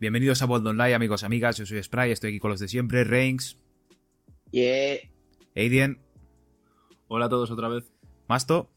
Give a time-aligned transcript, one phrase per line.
[0.00, 1.58] Bienvenidos a Bold Online, amigos, amigas.
[1.58, 3.04] Yo soy Spray, estoy aquí con los de siempre.
[3.04, 3.58] Reigns,
[4.50, 4.96] Yeah.
[5.54, 6.00] Aiden,
[7.06, 7.84] Hola a todos otra vez.
[8.26, 8.70] Masto.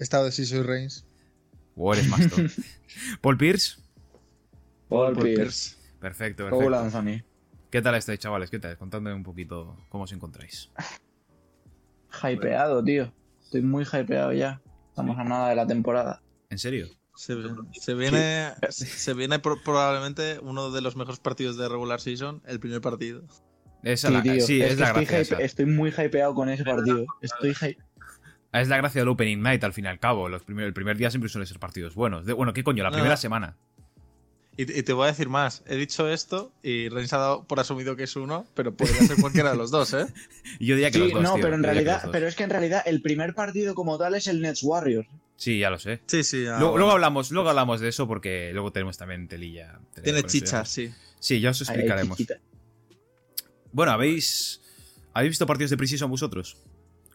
[0.00, 1.06] Esta vez sí soy Reigns.
[1.76, 2.34] O eres Masto.
[3.20, 3.76] Paul Pierce.
[4.88, 5.76] Paul Paul Pierce.
[6.00, 6.76] Perfecto, perfecto.
[6.76, 7.22] Anthony.
[7.70, 8.50] ¿Qué tal estáis, chavales?
[8.50, 8.76] ¿Qué tal?
[8.76, 10.68] Contadme un poquito cómo os encontráis.
[12.24, 13.12] Hypeado, tío.
[13.40, 14.60] Estoy muy hypeado ya.
[14.88, 16.20] Estamos a nada de la temporada.
[16.48, 16.88] ¿En serio?
[17.20, 17.34] Se,
[17.78, 22.60] se viene, se viene pro- probablemente uno de los mejores partidos de regular season, el
[22.60, 23.22] primer partido.
[23.82, 24.40] Esa Sí, la, tío.
[24.40, 25.36] sí, es, la estoy, gracia.
[25.38, 27.04] estoy muy hypeado con ese partido.
[27.20, 27.54] Estoy
[28.54, 30.30] Es la gracia del Opening Night, al fin y al cabo.
[30.30, 32.24] Los primer- el primer día siempre suelen ser partidos buenos.
[32.24, 32.82] De- bueno, ¿qué coño?
[32.84, 32.94] La No.
[32.96, 33.54] primera semana.
[34.56, 37.60] Y, y te voy a decir más, he dicho esto y Reigns ha dado por
[37.60, 40.06] asumido que es uno, pero podría ser cualquiera de los dos, ¿eh?
[40.58, 42.12] Y yo diría que Sí, los dos, no, tío, pero en realidad, los dos.
[42.12, 45.06] pero es que en realidad el primer partido como tal es el Nets Warriors.
[45.40, 46.02] Sí, ya lo sé.
[46.04, 46.42] Sí, sí.
[46.42, 46.76] luego, bueno.
[46.76, 49.80] luego hablamos, luego hablamos de eso porque luego tenemos también telilla.
[49.94, 50.92] telilla Tiene chichas, sí.
[51.18, 52.18] Sí, ya os explicaremos.
[53.72, 54.60] Bueno, ¿habéis,
[55.14, 56.58] ¿habéis visto partidos de Precision vosotros?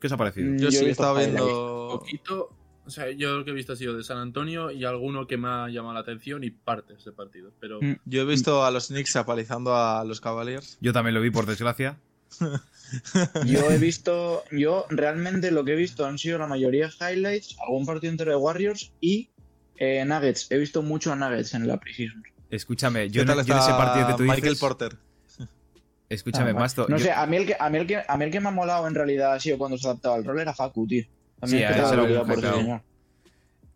[0.02, 0.56] ¿Qué os ha parecido?
[0.56, 2.00] Yo, Yo sí he estado viendo...
[2.00, 2.50] Poquito.
[2.88, 5.38] O sea, yo lo que he visto ha sido de San Antonio y alguno que
[5.38, 7.54] me ha llamado la atención y partes de partidos.
[7.60, 7.80] Pero.
[8.06, 10.80] Yo he visto a los Knicks apalizando a los Cavaliers.
[10.82, 12.00] Yo también lo vi, por desgracia.
[13.46, 17.86] Yo he visto, yo realmente lo que he visto han sido la mayoría highlights, algún
[17.86, 19.30] partido entero de Warriors y
[19.78, 20.52] eh, Nuggets.
[20.52, 22.24] He visto mucho a Nuggets en la preseason.
[22.50, 24.60] Escúchame, yo, ¿Qué tal yo en ese partido que tú Michael dices...
[24.60, 24.98] Porter?
[26.08, 26.54] Escúchame, Ah.
[26.54, 26.86] Masto.
[26.88, 28.40] No yo- sé, a mí, el que, a, mí el que, a mí el que
[28.40, 31.04] me ha molado en realidad ha sido cuando se adaptaba al rol era Facu, tío.
[31.40, 32.82] También Sí, es que lo por.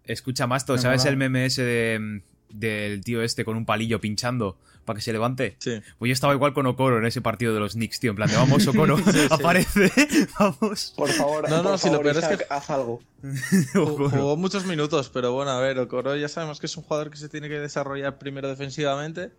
[0.03, 4.58] Escucha, Masto, Me ¿sabes el meme ese de, del tío este con un palillo pinchando
[4.90, 5.56] para que se levante?
[5.59, 5.80] Sí.
[6.00, 8.09] Pues yo estaba igual con Okoro en ese partido de los Knicks, tío.
[8.09, 8.98] En plan de, vamos, Okoro,
[9.30, 9.92] aparece,
[10.40, 10.94] vamos.
[10.98, 13.00] Por favor, No, no, por si lo peor es que- haz algo.
[13.73, 17.17] Jugó muchos minutos, pero bueno, a ver, Okoro ya sabemos que es un jugador que
[17.17, 19.32] se tiene que desarrollar primero defensivamente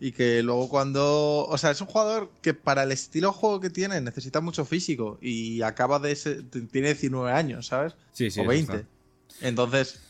[0.00, 1.44] y que luego cuando...
[1.48, 4.64] O sea, es un jugador que para el estilo de juego que tiene necesita mucho
[4.64, 6.12] físico y acaba de...
[6.12, 7.94] ese- tiene 19 años, ¿sabes?
[8.12, 8.38] Sí, sí.
[8.38, 8.76] o eso 20.
[8.76, 8.88] está.
[9.40, 10.00] Entonces,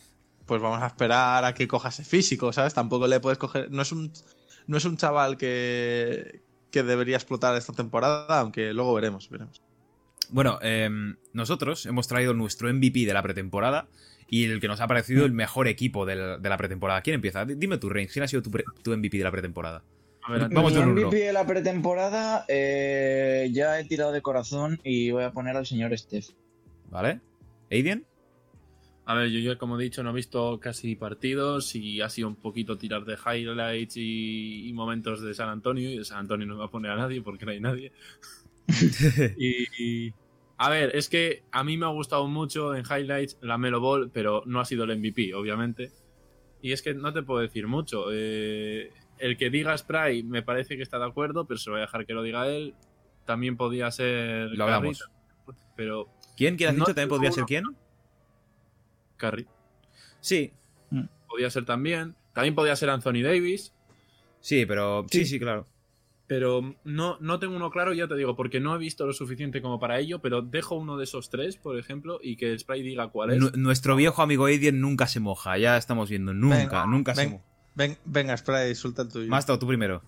[0.45, 2.75] pues vamos a esperar a que coja ese físico, ¿sabes?
[2.75, 3.71] Tampoco le puedes coger...
[3.71, 4.13] No es un,
[4.69, 6.41] no es un chaval que,
[6.71, 9.61] que debería explotar esta temporada, aunque luego veremos, veremos.
[10.31, 13.89] Bueno, em, nosotros hemos traído nuestro MVP de la pretemporada
[14.29, 17.01] y el que nos ha parecido el mejor equipo de la pretemporada.
[17.01, 17.45] ¿Quién empieza?
[17.47, 19.83] Dime tu Reigns, ¿quién ha sido tu, pre- tu MVP de la pretemporada?
[20.25, 21.01] a ver, Vamos de Mi.
[21.05, 25.65] MVP de la pretemporada eh, ya he tirado de corazón y voy a poner al
[25.65, 26.27] señor Steph.
[26.91, 27.21] ¿Vale?
[27.71, 28.05] ¿Aiden?
[29.09, 32.29] A ver, yo ya como he dicho no he visto casi partidos y ha sido
[32.29, 35.91] un poquito tirar de highlights y, y momentos de San Antonio.
[35.91, 37.91] Y de San Antonio no va a poner a nadie porque no hay nadie.
[39.39, 40.15] y, y-
[40.59, 44.11] a ver, es que a mí me ha gustado mucho en highlights la Melo Ball,
[44.13, 45.91] pero no ha sido el MVP, obviamente.
[46.61, 48.07] Y es que no te puedo decir mucho.
[48.13, 51.83] Eh, el que diga Spray me parece que está de acuerdo, pero se lo voy
[51.83, 52.75] a dejar que lo diga él.
[53.25, 55.09] También podía ser Lo hablamos.
[55.77, 56.57] Pero ¿Quién?
[56.57, 56.95] ¿Quién has No dicho?
[56.95, 57.65] ¿También podría ser quién?
[59.19, 59.47] Curry
[60.21, 60.53] Sí,
[61.29, 62.17] podía ser también.
[62.33, 63.73] También podía ser Anthony Davis.
[64.41, 65.05] sí, pero...
[65.11, 65.27] Sí, Sí.
[65.27, 65.67] sí, claro.
[66.27, 69.63] Pero no, no tengo uno claro, ya te digo, porque no he visto lo suficiente
[69.63, 73.09] como para ello, pero dejo uno de esos tres, por ejemplo, y que Spray diga
[73.09, 73.39] cuál es.
[73.39, 76.35] Nu- nuestro viejo amigo Aiden nunca se moja, ya estamos viendo.
[76.35, 77.45] Nunca, Venga, nunca se ven- moja.
[77.75, 79.29] Ven, venga, Spray, suelta el tuyo.
[79.29, 80.03] Masto, tú primero.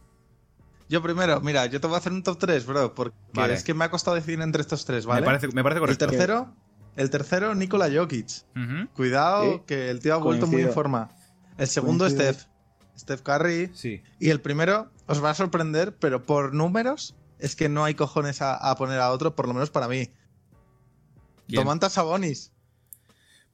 [0.91, 3.55] Yo primero, mira, yo te voy a hacer un top 3, bro, porque Vale.
[3.55, 5.21] es que me ha costado decidir entre estos tres, ¿vale?
[5.23, 6.07] Me, parece, me parece el correcto.
[6.09, 6.55] tercero,
[6.97, 8.45] el tercero, Nikola Jokic.
[8.95, 9.63] Cuidado, Sí.
[9.67, 11.11] que el tío ha vuelto muy en forma.
[11.59, 12.33] El segundo, Coincido.
[12.33, 12.47] Steph.
[12.99, 13.71] Steph Curry.
[13.75, 14.03] Sí.
[14.19, 18.43] Y el primero, os va a sorprender, pero por números, es que no hay cojones
[18.43, 20.11] a, a poner a otro, por lo menos para mí.
[21.49, 21.61] ¿Quién?
[21.63, 22.53] Domantas Sabonis.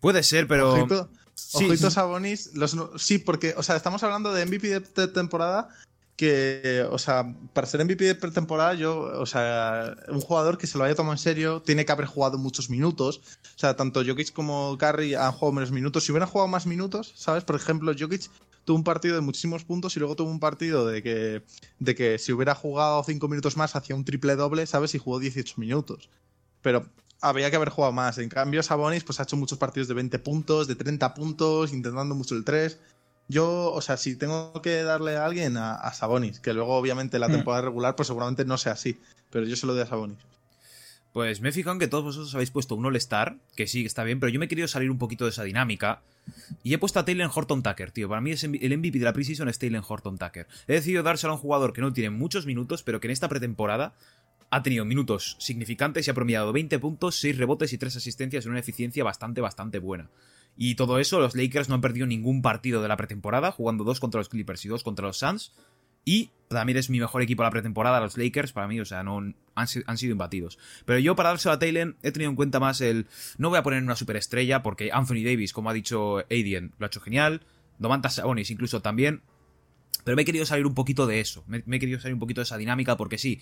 [0.01, 0.73] Puede ser, pero...
[0.75, 1.95] Ojito, sí, ojito sí.
[1.95, 2.55] Sabonis.
[2.55, 5.69] Los, sí, porque, o sea, estamos hablando de MVP de, de temporada
[6.17, 10.79] que, o sea, para ser MVP de pretemporada, yo, o sea, un jugador que se
[10.79, 13.21] lo haya tomado en serio tiene que haber jugado muchos minutos.
[13.55, 16.05] O sea, tanto Jokic como Curry han jugado menos minutos.
[16.05, 17.45] Si hubieran jugado más minutos, ¿sabes?
[17.45, 18.31] Por ejemplo, Jokic
[18.65, 21.43] tuvo un partido de muchísimos puntos y luego tuvo un partido de que,
[21.79, 24.95] de que si hubiera jugado 5 minutos más hacía un triple doble, ¿sabes?
[24.95, 26.09] Y jugó 18 minutos.
[26.63, 26.87] Pero
[27.21, 28.19] habría que haber jugado más.
[28.19, 32.15] En cambio, Sabonis pues ha hecho muchos partidos de 20 puntos, de 30 puntos, intentando
[32.15, 32.79] mucho el 3.
[33.29, 37.19] Yo, o sea, si tengo que darle a alguien a, a Sabonis, que luego obviamente
[37.19, 37.33] la Hmm.
[37.33, 38.99] temporada regular pues seguramente no sea así,
[39.31, 40.19] pero yo se lo doy a Sabonis.
[41.13, 43.87] Pues me he fijado en que todos vosotros habéis puesto un All-Star, que sí, que
[43.87, 46.03] está bien, pero yo me he querido salir un poquito de esa dinámica.
[46.63, 48.09] Y he puesto a Taylor Horton Tucker, tío.
[48.09, 50.47] Para mí es el MVP de la preseason es Taylor Horton Tucker.
[50.69, 53.29] He decidido dárselo a un jugador que no tiene muchos minutos, pero que en esta
[53.31, 53.95] pretemporada
[54.51, 58.51] ha tenido minutos significantes y ha promediado 20 puntos, 6 rebotes y 3 asistencias en
[58.51, 60.11] una eficiencia bastante, bastante buena.
[60.57, 64.01] Y todo eso, los Lakers no han perdido ningún partido de la pretemporada, jugando dos
[64.01, 65.53] contra los Clippers y dos contra los Suns.
[66.05, 69.03] Y también es mi mejor equipo de la pretemporada, los Lakers, para mí, o sea,
[69.03, 70.59] no han, han sido imbatidos.
[70.85, 73.07] Pero yo, para dárselo a Taylor, he tenido en cuenta más el.
[73.39, 76.89] No voy a poner una superestrella, porque Anthony Davis, como ha dicho Aiden, lo ha
[76.89, 77.43] hecho genial.
[77.79, 79.23] Domantas Sabonis, incluso también.
[80.05, 81.43] Pero me he querido salir un poquito de eso.
[81.49, 83.41] Me, he querido salir un poquito de esa dinámica, porque sí,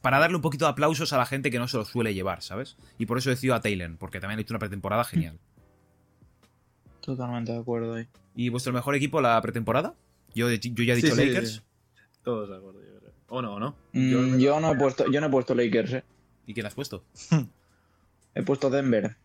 [0.00, 2.42] para darle un poquito de aplausos a la gente que no se lo suele llevar,
[2.42, 2.78] ¿sabes?
[2.98, 5.38] Y por eso he decidido a Taylor, porque también ha hecho una pretemporada genial.
[7.08, 8.06] Totalmente de acuerdo ahí.
[8.36, 9.94] ¿Y vuestro mejor equipo la pretemporada?
[10.34, 11.26] Yo, yo ya he dicho Sí, sí.
[11.26, 11.62] Lakers.
[12.22, 13.12] Todos de acuerdo, yo creo.
[13.28, 13.74] O no, o no.
[13.94, 16.04] Mm, Yo, no he puesto, yo no he puesto Lakers, eh.
[16.46, 17.02] ¿Y quién has puesto?
[18.34, 19.16] He puesto Denver.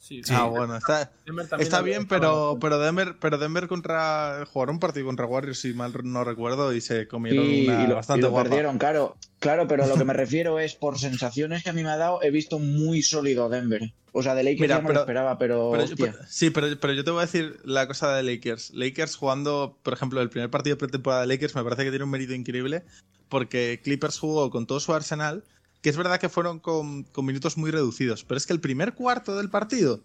[0.00, 1.12] Sí, Ah, bueno, está,
[1.58, 5.92] está bien, pero, pero Denver, pero Denver contra jugaron un partido contra Warriors, si mal
[6.04, 8.48] no recuerdo, y se comieron Y, una y lo, bastante y lo guapa.
[8.48, 9.16] perdieron, claro.
[9.40, 12.22] Claro, pero lo que me refiero es por sensaciones que a mí me ha dado,
[12.22, 13.92] he visto muy sólido Denver.
[14.12, 16.12] O sea, de Lakers Mira, ya me pero- lo esperaba, pero, Pero- hostia.
[16.12, 18.70] pero- sí, pero, pero yo te voy a decir la cosa de Lakers.
[18.74, 22.04] Lakers jugando, por ejemplo, el primer partido de pretemporada de Lakers me parece que tiene
[22.04, 22.84] un mérito increíble
[23.28, 25.44] porque Clippers jugó con todo su arsenal,
[25.82, 28.94] que es verdad que fueron con, con minutos muy reducidos, pero es que el primer
[28.94, 30.02] cuarto del partido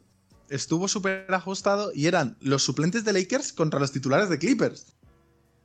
[0.50, 4.88] estuvo súper ajustado y eran los suplentes de Lakers contra los titulares de Clippers.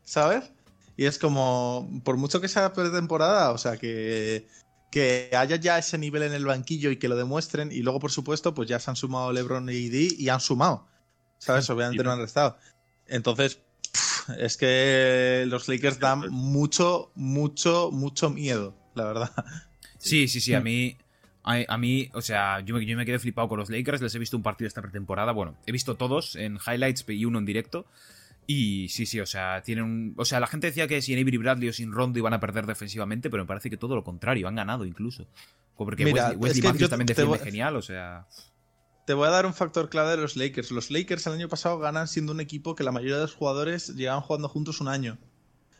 [0.05, 0.51] ¿Sabes?
[0.97, 4.49] Y es como, por mucho que sea pretemporada, o sea, que,
[4.91, 7.73] que haya ya ese nivel en el banquillo y que lo demuestren.
[7.73, 10.89] Y luego, por supuesto, pues ya se han sumado LeBron y AD y han sumado.
[11.39, 11.71] ¿Sabes?
[11.71, 12.59] Obviamente no han restado.
[13.07, 13.61] Entonces,
[14.39, 19.33] es que los Lakers dan mucho, mucho, mucho miedo, la verdad.
[20.01, 20.97] Sí, sí, sí, a mí.
[21.43, 24.03] A, a mí, o sea, yo me, yo me quedé flipado con los Lakers.
[24.03, 25.33] Les he visto un partido esta pretemporada.
[25.33, 27.87] Bueno, he visto todos en highlights y uno en directo.
[28.47, 30.15] Y sí, sí, o sea, tienen un.
[30.17, 32.67] O sea, la gente decía que sin Avery Bradley o sin Rondo iban a perder
[32.67, 35.27] defensivamente, pero me parece que todo lo contrario, han ganado incluso.
[35.77, 38.27] Porque Mira, Wesley, Wesley es que Matthews yo también defiende voy- genial, o sea.
[39.07, 40.71] Te voy a dar un factor clave de los Lakers.
[40.73, 43.95] Los Lakers el año pasado ganan siendo un equipo que la mayoría de los jugadores
[43.97, 45.19] llevan jugando juntos un año.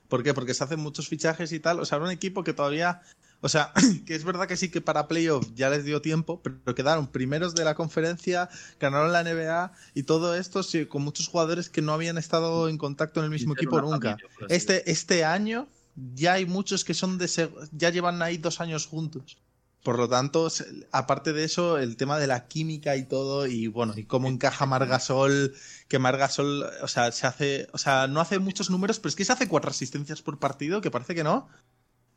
[0.09, 0.33] ¿Por qué?
[0.35, 1.81] Porque se hacen muchos fichajes y tal.
[1.81, 3.03] O sea, era un equipo que todavía.
[3.41, 3.73] O sea,
[4.07, 7.55] que es verdad que sí que para playoff ya les dio tiempo, pero quedaron primeros
[7.55, 8.49] de la conferencia,
[8.79, 12.79] ganaron la NBA y todo esto sí, con muchos jugadores que no habían estado en
[12.79, 14.17] contacto en el mismo equipo nunca.
[14.17, 15.69] familia, Este, este año
[16.15, 19.39] ya hay muchos que son de ya llevan ahí dos años juntos.
[19.83, 20.49] Por lo tanto,
[20.93, 24.67] aparte de eso, el tema de la química y todo, y bueno, y cómo encaja
[24.67, 25.55] Margasol,
[25.89, 29.25] que Margasol, o sea, se hace, o sea, no hace muchos números, pero es que
[29.25, 31.49] se hace cuatro asistencias por partido, que parece que no.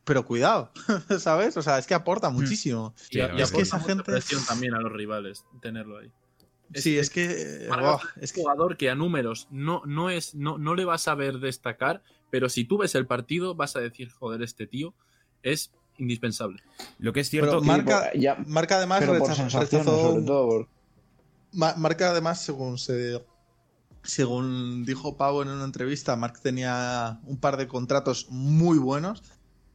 [0.05, 0.71] Pero cuidado,
[1.19, 1.55] ¿sabes?
[1.57, 2.93] O sea, es que aporta muchísimo.
[2.97, 6.11] Sí, Y, es que esa gente- presión también a los rivales tenerlo ahí.
[6.75, 7.67] Sí, es que.
[7.69, 10.85] Buah, es es un que jugador que a números no, no, es, no, no le
[10.85, 12.01] vas a ver destacar,
[12.31, 14.93] pero si tú ves el partido vas a decir, joder, este tío
[15.43, 16.63] es indispensable.
[16.97, 19.67] Lo que es cierto Pero que- marca- por- ya, marca además pero rechazó sobre
[20.25, 20.47] todo.
[20.47, 20.67] por-
[21.53, 23.23] Ma- Marca además, según se
[24.01, 29.23] según dijo Pau en una entrevista, Mark tenía un par de contratos muy buenos,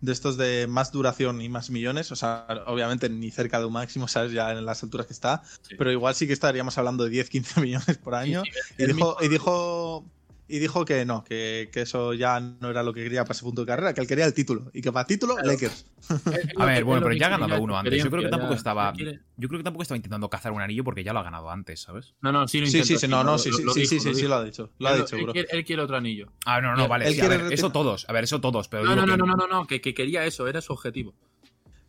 [0.01, 3.73] de estos de más duración y más millones, o sea, obviamente ni cerca de un
[3.73, 5.75] máximo, sabes, ya en las alturas que está, Sí.
[5.77, 8.43] pero igual sí que estaríamos hablando de 10, 15 millones por año.
[8.45, 10.05] Sí, sí, Y dijo, mismo- y dijo
[10.49, 13.43] y dijo que no, que, que eso ya no era lo que quería para ese
[13.45, 14.71] punto de carrera, que él quería el título.
[14.73, 15.49] Y que para título, Claro.
[15.51, 15.85] Lakers.
[16.57, 18.03] A ver, bueno, pero ya ha ganado uno antes.
[18.03, 18.93] Yo creo que tampoco estaba.
[19.37, 21.81] Yo creo que tampoco estaba intentando cazar un anillo porque ya lo ha ganado antes,
[21.83, 22.15] ¿sabes?
[22.23, 23.73] No, no, sí lo Sí, intentó, sí, sí, no, lo- no, sí, lo- sí, lo
[23.75, 24.71] sí, dijo, sí, lo sí, sí, ha dicho.
[24.79, 25.33] Lo ha Él- dicho, él bro.
[25.33, 26.33] quiere- Él quiere otro anillo.
[26.47, 27.13] Ah, no, no, vale.
[27.13, 28.09] sí, eso todos.
[28.09, 28.69] A ver, eso todos.
[28.69, 31.15] Pero No, no, no, no, no, no, que, que quería eso, era su objetivo.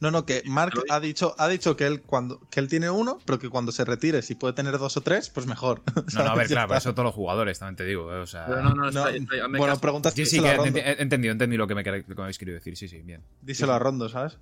[0.02, 3.20] No, no, que Mark ha dicho, ha dicho que él cuando que él tiene uno,
[3.26, 5.82] pero que cuando se retire, si puede tener dos o tres, pues mejor.
[6.16, 8.14] No, no, a ver, claro, pero eso todos los jugadores, también te digo.
[8.14, 8.46] eh, O sea.
[8.48, 9.82] Pero no, no, No, está- está- bueno, caso.
[9.82, 10.80] preguntas Sí, sí, que Rondo.
[10.80, 12.78] he entendido, he entendido lo que me, lo que me habéis querido decir.
[12.78, 13.24] Sí, sí, bien.
[13.42, 14.38] Díselo a Rondo, ¿sabes?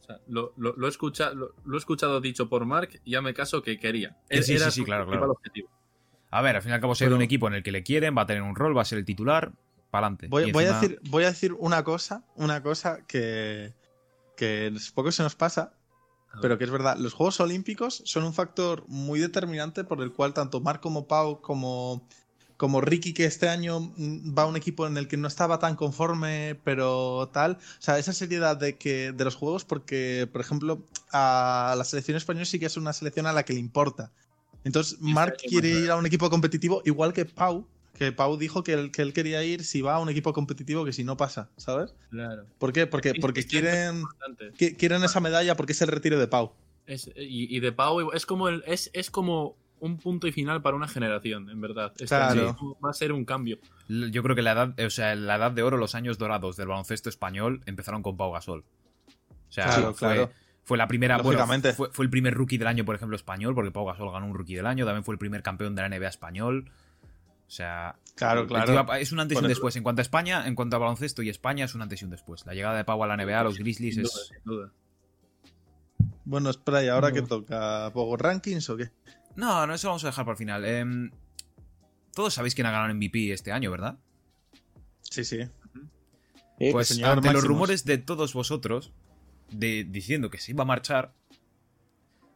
[0.00, 3.12] O sea, lo, lo- lo he escuchado, lo, lo he escuchado dicho por Mark y
[3.12, 4.16] ya me caso que quería.
[4.28, 5.30] Que sí, Era sí, sí, su claro, claro.
[5.30, 5.68] objetivo.
[6.30, 7.84] A ver, al fin y al cabo, ser Pero- un equipo en el que le
[7.84, 9.52] quieren, va a tener un rol, va a ser el titular,
[9.90, 10.26] para adelante.
[10.28, 13.72] Voy, voy a decir, voy a decir una cosa, una cosa que,
[14.38, 15.72] que poco se nos pasa,
[16.40, 16.96] pero que es verdad.
[16.96, 21.40] Los Juegos Olímpicos son un factor muy determinante por el cual tanto Mark como Pau
[21.40, 22.06] como,
[22.56, 25.58] como Ricky, que este año mm, va a un equipo en el que no estaba
[25.58, 27.52] tan conforme, pero tal.
[27.52, 32.16] O sea, esa seriedad de que de los juegos, porque, por ejemplo, a la selección
[32.16, 34.12] española sí que es una selección a la que le importa.
[34.62, 37.66] Entonces, Mark quiere ir a un equipo competitivo, igual que Pau,
[37.98, 40.84] que Pau dijo que él, que él quería ir si va a un equipo competitivo
[40.84, 41.94] que si no pasa, ¿sabes?
[42.10, 42.44] Claro.
[42.58, 42.86] ¿Por qué?
[42.86, 44.04] Porque, porque quieren,
[44.78, 46.52] quieren esa medalla porque es el retiro de Pau.
[46.86, 50.60] Es- y, y de Pau es como el, es, es como un punto y final
[50.62, 51.92] para una generación, en verdad.
[51.92, 52.56] Este Claro.
[52.84, 53.58] Va a ser un cambio.
[53.88, 56.68] Yo creo que la edad, o sea, la edad de oro, los años dorados del
[56.68, 58.64] baloncesto español empezaron con Pau Gasol.
[59.48, 60.30] O sea, Claro, fue, claro.
[60.64, 61.72] Fue la primera, bueno, Lógicamente.
[61.72, 64.34] fue, fue el primer rookie del año, por ejemplo, español, porque Pau Gasol ganó un
[64.34, 66.70] rookie del año, también fue el primer campeón de la NBA español.
[67.48, 68.84] O sea, Claro, claro.
[68.84, 69.74] tío es un antes y un después.
[69.76, 72.10] En cuanto a España, en cuanto a baloncesto y España, es un antes y un
[72.10, 72.44] después.
[72.46, 74.28] La llegada de Pau a la NBA, a los Grizzlies, Sin duda, es.
[74.28, 74.72] sin duda.
[76.24, 77.14] Bueno, espera, ¿y ahora No.
[77.14, 77.90] qué toca?
[77.94, 78.90] ¿Power Rankings o qué?
[79.36, 80.64] No, no, eso vamos a dejar para el final.
[80.64, 81.10] Em,
[82.14, 83.98] todos sabéis quién ha ganado el MVP este año, ¿verdad?
[85.00, 85.38] Sí, sí.
[86.58, 88.92] Sí, Pues señor ante los rumores de todos vosotros,
[89.50, 91.14] de, diciendo que se iba a marchar,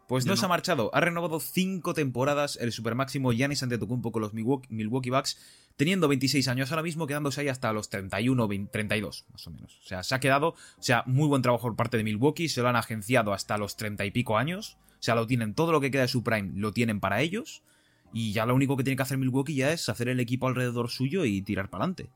[0.09, 0.91] pues no, se ha marchado.
[0.95, 5.39] Ha renovado cinco temporadas el supermáximo Giannis Antetokounmpo con los Milwaukee, Milwaukee Bucks,
[5.77, 9.81] teniendo 26 años ahora mismo, quedándose ahí hasta los 31, 20, 32, más o menos.
[9.83, 12.63] O sea, se ha quedado, o sea, muy buen trabajo por parte de Milwaukee, se
[12.63, 15.81] lo han agenciado hasta los 30 y pico años, o sea, lo tienen, todo lo
[15.81, 17.63] que queda de su prime lo tienen para ellos,
[18.13, 20.91] y ya lo único que tiene que hacer Milwaukee ya es hacer el equipo alrededor
[20.91, 22.11] suyo y tirar para adelante.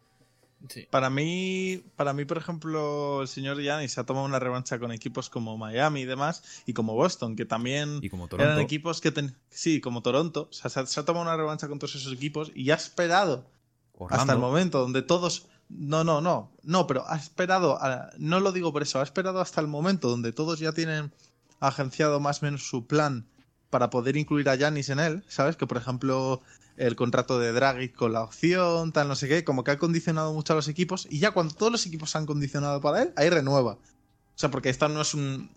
[0.68, 0.86] Sí.
[0.90, 5.30] Para mí, para mí, por ejemplo, el señor Giannis ha tomado una revancha con equipos
[5.30, 8.60] como Miami y demás, y como Boston, que también Y como eran Toronto.
[8.60, 11.68] equipos que ten- sí, como Toronto, o sea, se ha, se ha tomado una revancha
[11.68, 13.46] con todos esos equipos y ha esperado
[13.94, 14.20] Orlando.
[14.22, 18.52] hasta el momento donde todos no, no, no, no, pero ha esperado, a- no lo
[18.52, 21.12] digo por eso, ha esperado hasta el momento donde todos ya tienen
[21.60, 23.26] agenciado más o menos su plan
[23.70, 25.56] para poder incluir a Yanis en él, ¿sabes?
[25.56, 26.40] Que por ejemplo
[26.76, 30.32] el contrato de Dragic con la opción, tal, no sé qué, como que ha condicionado
[30.32, 33.30] mucho a los equipos y ya cuando todos los equipos han condicionado para él, ahí
[33.30, 33.72] renueva.
[33.72, 35.50] O sea, porque esta no es un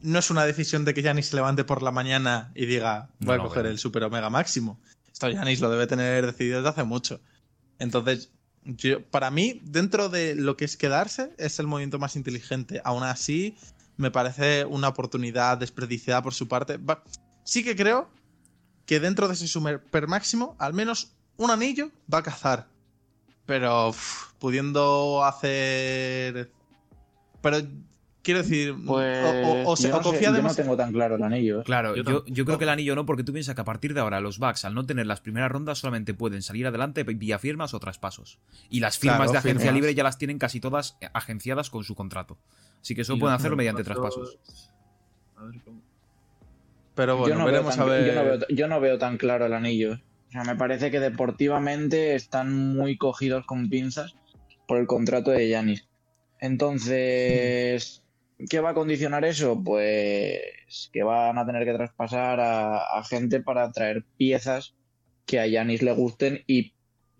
[0.00, 3.36] no es una decisión de que Yanis se levante por la mañana y diga, voy
[3.38, 4.78] no, a coger el super omega máximo.
[5.10, 7.20] Esto Yanis lo debe tener decidido desde hace mucho.
[7.78, 8.30] Entonces,
[8.64, 12.82] yo- para mí, dentro de lo que es quedarse, es el movimiento más inteligente.
[12.84, 13.56] Aún así,
[13.96, 16.78] me parece una oportunidad desperdiciada por su parte.
[17.44, 18.10] Sí que creo
[18.86, 22.68] que dentro de ese super máximo, al menos un anillo va a cazar.
[23.44, 26.50] Pero uf, pudiendo hacer.
[27.42, 27.58] Pero
[28.22, 28.74] quiero decir.
[28.86, 29.28] Pues o,
[29.68, 31.60] o- o se- no o sé, confía yo no tengo tan claro el anillo.
[31.60, 31.64] ¿eh?
[31.64, 34.00] Claro, Yo yo, creo que el anillo no, porque tú piensas que a partir de
[34.00, 37.72] ahora los Bucks, al no tener las primeras rondas, solamente pueden salir adelante vía firmas
[37.74, 38.38] o traspasos.
[38.68, 39.74] Y las firmas Claro, de agencia firmas.
[39.74, 42.36] libre ya las tienen casi todas agenciadas con su contrato.
[42.80, 44.72] Así que eso Y pueden hacerlo mediante traspasos- traspasos.
[45.36, 45.82] A ver cómo.
[46.96, 48.06] Pero bueno, yo, no veremos veo a tan, ver.
[48.06, 49.92] yo, no veo, yo no veo tan claro el anillo.
[49.92, 50.02] ¿eh?
[50.28, 54.16] O sea, me parece que deportivamente están muy cogidos con pinzas
[54.66, 55.86] por el contrato de Yanis.
[56.40, 58.02] Entonces,
[58.50, 59.62] ¿qué va a condicionar eso?
[59.62, 64.74] Pues que van a tener que traspasar a, a gente para traer piezas
[65.26, 66.72] que a Yanis le gusten y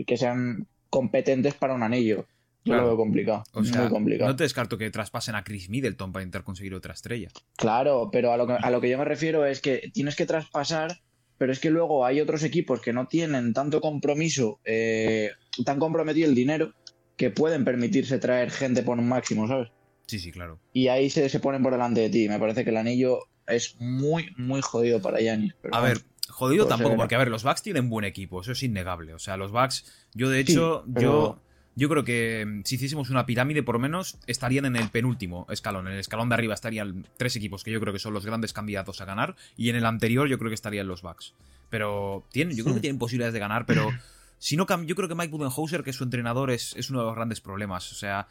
[0.07, 2.27] que sean competentes para un anillo.
[2.67, 2.83] Yo Claro.
[2.83, 3.45] lo veo complicado.
[3.53, 4.29] O sea, muy complicado.
[4.31, 7.29] no te descarto que traspasen a Chris Middleton para intentar conseguir otra estrella.
[7.57, 10.27] Claro, pero a lo, que, a lo que yo me refiero es que tienes que
[10.27, 11.01] traspasar,
[11.39, 15.31] pero es que luego hay otros equipos que no tienen tanto compromiso, eh,
[15.65, 16.73] tan comprometido el dinero,
[17.17, 19.69] que pueden permitirse traer gente por un máximo, ¿sabes?
[20.07, 20.59] Sí, sí, claro.
[20.73, 22.29] Y ahí se, se ponen por delante de ti.
[22.29, 25.55] Me parece que el anillo es muy, muy jodido para Yanis.
[25.73, 29.15] A ver, jodido tampoco, porque a ver, los Bucks tienen buen equipo, eso es innegable.
[29.15, 31.43] O sea, los Bucks, yo de Sí, hecho, pero- yo,
[31.77, 35.47] yo creo que mm, si hiciésemos una pirámide, por lo menos estarían en el penúltimo
[35.51, 35.87] escalón.
[35.87, 38.53] En el escalón de arriba estarían tres equipos que yo creo que son los grandes
[38.53, 41.35] candidatos a ganar, y en el anterior yo creo que estarían los Bucks.
[41.71, 43.93] Pero tienen, yo creo que tienen posibilidades de ganar, pero
[44.39, 47.07] si no yo creo que Mike Budenholzer, que es su entrenador, es, es uno de
[47.07, 47.93] los grandes problemas.
[47.93, 48.27] O sea,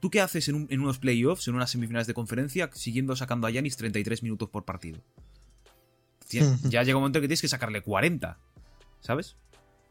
[0.00, 3.46] ¿tú qué haces en, un- en unos playoffs, en unas semifinales de conferencia, siguiendo sacando
[3.46, 5.00] a Yanis 33 minutos por partido?
[6.28, 8.38] Tien- Ya llega un momento en que tienes que sacarle 40,
[9.00, 9.36] ¿sabes?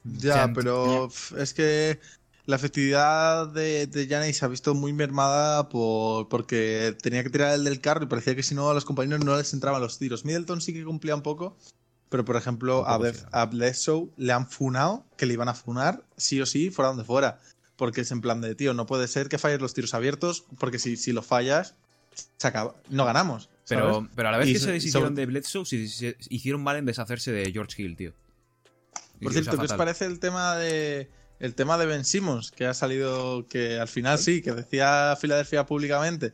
[0.04, 2.00] Ya, O sea, pero pf, es que
[2.46, 7.64] la efectividad de, de se ha visto muy mermada por, porque tenía que tirar el
[7.64, 10.26] del carro y parecía que si no a los compañeros no les entraban los tiros.
[10.26, 11.58] Middleton sí que cumplía un poco,
[12.10, 16.40] pero por ejemplo a, Bef- Bledsoe le han funado, que le iban a funar sí
[16.40, 17.40] o sí, fuera donde fuera.
[17.78, 20.80] Porque es en plan de, tío, no puede ser que falles los tiros abiertos, porque
[20.80, 21.76] si, si lo fallas,
[22.38, 23.50] se acaba, no ganamos.
[23.66, 23.84] ¿sabes?
[23.84, 26.62] Pero, pero a la vez Y que se deshicieron sobre- de Bledsoe, se, se hicieron
[26.64, 28.14] mal en deshacerse de George Hill, tío.
[29.20, 32.52] Y, Por cierto, ¿qué os parece el tema de el tema de Ben Simmons?
[32.52, 36.34] Que ha salido que al final sí, que decía Filadelfia públicamente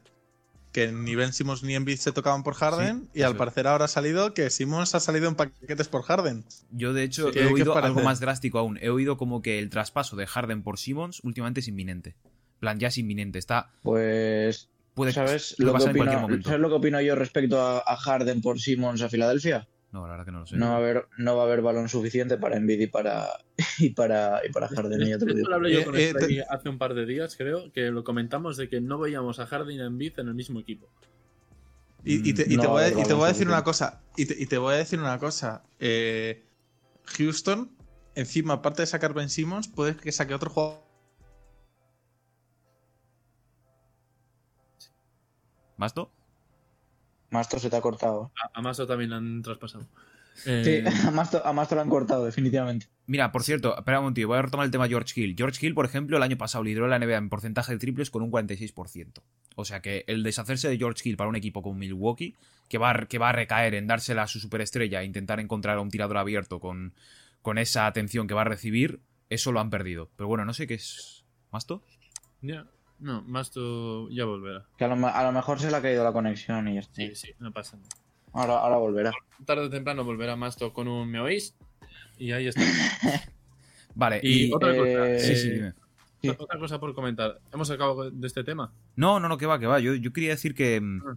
[0.71, 3.85] que ni Ben Simmons ni Embiid se tocaban por Harden Sí, y al parecer ahora
[3.85, 6.45] ha salido que Simmons ha salido en paquetes por Harden.
[6.71, 8.77] Yo, de hecho, he ¿qué os oído algo más drástico aún.
[8.81, 12.15] He oído como que el traspaso de Harden por Simmons últimamente es inminente.
[12.25, 13.39] En plan, ya es inminente.
[13.39, 13.71] Está.
[13.83, 16.49] Pues, Puede, ¿sabes puede lo, que pasar en cualquier opino, momento.
[16.49, 19.67] ¿sabes lo que opino yo respecto a, a Harden por Simmons a Filadelfia?
[19.91, 20.55] No, la verdad que no lo sé.
[20.55, 23.27] No va a haber, no va a haber balón suficiente para Embiid y para
[23.77, 24.99] y para y para Harden.
[25.05, 25.49] ya te lo Esto digo.
[25.49, 28.03] lo hablé yo Eh, con eh, Stray hace un par de días, creo, que lo
[28.05, 30.87] comentamos de que no veíamos a Harden y a Embiid en el mismo equipo.
[32.05, 34.01] Y, y te, y No te voy, a, y te voy a decir una cosa.
[34.15, 35.63] Y te, y te voy a decir una cosa.
[35.79, 36.45] Eh,
[37.17, 37.69] Houston,
[38.15, 40.81] encima, aparte de sacar Ben Simmons, puede que saque otro jugador.
[45.77, 46.11] ¿Masto?
[47.31, 48.31] Masto se te ha cortado.
[48.41, 49.85] A, a Masto también lo han traspasado.
[50.35, 52.87] Sí, Eh, a Masto, a Masto lo han cortado, definitivamente.
[53.07, 55.35] Mira, por cierto, espera un momento, voy a retomar el tema George Hill.
[55.37, 58.21] George Hill, por ejemplo, el año pasado lideró la NBA en porcentaje de triples con
[58.21, 59.21] un 46%.
[59.55, 62.35] O sea que el deshacerse de George Hill para un equipo como Milwaukee,
[62.69, 65.77] que va, a- que va a recaer en dársela a su superestrella e intentar encontrar
[65.77, 66.93] a un tirador abierto con,
[67.41, 70.09] con esa atención que va a recibir, eso lo han perdido.
[70.15, 71.25] Pero bueno, no sé qué es.
[71.51, 71.83] ¿Masto?
[72.41, 72.65] ya.
[73.01, 74.65] No, Masto ya volverá.
[74.77, 76.79] Que a lo, me- a lo mejor se le ha caído la conexión y ya
[76.81, 76.93] está.
[76.95, 77.89] Sí, sí, no pasa nada.
[78.33, 79.11] Ahora, ahora volverá.
[79.45, 81.55] Tarde o temprano volverá Masto con un ¿me oís?
[82.17, 82.61] Y ahí está.
[83.95, 84.53] Vale, Y, y.
[84.53, 85.09] otra cosa.
[85.09, 85.73] eh, Sí, sí, dime.
[86.21, 86.29] Sí.
[86.29, 87.39] Otra cosa por comentar.
[87.51, 88.71] ¿Hemos acabado de este tema?
[88.95, 89.79] No, no, no, que va, que va.
[89.79, 90.79] Yo, yo quería decir que.
[90.79, 91.15] mm, Ah.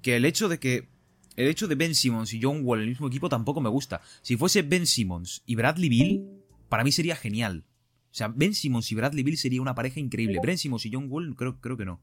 [0.00, 0.88] Que el hecho de que.
[1.34, 4.00] El hecho de Ben Simmons y John Wall en el mismo equipo tampoco me gusta.
[4.20, 6.26] Si fuese Ben Simmons y Bradley Bill,
[6.68, 7.64] para mí sería genial.
[8.12, 10.38] O sea, Ben Simmons y Bradley Bill sería una pareja increíble.
[10.42, 12.02] Ben Simmons y John Wall, creo, creo que no.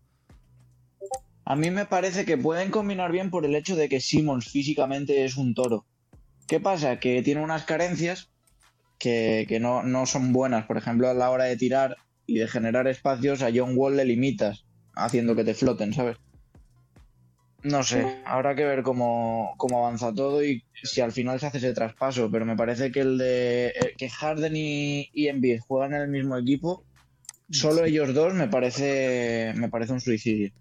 [1.46, 5.24] A mí me parece que pueden combinar bien por el hecho de que Simmons físicamente
[5.24, 5.86] es un toro.
[6.48, 7.00] ¿Qué pasa?
[7.00, 8.32] Que tiene unas carencias
[8.98, 10.66] que, que no, no son buenas.
[10.66, 14.06] Por ejemplo, a la hora de tirar y de generar espacios, a John Wall le
[14.06, 16.18] limitas haciendo que te floten, ¿sabes?
[17.64, 21.58] No sé, habrá que ver cómo, cómo avanza todo y si al final se hace
[21.58, 25.94] ese traspaso, pero me parece que el de eh, que Harden y, y Embiid juegan
[25.94, 26.86] en el mismo equipo,
[27.52, 30.52] solo ellos dos me parece me parece un suicidio.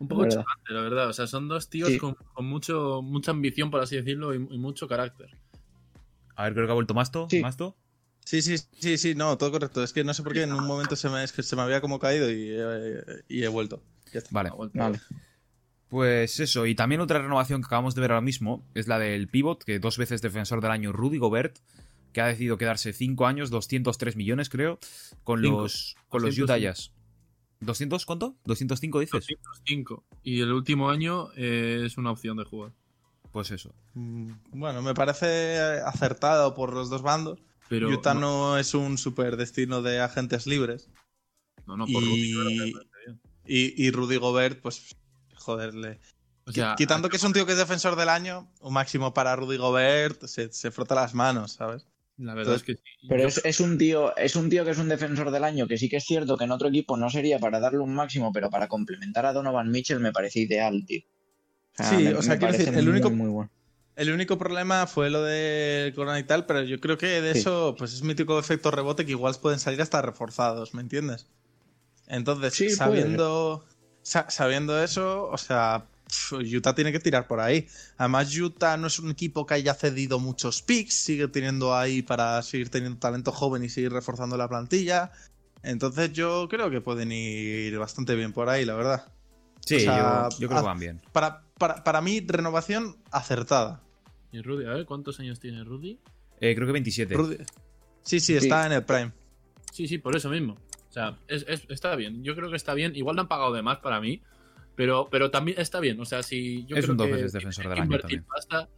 [0.00, 0.38] Un poco verdad.
[0.40, 1.08] chocante, la verdad.
[1.08, 1.98] O sea, son dos tíos Sí.
[1.98, 5.28] con, con mucho, mucha ambición, por así decirlo, y, y mucho carácter.
[6.36, 7.26] A ver, creo que ha vuelto Masto.
[7.30, 7.40] Sí.
[7.40, 7.76] ¿Masto?
[8.24, 9.82] Sí, sí, sí, sí, no, todo correcto.
[9.82, 11.62] Es que no sé por qué en un momento se me, es que se me
[11.62, 13.82] había como caído y, eh, y he vuelto.
[14.12, 14.30] Ya está.
[14.32, 14.50] Vale.
[14.74, 15.00] Vale.
[15.88, 19.28] Pues eso, y también otra renovación que acabamos de ver ahora mismo es la del
[19.28, 21.58] pivot, que dos veces defensor del año Rudy Gobert,
[22.12, 24.78] que ha decidido quedarse 5 años, 203 millones creo,
[25.24, 25.62] con Cinco.
[25.62, 26.44] los, con los 205.
[26.44, 26.92] Utah Jazz.
[27.62, 28.36] ¿200 cuánto?
[28.44, 29.26] ¿205 dices?
[29.26, 30.04] 205.
[30.22, 32.72] Y el último año eh, es una opción de jugar.
[33.32, 33.74] Pues eso.
[33.94, 37.40] Mm, Bueno, me parece acertado por los dos bandos.
[37.68, 40.88] Pero Utah no es un super destino de agentes libres.
[41.66, 42.88] no, no, por y- Rudy Gobert.
[43.50, 44.94] Y, y Rudy Gobert, pues,
[45.38, 45.98] joderle.
[46.46, 49.36] O sea, Quitando que es un tío que es defensor del año, un máximo para
[49.36, 51.86] Rudy Gobert, se, se frota las manos, ¿sabes?
[52.16, 53.06] la verdad Entonces, es que sí.
[53.08, 55.78] Pero es, es un tío, es un tío que es un defensor del año, que
[55.78, 58.50] sí que es cierto que en otro equipo no sería para darle un máximo, pero
[58.50, 61.02] para complementar a Donovan Mitchell me parece ideal, tío.
[61.78, 63.50] Sí, me- o sea, quiero decir, el único- muy bueno.
[63.94, 67.40] El único problema fue lo de Corona y tal, pero yo creo que de Sí.
[67.40, 71.26] eso, pues es mítico efecto rebote que igual pueden salir hasta reforzados, ¿me entiendes?
[72.06, 73.64] Entonces, Sí, puede sabiendo,
[74.08, 75.84] sa- sabiendo eso, o sea,
[76.32, 77.66] Utah tiene que tirar por ahí.
[77.98, 82.40] Además, Utah no es un equipo que haya cedido muchos picks, sigue teniendo ahí para
[82.42, 85.10] seguir teniendo talento joven y seguir reforzando la plantilla.
[85.62, 89.12] Entonces, yo creo que pueden ir bastante bien por ahí, la verdad.
[89.66, 91.02] Sí, O sea, yo, yo creo que van bien.
[91.12, 93.82] Para, para, para mí, renovación acertada.
[94.32, 96.00] Y Rudy, a ver, ¿cuántos años tiene Rudy?
[96.40, 97.14] Eh, creo que 27.
[97.14, 97.38] Rudy-
[98.02, 98.46] Sí, sí, Sí.
[98.46, 99.12] está en el Prime.
[99.72, 100.56] Sí, sí, por eso mismo.
[100.98, 102.24] O sea, es- es- está bien.
[102.24, 102.96] Yo creo que está bien.
[102.96, 104.20] Igual no han pagado de más para mí,
[104.74, 106.00] pero, pero también está bien.
[106.00, 108.24] O sea, si yo Es creo un dos que veces defensor del año también.
[108.24, 108.68] pasta,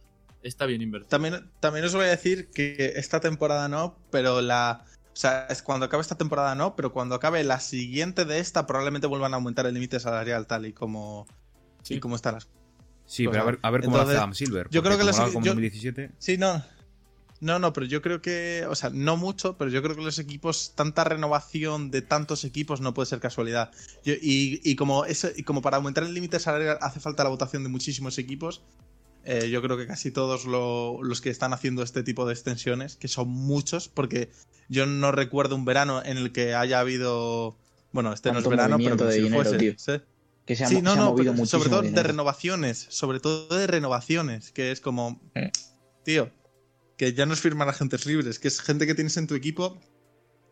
[0.43, 1.09] está bien invertir.
[1.09, 4.85] También, también os voy a decir que esta temporada no, pero la.
[5.13, 8.65] O sea, es cuando acabe esta temporada no, pero cuando acabe la siguiente de esta,
[8.65, 11.27] probablemente vuelvan a aumentar el límite salarial tal y como,
[11.83, 11.95] Sí.
[11.95, 12.47] y como están las
[13.05, 14.67] Sí, pero a ver, a ver cómo lo hace entonces, Adam Silver.
[14.71, 16.11] yo creo que como lo haga como yo- 2017.
[16.17, 16.63] Sí, no.
[17.41, 20.19] No, no, pero yo creo que, o sea, no mucho, pero yo creo que los
[20.19, 23.71] equipos, tanta renovación de tantos equipos no puede ser casualidad.
[24.05, 27.31] Yo- y, y como ese, y como para aumentar el límite salarial hace falta la
[27.31, 28.61] votación de muchísimos equipos,
[29.25, 32.95] eh, yo creo que casi todos lo- los que están haciendo este tipo de extensiones,
[32.95, 34.29] que son muchos, porque
[34.69, 37.57] yo no recuerdo un verano en el que haya habido.
[37.91, 39.57] Bueno, este no es verano, pero como de si dinero, fuese.
[39.57, 39.73] tío.
[39.77, 39.93] ¿sí?
[40.45, 42.03] Que se ha, Sí, mo- no, se ha no, movido pero muchísimo sobre todo de
[42.03, 45.51] renovaciones, sobre todo de renovaciones, que es como, Eh.
[46.05, 46.29] tío,
[47.01, 49.81] que ya no es firmar agentes libres, que es gente que tienes en tu equipo,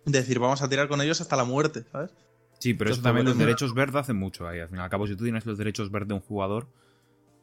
[0.04, 2.10] decir, vamos a tirar con ellos hasta la muerte, ¿sabes?
[2.58, 4.60] Sí, pero eso también los derechos verdes hacen mucho ahí.
[4.60, 6.68] Al fin y al cabo, si tú tienes los derechos verdes de un jugador,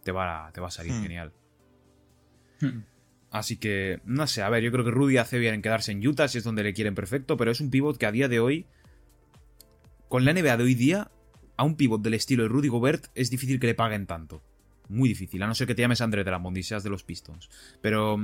[0.03, 1.03] te va a, te va a salir Hmm.
[1.05, 1.33] genial.
[2.61, 2.81] Hmm.
[3.31, 6.05] Así que, no sé, a ver, yo creo que Rudy hace bien en quedarse en
[6.05, 8.41] Utah si es donde le quieren perfecto, pero es un pivot que a día de
[8.41, 8.67] hoy,
[10.09, 11.13] con la NBA de hoy día,
[11.57, 14.43] a un pivot del estilo de Rudy Gobert es difícil que le paguen tanto.
[14.89, 17.49] Muy difícil, a no ser que te llames André Drummond y seas de los Pistons.
[17.81, 18.19] Pero,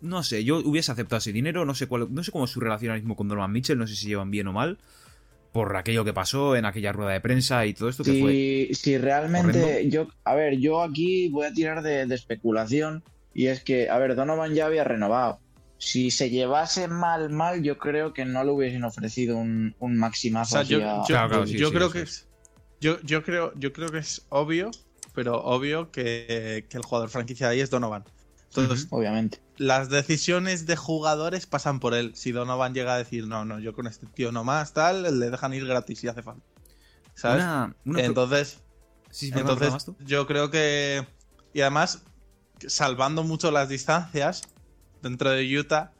[0.00, 2.60] no sé, yo hubiese aceptado ese dinero, no sé, cuál, no sé cómo es su
[2.60, 4.78] relación ahora mismo con Donovan Mitchell, no sé si llevan bien o mal,
[5.52, 8.32] por aquello que pasó en aquella rueda de prensa y todo esto que fue...
[8.32, 9.90] Si, si realmente horrendo.
[9.90, 13.02] yo, a ver, yo aquí voy a tirar de, de especulación
[13.34, 15.40] y es que, a ver, Donovan ya había renovado.
[15.78, 20.12] Si se llevase mal, mal, yo creo que no le hubiesen ofrecido un, un O
[20.44, 22.26] sea, yo, a- yo- Claro, claro, sí, yo sí, creo que es.
[22.80, 24.70] yo, yo creo, yo creo que es obvio,
[25.14, 28.04] pero obvio que, que el jugador franquicia de ahí es Donovan.
[28.48, 29.40] Entonces, Obviamente.
[29.56, 32.12] las decisiones de jugadores pasan por él.
[32.14, 35.30] Si Donovan llega a decir, no, no, yo con este tío no más, tal, le
[35.30, 36.44] dejan ir gratis si hace falta.
[37.14, 37.42] ¿Sabes?
[37.44, 38.60] Una, una pro- Entonces,
[39.10, 41.06] Sí, sí, perdón, entonces yo creo que.
[41.54, 42.02] Y además,
[42.66, 44.42] salvando mucho las distancias,
[45.02, 45.92] dentro de Utah,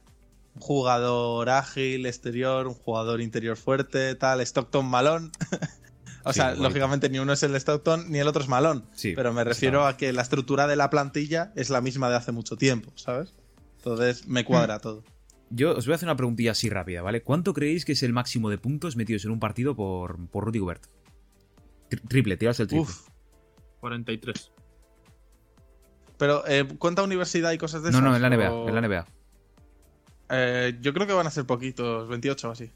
[0.53, 5.31] un jugador ágil, exterior, un jugador interior fuerte, tal, Stockton malón.
[6.23, 6.63] o Sí, sea, igualito.
[6.69, 8.85] lógicamente ni uno es el Stockton ni el otro es malón.
[8.93, 9.49] Sí, pero me está.
[9.49, 12.91] refiero a que la estructura de la plantilla es la misma de hace mucho tiempo,
[12.95, 13.35] ¿sabes?
[13.77, 14.81] Entonces me cuadra Mm.
[14.81, 15.03] todo.
[15.51, 17.23] Yo os voy a hacer una preguntilla así rápida, ¿vale?
[17.23, 20.59] ¿Cuánto creéis que es el máximo de puntos metidos en un partido por, por Rudy
[20.59, 20.83] Gobert?
[21.89, 22.83] Tri- triple, tiras el triple.
[22.83, 23.07] Uf.
[23.79, 24.51] 43.
[26.17, 28.09] Pero, eh, ¿cuánta universidad y cosas de no, esas?
[28.09, 29.05] no, en la NBA, O- en la NBA.
[30.31, 32.71] Eh, yo creo que van a ser poquitos, 28 o así.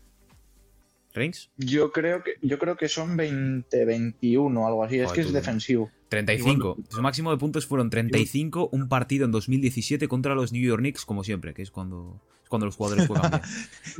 [1.13, 1.51] ¿Reigns?
[1.57, 4.99] Yo creo que, yo creo que son 20, 21 algo así.
[4.99, 5.91] Es que es defensivo.
[6.09, 6.77] 35.
[6.89, 11.05] Su máximo de puntos fueron 35, un partido en 2017 contra los New York Knicks,
[11.05, 13.41] como siempre, que es cuando, es cuando los jugadores juegan bien.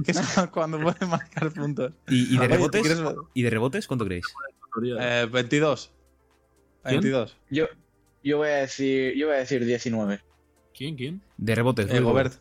[0.06, 0.20] Que es
[0.52, 1.94] cuando pueden marcar puntos.
[2.08, 2.82] ¿Y, y de Oye, ¿tú rebotes?
[2.82, 3.04] quieres?
[3.34, 4.26] ¿Y de rebotes cuánto creéis?
[5.00, 5.92] Eh, 22.
[6.84, 7.02] ¿Quién?
[7.02, 7.38] 22.
[7.50, 7.66] Yo,
[8.24, 10.20] yo voy a decir, yo voy a decir 19.
[10.76, 10.96] ¿Quién?
[10.96, 11.22] ¿Quién?
[11.38, 12.34] De rebotes, Eh, Gobert,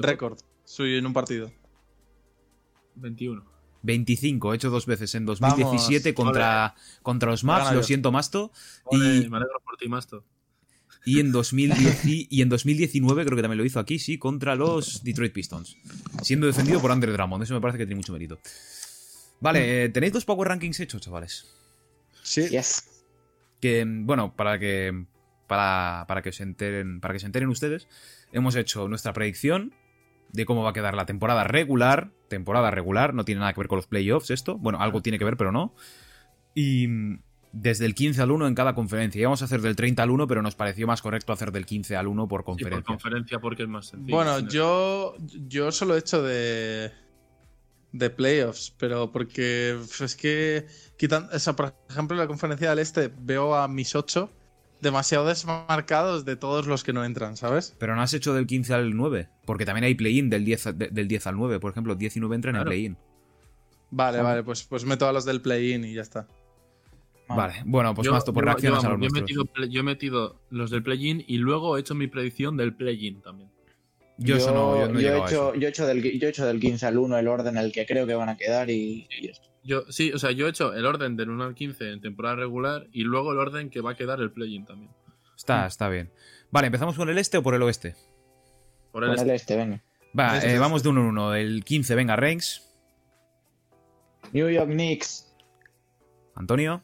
[0.00, 1.50] récord suyo en un partido.
[3.00, 3.58] 21.
[3.82, 8.52] 25, hecho dos veces en 2017 Vamos, contra, contra los Mavs, lo siento, Masto.
[8.84, 10.24] Ole, Y, Me alegro por ti, Masto.
[11.04, 15.04] y, en 2010 y en 2019 creo que también lo hizo aquí, sí, contra los
[15.04, 15.76] Detroit Pistons.
[16.22, 18.40] Siendo defendido por Andre Drummond, eso me parece que tiene mucho mérito.
[19.40, 21.46] Vale, eh, ¿tenéis dos Power Rankings hechos, chavales?
[22.22, 22.48] Sí.
[22.48, 22.84] Yes.
[23.60, 25.06] que bueno para que
[25.46, 27.88] para, para que se enteren para que se enteren ustedes
[28.32, 29.72] hemos hecho nuestra predicción
[30.32, 33.68] de cómo va a quedar la temporada regular temporada regular no tiene nada que ver
[33.68, 34.58] con los playoffs esto.
[34.58, 35.74] Bueno algo tiene que ver pero no.
[36.54, 37.20] Y mm,
[37.52, 39.20] desde el 15 al 1 en cada conferencia.
[39.20, 41.96] Íbamos a hacer del 30 al 1 pero nos pareció más correcto hacer del 15
[41.96, 42.84] al 1 por Sí, por conferencia.
[42.84, 44.14] conferencia porque es más sencillo.
[44.14, 45.16] Bueno, yo,
[45.48, 46.92] yo solo he hecho de,
[47.92, 52.78] de playoffs, pero porque es que, quitan, o sea, por ejemplo, en la conferencia del
[52.78, 54.30] Este veo a mis 8
[54.80, 57.74] demasiado desmarcados de todos los que no entran, ¿sabes?
[57.78, 60.72] pero no has hecho del 15 al 9 porque también hay play-in del 10, a-
[60.72, 62.70] de- del 10 al 9 por ejemplo 10 y 9 entran Claro.
[62.70, 62.96] en play-in
[63.90, 66.26] Vale, vale, pues, pues meto a los del play-in y ya está.
[67.28, 69.66] vale bueno pues yo, más por yo- reacciones yo, a los yo he, nuestros metido,
[69.68, 73.50] yo he metido los del play-in y luego he hecho mi predicción del play-in también.
[74.18, 75.48] yo, eso no, yo no he yo he llegado a eso.
[75.50, 77.64] hecho, yo he hecho del, yo he hecho del 15 al 1 el orden en
[77.64, 79.48] el que creo que van a quedar y, y esto.
[79.68, 82.36] Yo, sí, o sea, yo he hecho el orden del 1 al 15 en temporada
[82.36, 84.90] regular y luego el orden que va a quedar el play-in también.
[85.36, 86.10] Está, está bien.
[86.50, 87.94] Vale, ¿empezamos por el este o por el oeste?
[88.92, 89.34] Por el Con el este.
[89.34, 89.82] este, venga.
[90.18, 90.58] Va, Este, eh, este.
[90.58, 91.34] vamos de uno en uno.
[91.34, 92.64] El 15, venga, Reigns.
[94.32, 95.26] New York Knicks.
[96.34, 96.82] Antonio.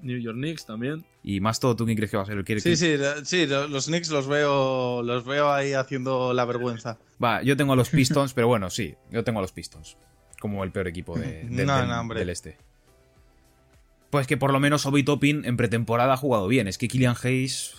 [0.00, 1.04] New York Knicks también.
[1.24, 2.44] Y más todo, ¿tú quién crees que va a ser?
[2.44, 6.98] ¿Quiere- Sí, sí, sí, lo- los Knicks los veo, los veo ahí haciendo la vergüenza.
[7.22, 9.96] Va, yo tengo a los Pistons, pero bueno, sí, yo tengo a los Pistons.
[10.40, 12.20] Como el peor equipo de- de- No, del, no, hombre.
[12.20, 12.56] del este.
[14.10, 16.66] Pues que por lo menos Obi Toppin en pretemporada ha jugado bien.
[16.68, 17.74] Es que Killian Hayes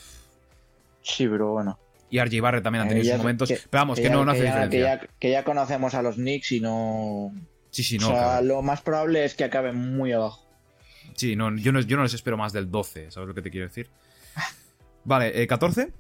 [1.02, 1.80] Sí, pero bueno.
[2.12, 3.50] y RJ Barrett también han Eh, tenido sus momentos.
[3.50, 5.00] que- pero vamos, que, ya- no, no hace ya- diferencia.
[5.00, 7.32] Que ya, que ya conocemos a los Knicks y no.
[7.72, 8.08] Sí, sí, no.
[8.08, 8.46] o sea, claro.
[8.46, 10.46] lo más probable es que acaben muy abajo.
[11.16, 13.50] Sí, no, yo, no, yo no les espero más del 12, ¿sabes lo que te
[13.52, 13.90] quiero decir?
[15.06, 15.92] Vale, eh, 14.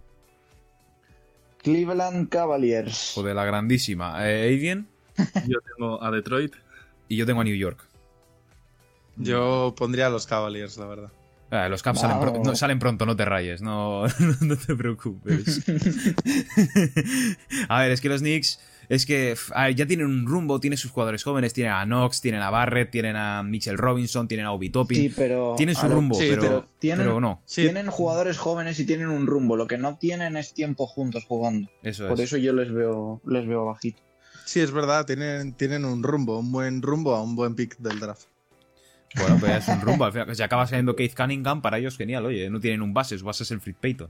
[1.61, 3.11] Cleveland Cavaliers.
[3.15, 4.27] Joder, la grandísima.
[4.29, 4.87] Eh, Aiden.
[5.47, 6.53] Yo tengo a Detroit.
[7.07, 7.79] Y yo tengo a New York.
[9.17, 11.11] Yo pondría a los Cavaliers, la verdad.
[11.51, 14.03] Ah, los Caps salen, pro- no, salen pronto, no te rayes, no,
[14.41, 15.63] no te preocupes.
[17.69, 20.59] a ver, es que los Knicks, es que f- a ver, ya tienen un rumbo,
[20.59, 24.45] tienen sus jugadores jóvenes, tienen a Knox, tienen a Barrett, tienen a Mitchell Robinson, tienen
[24.45, 25.55] a Obi Toppin, Sí, pero.
[25.57, 27.63] tienen su rumbo, sí, pero, pero tienen- pero no, Sí.
[27.63, 29.55] Tienen jugadores jóvenes y tienen un rumbo.
[29.57, 31.67] Lo que no tienen es tiempo juntos jugando.
[31.81, 32.25] eso Por es.
[32.25, 34.01] eso yo les veo, les veo bajito.
[34.49, 37.99] Sí, es verdad, tienen, tienen un rumbo, un buen rumbo a un buen pick del
[37.99, 38.23] draft.
[39.15, 42.25] Bueno, pues es un rumbo, al final, si acaba siendo Keith Cunningham, para ellos genial,
[42.25, 44.09] oye, no tienen un base, su base es el Fred Payton.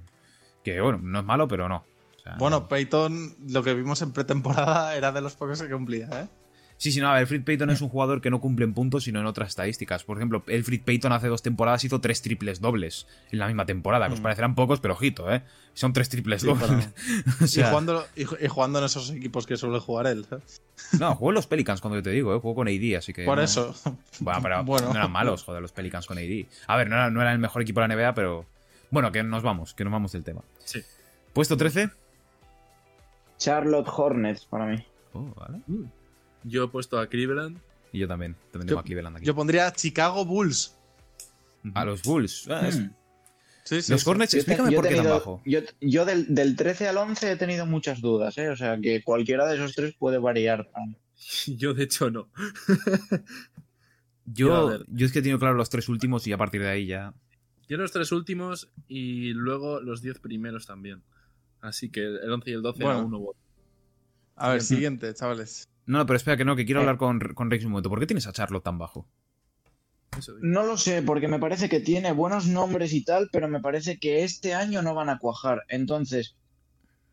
[0.63, 1.83] Que bueno, no es malo, pero no.
[2.15, 6.07] O sea, Bueno, Peyton, lo que vimos en pretemporada era de los pocos que cumplía,
[6.13, 6.29] ¿eh?
[6.81, 9.03] Sí, sí, no, a ver, Fred Payton es un jugador que no cumple en puntos,
[9.03, 10.05] sino en otras estadísticas.
[10.05, 13.65] Por ejemplo, el Fred Payton hace dos temporadas hizo tres triples dobles en la misma
[13.65, 14.23] temporada, que os Mm.
[14.23, 15.41] parecerán pocos, pero ojito, ¿eh?
[15.73, 16.67] Son tres triples Sí, dobles.
[16.69, 16.93] para-
[17.43, 20.25] o sea, y, jugando, y, ju- y jugando en esos equipos que suele jugar él.
[20.97, 22.39] No, juego en los Pelicans cuando yo te digo, ¿eh?
[22.39, 23.25] Juego con AD, así que...
[23.25, 23.75] Por no- eso.
[24.21, 24.87] Bueno, pero Bueno.
[24.87, 26.45] no eran malos, joder, los Pelicans con AD.
[26.67, 28.45] A ver, no eran, no eran el mejor equipo de la NBA, pero...
[28.89, 30.43] Bueno, que nos vamos, que nos vamos del tema.
[30.63, 30.81] Sí.
[31.33, 31.89] Puesto 13.
[33.37, 34.81] Charlotte Hornets para mí.
[35.13, 35.59] Oh, vale.
[36.43, 37.57] Yo he puesto a Cleveland.
[37.91, 39.25] Y yo también, también Yo- tengo a Cleveland aquí.
[39.25, 40.75] Yo pondría Chicago Bulls.
[41.73, 42.47] A los Bulls.
[42.49, 42.91] Ah, es- Hmm.
[43.65, 44.09] Sí, sí, Los sí.
[44.09, 45.41] Hornets, Yo, te- explícame por qué tan tenido- bajo.
[45.45, 47.85] yo- yo del, del 13 al 11 he tenido, yo del, del 13 al 11
[47.91, 48.49] he tenido muchas dudas, ¿eh?
[48.49, 50.71] O sea, que cualquiera de esos tres puede variar.
[51.45, 52.29] Yo, de hecho, no.
[54.25, 54.75] Yo, Yo, a
[55.05, 57.13] es que he tenido claro los tres últimos y a partir de ahí ya.
[57.67, 61.03] Yo los tres últimos y luego los diez primeros también.
[61.61, 62.97] Así que el 11 y el 12 Bueno.
[62.99, 63.27] era uno.
[64.35, 65.67] A ver, siguiente, chavales.
[65.89, 66.83] No, no, pero espera que no, que quiero Eh.
[66.83, 67.89] hablar con, con Rex un momento.
[67.89, 69.07] ¿Por qué tienes a Charlotte tan bajo?
[70.41, 73.97] No lo sé, porque me parece que tiene buenos nombres y tal, pero me parece
[73.99, 75.63] que este año no van a cuajar.
[75.67, 76.35] Entonces,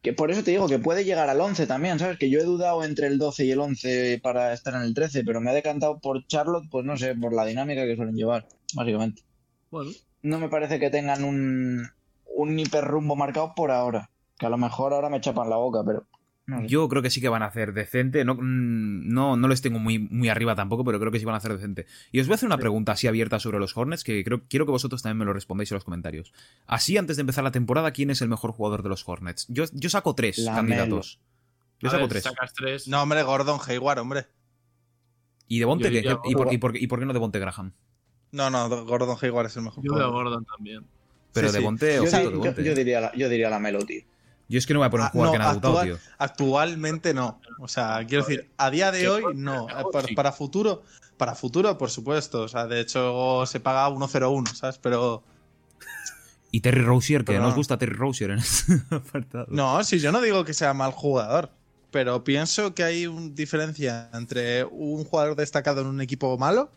[0.03, 2.19] que por eso te digo que puede llegar al 11 también, ¿sabes?
[2.19, 5.25] Que yo he dudado entre el 12 y el 11 para estar en el 13,
[5.25, 8.47] pero me he decantado por Charlotte, pues no sé, por la dinámica que suelen llevar,
[8.75, 9.23] básicamente.
[9.71, 9.91] Bueno,
[10.23, 11.89] No me parece que tengan un,
[12.35, 14.11] un hiperrumbo marcado por ahora.
[14.39, 16.07] Que a lo mejor ahora me chapan la boca, pero.
[16.47, 16.69] No sé.
[16.69, 18.25] Yo creo que sí que van a hacer decente.
[18.25, 21.35] No, mm, no, no les tengo muy, muy arriba tampoco, pero creo que sí van
[21.35, 21.87] a hacer decente.
[22.13, 24.65] Y os voy a hacer una pregunta así abierta sobre los Hornets, que creo, quiero
[24.65, 26.33] que vosotros también me lo respondáis en los comentarios.
[26.67, 29.47] Así, antes de empezar la temporada, ¿quién es el mejor jugador de los Hornets?
[29.49, 30.57] Yo, yo saco tres Lamelo.
[30.77, 31.19] candidatos.
[31.81, 32.23] Yo a saco ver, tres.
[32.23, 32.87] sacas tres.
[32.89, 34.27] No, hombre, Gordon Hayward, hombre.
[35.49, 36.31] ¿Y de Bonte Yo qué?
[36.31, 36.55] ¿Y, por, Gordon.
[36.55, 37.73] y, por, ¿Y por qué no de Bonte Graham?
[38.33, 40.25] No, no, Gordon Hayward es el mejor Yo veo a jugador.
[40.31, 40.85] Gordon también.
[41.33, 41.65] Pero Sí, de sí.
[41.65, 42.65] Bonte, yo, ojito, di- de yo- Bonte.
[42.65, 44.03] yo diría la, yo diría la Melo, tío.
[44.49, 45.99] Yo es que no voy a poner un Ah, jugador no, que nada debutado, actual-
[45.99, 46.13] tío.
[46.19, 47.41] Actualmente no.
[47.59, 49.67] O sea, quiero decir, a día de hoy no.
[49.67, 50.15] mejor Para, sí.
[50.15, 50.83] para futuro,
[51.17, 52.43] para futuro, por supuesto.
[52.43, 54.79] O sea, de hecho se paga 1.01, ¿sabes?
[54.79, 55.25] Pero
[56.53, 57.57] Y Terry Rozier, que no os no.
[57.57, 59.47] gusta Terry Rozier en este apartado.
[59.51, 61.51] no, si yo no digo que sea mal jugador,
[61.91, 66.71] pero pienso que hay una diferencia entre un jugador destacado en un equipo malo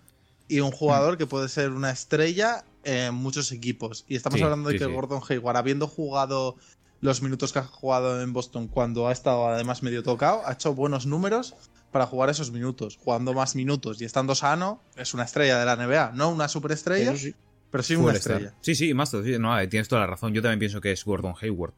[0.48, 4.06] y un jugador que puede ser una estrella en muchos equipos.
[4.08, 4.92] Y estamos Sí, hablando de sí, que sí.
[4.92, 6.56] Gordon Hayward, habiendo jugado
[7.02, 10.74] los minutos que ha jugado en Boston cuando ha estado además medio tocado, ha hecho
[10.74, 11.56] buenos números
[11.92, 12.98] para jugar esos minutos.
[12.98, 16.12] Jugando más minutos y estando sano, es una estrella de la NBA.
[16.14, 17.34] No una superestrella, sí.
[17.72, 18.54] pero sí una estrella.
[18.62, 20.34] Sí, sí, más sí, no, eh, tienes toda la razón.
[20.34, 21.74] Yo también pienso que es Gordon Hayward.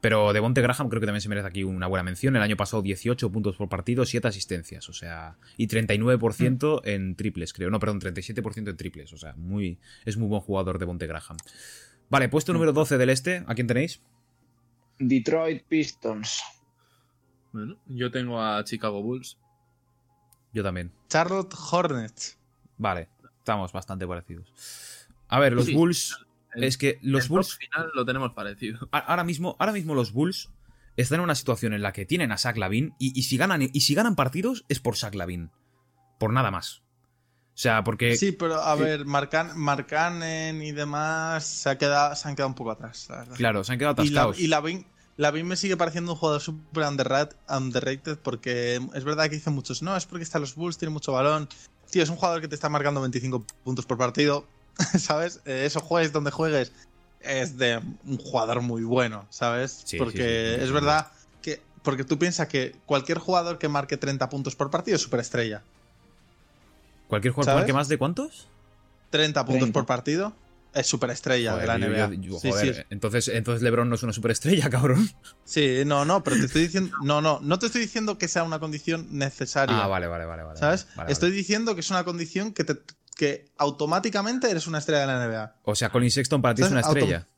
[0.00, 2.36] Pero de Bonte Graham creo que también se merece aquí una buena mención.
[2.36, 6.88] El año pasado 18 puntos por partido, 7 asistencias, o sea, y 39% Mm.
[6.88, 7.70] en triples, creo.
[7.70, 11.38] No, perdón, 37% en triples, o sea, muy es muy buen jugador de Bonte Graham.
[12.10, 12.54] Vale, puesto Mm.
[12.54, 14.02] número 12 del este, ¿a quién tenéis?
[14.98, 16.42] Detroit Pistons.
[17.52, 19.38] Bueno, yo tengo a Chicago Bulls.
[20.52, 20.92] Yo también.
[21.08, 22.38] Charlotte Hornets.
[22.78, 24.52] Vale, estamos bastante parecidos.
[25.28, 25.74] A ver, los Sí.
[25.74, 26.16] Bulls
[26.54, 28.88] El- es que los el Bulls final lo tenemos parecido.
[28.92, 30.50] ahora mismo, ahora mismo los Bulls
[30.96, 33.62] están en una situación en la que tienen a Zach Lavin y, y si ganan
[33.62, 35.50] y si ganan partidos es por Zach Lavin.
[36.20, 36.83] Por nada más.
[37.54, 38.82] O sea, porque Sí, pero a sí.
[38.82, 43.18] ver, Marcan, Marcanen y demás se, ha quedado, se han quedado un poco atrás, la
[43.18, 43.36] verdad.
[43.36, 44.38] claro, se han quedado y, la, atascados.
[44.40, 44.86] y Lavin,
[45.16, 49.82] Lavin me sigue pareciendo un jugador súper underrated, underrated porque es verdad que dicen muchos,
[49.82, 51.48] no, es porque está en los Bulls, tiene mucho balón.
[51.90, 54.46] Tío, es un jugador que te está marcando 25 puntos por partido,
[54.98, 55.40] ¿sabes?
[55.44, 56.72] Eh, eso juegues donde juegues,
[57.20, 59.82] es de un jugador muy bueno, ¿sabes?
[59.84, 61.06] Sí, porque sí, es verdad
[61.40, 61.60] que...
[61.84, 65.62] Porque tú piensas que cualquier jugador que marque 30 puntos por partido es superestrella.
[67.08, 68.48] Cualquier jugador marque más de cuántos?
[69.10, 69.72] 30 puntos 30.
[69.72, 70.34] por partido
[70.72, 72.08] es superestrella de la NBA.
[72.14, 75.08] yo- yo- Sí, joder, sí, entonces, entonces LeBron no es una superestrella, cabrón.
[75.44, 78.42] sí, no, no, pero te estoy diciendo, no, no, no te estoy diciendo que sea
[78.42, 79.84] una condición necesaria.
[79.84, 80.58] Ah, vale, vale, vale, vale.
[80.58, 80.86] ¿Sabes?
[80.86, 81.12] Vale, vale.
[81.12, 82.76] Estoy diciendo que es una condición que te
[83.16, 85.56] que automáticamente eres una estrella de la NBA.
[85.62, 87.28] O sea, Colin Sexton para ti es una estrella.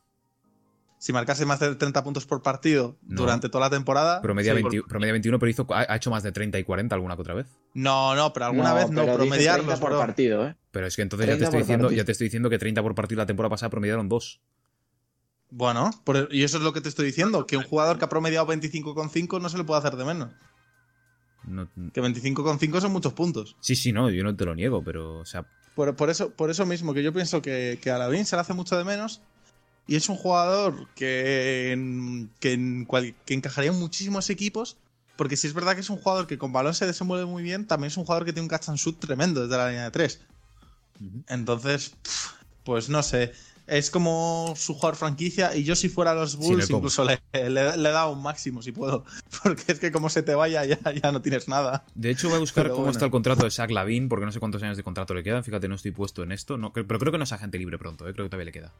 [0.99, 3.21] Si marcase más de 30 puntos por partido No.
[3.21, 4.19] durante toda la temporada.
[4.21, 4.63] Promedia, sí.
[4.63, 7.21] 20 promedia 21, pero hizo, ha ha hecho más de 30 y 40 alguna que
[7.21, 7.45] otra vez.
[7.75, 10.55] No, no, pero alguna vez no, promediarlos, 30 por partido, ¿eh?
[10.71, 12.01] Pero es que entonces ya te, 30 estoy diciendo, partido.
[12.01, 14.41] ya te estoy diciendo que 30 por partido la temporada pasada promediaron 2.
[15.49, 18.09] Bueno, por- y eso es lo que te estoy diciendo, que un jugador que ha
[18.09, 20.29] promediado 25,5 no se le puede hacer de menos.
[21.45, 23.55] No- Que 25,5 son muchos puntos.
[23.61, 26.49] sí, sí, no, yo no te lo niego, pero, o sea, Por, por eso, por
[26.49, 29.21] eso mismo, que yo pienso que, que a Lavín se le hace mucho de menos.
[29.87, 34.77] Y es un jugador que, que, que encajaría en muchísimos equipos.
[35.15, 37.65] Porque si es verdad que es un jugador que con balón se desenvuelve muy bien,
[37.65, 39.91] también es un jugador que tiene un catch and shoot tremendo desde la línea de
[39.91, 40.19] 3.
[41.27, 41.93] Entonces,
[42.63, 43.31] pues no sé.
[43.65, 45.53] Es como su jugador franquicia.
[45.55, 49.03] Y yo, si fuera los Bulls, incluso le, le, le da un máximo si puedo.
[49.43, 51.83] Porque es que como se te vaya, ya, ya no tienes nada.
[51.93, 52.91] De hecho, voy a buscar Pero cómo bueno.
[52.93, 55.43] está el contrato de Zach Lavin, porque no sé cuántos años de contrato le quedan.
[55.43, 56.57] Fíjate, no estoy puesto en esto.
[56.57, 58.13] No, pero creo que no es agente libre pronto, ¿eh?
[58.13, 58.71] creo que todavía le queda.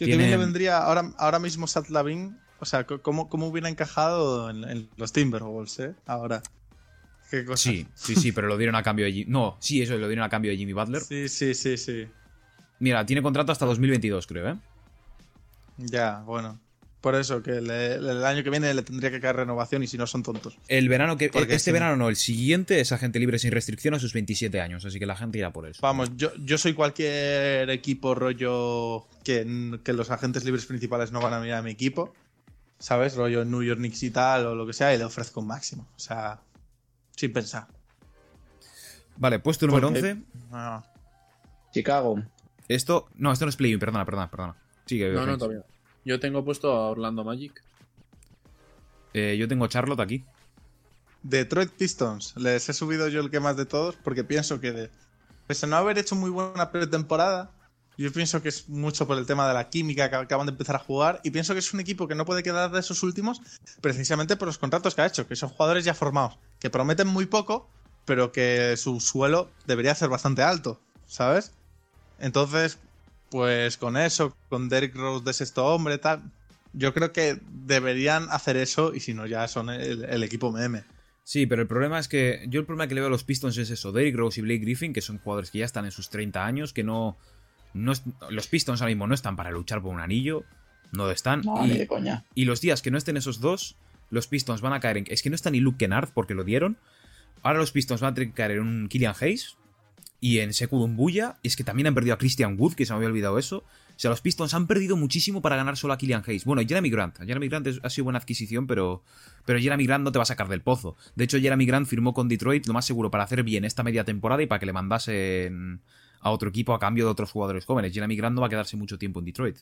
[0.00, 2.38] Tío, Tiene- qué bien le vendría ahora, ahora mismo Sat Lavin.
[2.58, 5.94] O sea, ¿cómo, cómo hubiera encajado en, en los Timberwolves, eh?
[6.06, 6.42] Ahora.
[7.30, 7.70] Qué cosa.
[7.70, 9.30] Sí, sí, sí, pero lo dieron a cambio de Jimmy.
[9.30, 11.02] No, sí, eso, lo dieron a cambio de Jimmy Butler.
[11.02, 12.06] Sí, sí, sí, sí.
[12.78, 14.56] Mira, tiene contrato hasta 2022, creo, ¿eh?
[15.76, 16.58] Ya, bueno.
[17.00, 19.96] Por eso, que le- el año que viene le tendría que caer renovación y si
[19.96, 20.58] no son tontos.
[20.68, 21.30] El verano que.
[21.30, 21.72] Porque este sí.
[21.72, 24.84] verano no, el siguiente es agente libre sin restricción a sus 27 años.
[24.84, 25.80] Así que la gente irá por eso.
[25.80, 31.32] Vamos, yo, yo soy cualquier equipo rollo que, que los agentes libres principales no van
[31.32, 32.12] a mirar a mi equipo.
[32.78, 33.14] ¿Sabes?
[33.14, 35.88] Rollo New York Knicks y tal o lo que sea y le ofrezco un máximo.
[35.96, 36.40] O sea,
[37.16, 37.66] sin pensar.
[39.16, 40.22] Vale, puesto número Porque- 11.
[40.52, 40.82] Ah.
[41.72, 42.22] Chicago.
[42.68, 43.08] Esto.
[43.14, 44.56] No, esto no es play perdona, perdona, perdona.
[44.86, 45.10] Sigue.
[45.12, 45.62] No, no, todavía.
[46.10, 47.62] Yo tengo puesto a Orlando Magic.
[49.14, 50.24] Eh, yo tengo Charlotte aquí.
[51.22, 52.34] Detroit Pistons.
[52.36, 54.90] Les he subido yo el que más de todos porque pienso que, de-
[55.46, 57.52] pese a no haber hecho muy buena pretemporada,
[57.96, 60.74] yo pienso que es mucho por el tema de la química que acaban de empezar
[60.74, 63.40] a jugar y pienso que es un equipo que no puede quedar de esos últimos
[63.80, 67.26] precisamente por los contratos que ha hecho, que son jugadores ya formados, que prometen muy
[67.26, 67.70] poco,
[68.04, 71.52] pero que su suelo debería ser bastante alto, ¿sabes?
[72.18, 72.80] Entonces,
[73.30, 76.22] pues con eso, con Derrick Rose de sexto hombre, tal,
[76.72, 80.84] yo creo que deberían hacer eso y si no ya son el, el equipo meme.
[81.24, 82.44] Sí, pero el problema es que.
[82.48, 83.92] Yo el problema que le veo a los Pistons es eso.
[83.92, 86.72] Derrick Rose y Blake Griffin, que son jugadores que ya están en sus 30 años,
[86.72, 87.16] que no.
[87.72, 87.92] no
[88.30, 90.44] los Pistons ahora mismo no están para luchar por un anillo.
[90.90, 91.42] No lo están.
[91.42, 92.24] No, y, ni de coña.
[92.34, 93.76] y los días que no estén esos dos,
[94.10, 95.04] los Pistons van a caer en.
[95.08, 96.78] Es que no está ni Luke Kennard porque lo dieron.
[97.42, 99.56] Ahora los Pistons van a tener que caer en un Killian Hayes
[100.20, 101.38] y en Sekou Doumbouya.
[101.42, 103.58] Y es que también han perdido a Christian Wood, que se me había olvidado eso.
[103.58, 106.44] O sea, los Pistons han perdido muchísimo para ganar solo a Killian Hayes.
[106.46, 107.18] Bueno, Jeremy Grant.
[107.18, 109.02] Jeremy Grant ha sido buena adquisición, pero,
[109.44, 110.96] pero Jeremy Grant no te va a sacar del pozo.
[111.16, 114.04] De hecho, Jeremy Grant firmó con Detroit lo más seguro para hacer bien esta media
[114.04, 115.82] temporada y para que le mandasen
[116.20, 117.92] a otro equipo a cambio de otros jugadores jóvenes.
[117.92, 119.58] Jeremy Grant no va a quedarse mucho tiempo en Detroit.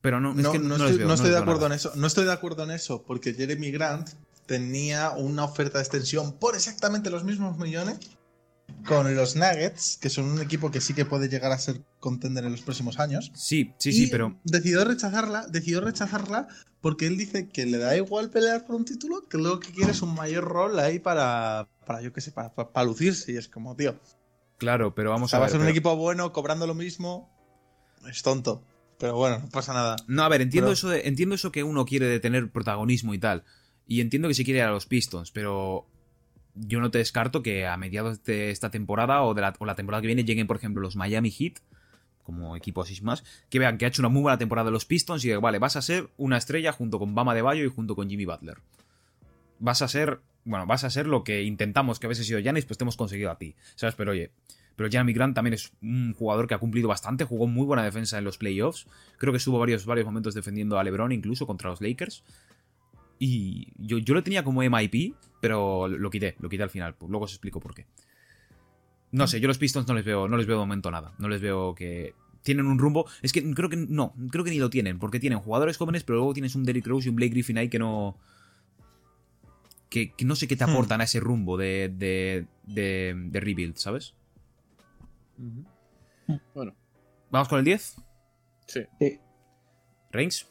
[0.00, 1.66] Pero no, es No, que no no les estoy, veo, no estoy de acuerdo nada.
[1.66, 1.92] en eso.
[1.96, 4.10] No estoy de acuerdo en eso, porque Jeremy Grant
[4.46, 7.98] tenía una oferta de extensión por exactamente los mismos millones
[8.86, 12.44] con los Nuggets, que son un equipo que sí que puede llegar a ser contender
[12.44, 13.30] en los próximos años.
[13.34, 14.38] Sí, sí, Y sí, pero.
[14.44, 16.48] decidió rechazarla, decidió rechazarla
[16.80, 19.92] porque él dice que le da igual pelear por un título, que luego que quiere
[19.92, 23.32] es un mayor rol ahí para, para yo qué sé, para, para- para lucirse.
[23.32, 23.98] Y es como, tío,
[24.58, 25.50] Claro, pero o vamos sea, a va ver.
[25.50, 27.30] a ser un equipo bueno cobrando lo mismo.
[28.08, 28.62] Es tonto.
[28.98, 29.96] Pero bueno, no pasa nada.
[30.06, 33.14] No, a ver, entiendo Pero- eso de, entiendo eso que uno quiere de tener protagonismo
[33.14, 33.44] y tal.
[33.86, 35.86] Y entiendo que se quiere ir a los Pistons, pero
[36.54, 39.74] yo no te descarto que a mediados de esta temporada o de la, o la
[39.74, 41.54] temporada que viene lleguen, por ejemplo, los Miami Heat,
[42.22, 44.86] como equipo así más, que vean que ha hecho una muy buena temporada de los
[44.86, 47.68] Pistons y que, vale, vas a ser una estrella junto con Bama de Bayo y
[47.68, 48.58] junto con Jimmy Butler.
[49.58, 52.78] Vas a ser, bueno, vas a ser lo que intentamos que veces sido Giannis, pues
[52.78, 53.94] te hemos conseguido a ti, ¿sabes?
[53.94, 54.32] Pero oye,
[54.76, 58.18] pero Jeremy Grant también es un jugador que ha cumplido bastante, jugó muy buena defensa
[58.18, 58.86] en los playoffs.
[59.18, 62.24] Creo que estuvo varios, varios momentos defendiendo a LeBron, incluso contra los Lakers.
[63.18, 66.94] Y yo, yo lo tenía como MIP, pero lo quité, lo quité al final.
[66.94, 67.86] Pues luego os explico por qué.
[69.12, 71.12] No sé, yo los Pistons no les veo, no les veo de momento nada.
[71.18, 72.14] No les veo que.
[72.42, 73.04] Tienen un rumbo.
[73.20, 76.16] Es que creo que no, creo que ni lo tienen, porque tienen jugadores jóvenes, pero
[76.16, 78.16] luego tienes un Derrick Rose y un Blake Griffin ahí que no.
[79.90, 80.70] Que, que no sé qué te Hmm.
[80.70, 84.14] aportan a ese rumbo de, de, de, de rebuild, ¿sabes?
[86.54, 86.74] Bueno,
[87.30, 87.96] Vamos con el 10.
[88.66, 88.80] sí.
[88.98, 89.18] Sí.
[90.10, 90.48] Reigns.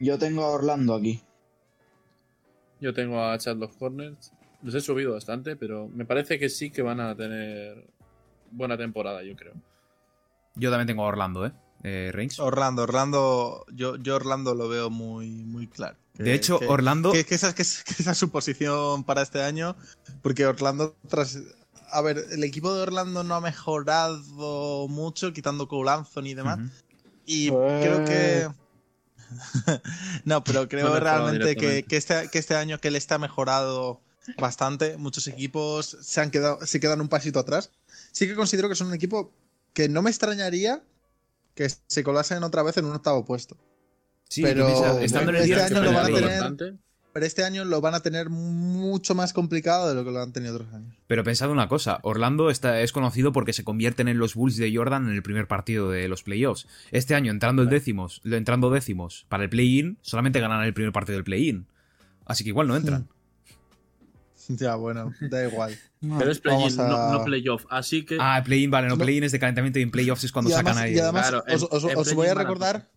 [0.00, 1.20] Yo tengo a Orlando aquí.
[2.80, 4.32] Yo tengo a Charlotte Hornets.
[4.62, 7.86] Los he subido bastante, pero me parece que sí que van a tener
[8.50, 9.54] buena temporada, yo creo.
[10.56, 11.52] Yo también tengo a Orlando, ¿eh?
[11.84, 12.40] eh Reigns.
[12.40, 15.96] Orlando, Orlando, yo, yo Orlando lo veo muy, muy claro.
[16.14, 17.12] De hecho, que- Orlando.
[17.12, 19.76] Que, que esa, que, es- que esa es su posición para este año,
[20.22, 21.38] porque Orlando, tras...
[21.90, 26.58] A ver, el equipo de Orlando no ha mejorado mucho, quitando Cole Anthony y demás,
[27.24, 28.48] y Pues- creo que...
[30.24, 31.84] no, pero creo No realmente que, directamente.
[31.88, 34.00] que este, que este año que él está mejorado
[34.38, 37.70] bastante, muchos equipos se han quedado, se quedan un pasito atrás.
[38.12, 39.32] Sí que considero que son un equipo
[39.72, 40.82] que no me extrañaría
[41.54, 43.56] que se colasen otra vez en un octavo puesto.
[44.28, 46.74] Sí, pero estando en el este 10 año lo van a tener- Bastante.
[47.18, 50.32] Pero este año lo van a tener mucho más complicado de lo que lo han
[50.32, 50.94] tenido otros años.
[51.08, 54.72] Pero pensad una cosa, Orlando está, es conocido porque se convierten en los Bulls de
[54.72, 56.68] Jordan en el primer partido de los playoffs.
[56.92, 61.16] Este año, entrando el décimos, entrando décimos para el play-in, solamente ganan el primer partido
[61.16, 61.66] del play-in.
[62.24, 63.08] Así que igual no entran.
[64.50, 65.76] Ya, bueno, da igual.
[66.00, 67.66] Pero es play-in, a- no, no playoff.
[67.68, 68.16] Así que.
[68.18, 70.74] Ah, play-in, vale, no, play-in es de calentamiento y en playoffs es cuando y además,
[70.76, 70.94] sacan ahí.
[70.96, 72.88] y además Claro, os, voy a a recordar.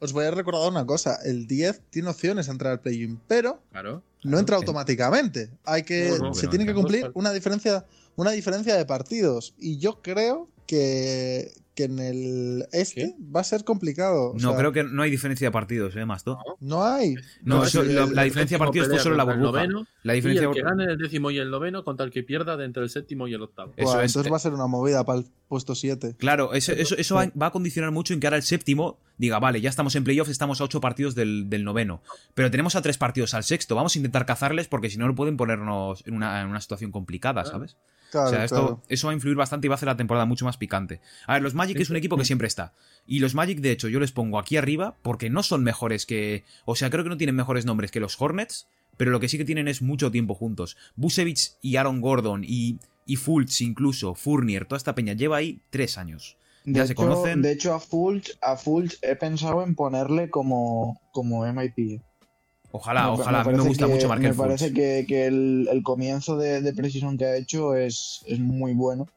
[0.00, 1.18] Os voy a recordar una cosa.
[1.24, 4.02] El 10 tiene opciones a entrar al play-in, pero Claro.
[4.22, 5.50] no entra automáticamente.
[5.64, 6.10] Hay que.
[6.10, 7.84] No, no, se tiene que cumplir una diferencia,
[8.16, 9.54] una diferencia de partidos.
[9.58, 14.30] Y yo creo que, que en el este va a ser complicado.
[14.30, 16.36] o No, sea, creo que no hay diferencia de partidos, ¿eh, Masto?
[16.58, 17.14] No hay.
[17.42, 19.28] No, No, eso- sí, la, el- la el diferencia de partidos fue solo la el
[19.28, 19.52] burbuja.
[19.52, 22.24] noveno, La Y diferencia el que gane el décimo y el noveno contra el que
[22.24, 23.74] pierda de entre el séptimo y el octavo.
[23.76, 24.30] Eso Buah, entonces eh.
[24.30, 26.16] va a ser una movida para el puesto 7.
[26.18, 29.38] Claro, eso, eso, eso va, va a condicionar mucho en que ahora el séptimo diga,
[29.38, 32.02] vale, ya estamos en playoff, estamos a ocho partidos del, del noveno.
[32.34, 33.76] Pero tenemos a tres partidos al sexto.
[33.76, 36.90] Vamos a intentar cazarles porque si no, no pueden ponernos en una, en una situación
[36.90, 37.72] complicada, ¿sabes?
[37.72, 38.82] Claro, o sea, esto, claro.
[38.88, 41.00] eso va a influir bastante y va a hacer la temporada mucho más picante.
[41.26, 42.72] A ver, los Magic es un equipo que siempre está.
[43.06, 46.44] Y los Magic, de hecho, yo les pongo aquí arriba porque no son mejores que.
[46.64, 49.38] O sea, creo que no tienen mejores nombres que los Hornets, pero lo que sí
[49.38, 50.76] que tienen es mucho tiempo juntos.
[50.96, 55.98] Busevich y Aaron Gordon y, y Fultz incluso, Fournier, toda esta peña lleva ahí tres
[55.98, 56.36] años.
[56.64, 57.40] De Ya se hecho, conocen.
[57.40, 62.02] De hecho, a Fulch, a Fulch he pensado en ponerle como, como MIP.
[62.70, 63.40] Ojalá, Me- ojalá.
[63.40, 64.76] A mí me gusta que- mucho Markel Me parece Fultz.
[64.76, 69.08] que, que el, el comienzo de, de Precision que ha hecho es, es muy bueno.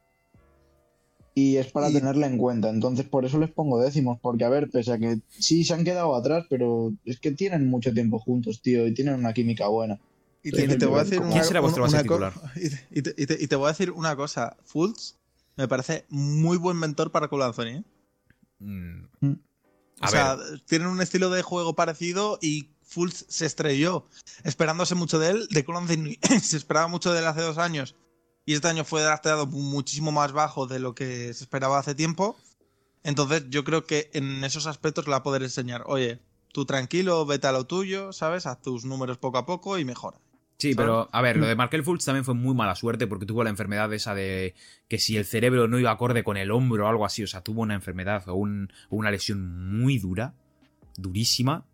[1.34, 2.68] Y es para Y- tenerle en cuenta.
[2.68, 4.18] Entonces, por eso les pongo décimos.
[4.20, 7.68] Porque, a ver, pese a que sí se han quedado atrás, pero es que tienen
[7.68, 8.86] mucho tiempo juntos, tío.
[8.86, 9.98] Y tienen una química buena.
[10.42, 12.32] Y te, y te voy a decir ¿Quién una, será vuestro una base titular?
[12.56, 14.56] Y te, y te- y te- y te voy a decir una cosa.
[14.64, 15.14] Fultz
[15.56, 17.66] me parece muy buen mentor para Cole Anthony.
[17.66, 17.82] ¿eh?
[18.58, 19.06] Mm.
[19.20, 19.40] Mm.
[20.00, 24.06] A o sea, ver, tienen un estilo de juego parecido y Fultz se estrelló
[24.44, 25.48] esperándose mucho de él.
[25.50, 27.94] De Anthony se esperaba mucho de él hace dos años
[28.44, 32.36] y este año fue drafteado muchísimo más bajo de lo que se esperaba hace tiempo.
[33.04, 36.20] Entonces yo creo que en esos aspectos le va a poder enseñar, oye,
[36.52, 38.46] tú tranquilo, vete a lo tuyo, ¿sabes?
[38.46, 40.18] Haz tus números poco a poco y mejora.
[40.58, 40.76] Sí, ¿sabes?
[40.86, 43.50] pero a ver, lo de Markel Fultz también fue muy mala suerte porque tuvo la
[43.50, 44.54] enfermedad esa de
[44.88, 47.40] que si el cerebro no iba acorde con el hombro o algo así, o sea,
[47.42, 50.34] tuvo una enfermedad o, un- o una lesión muy dura,
[50.96, 51.64] durísima,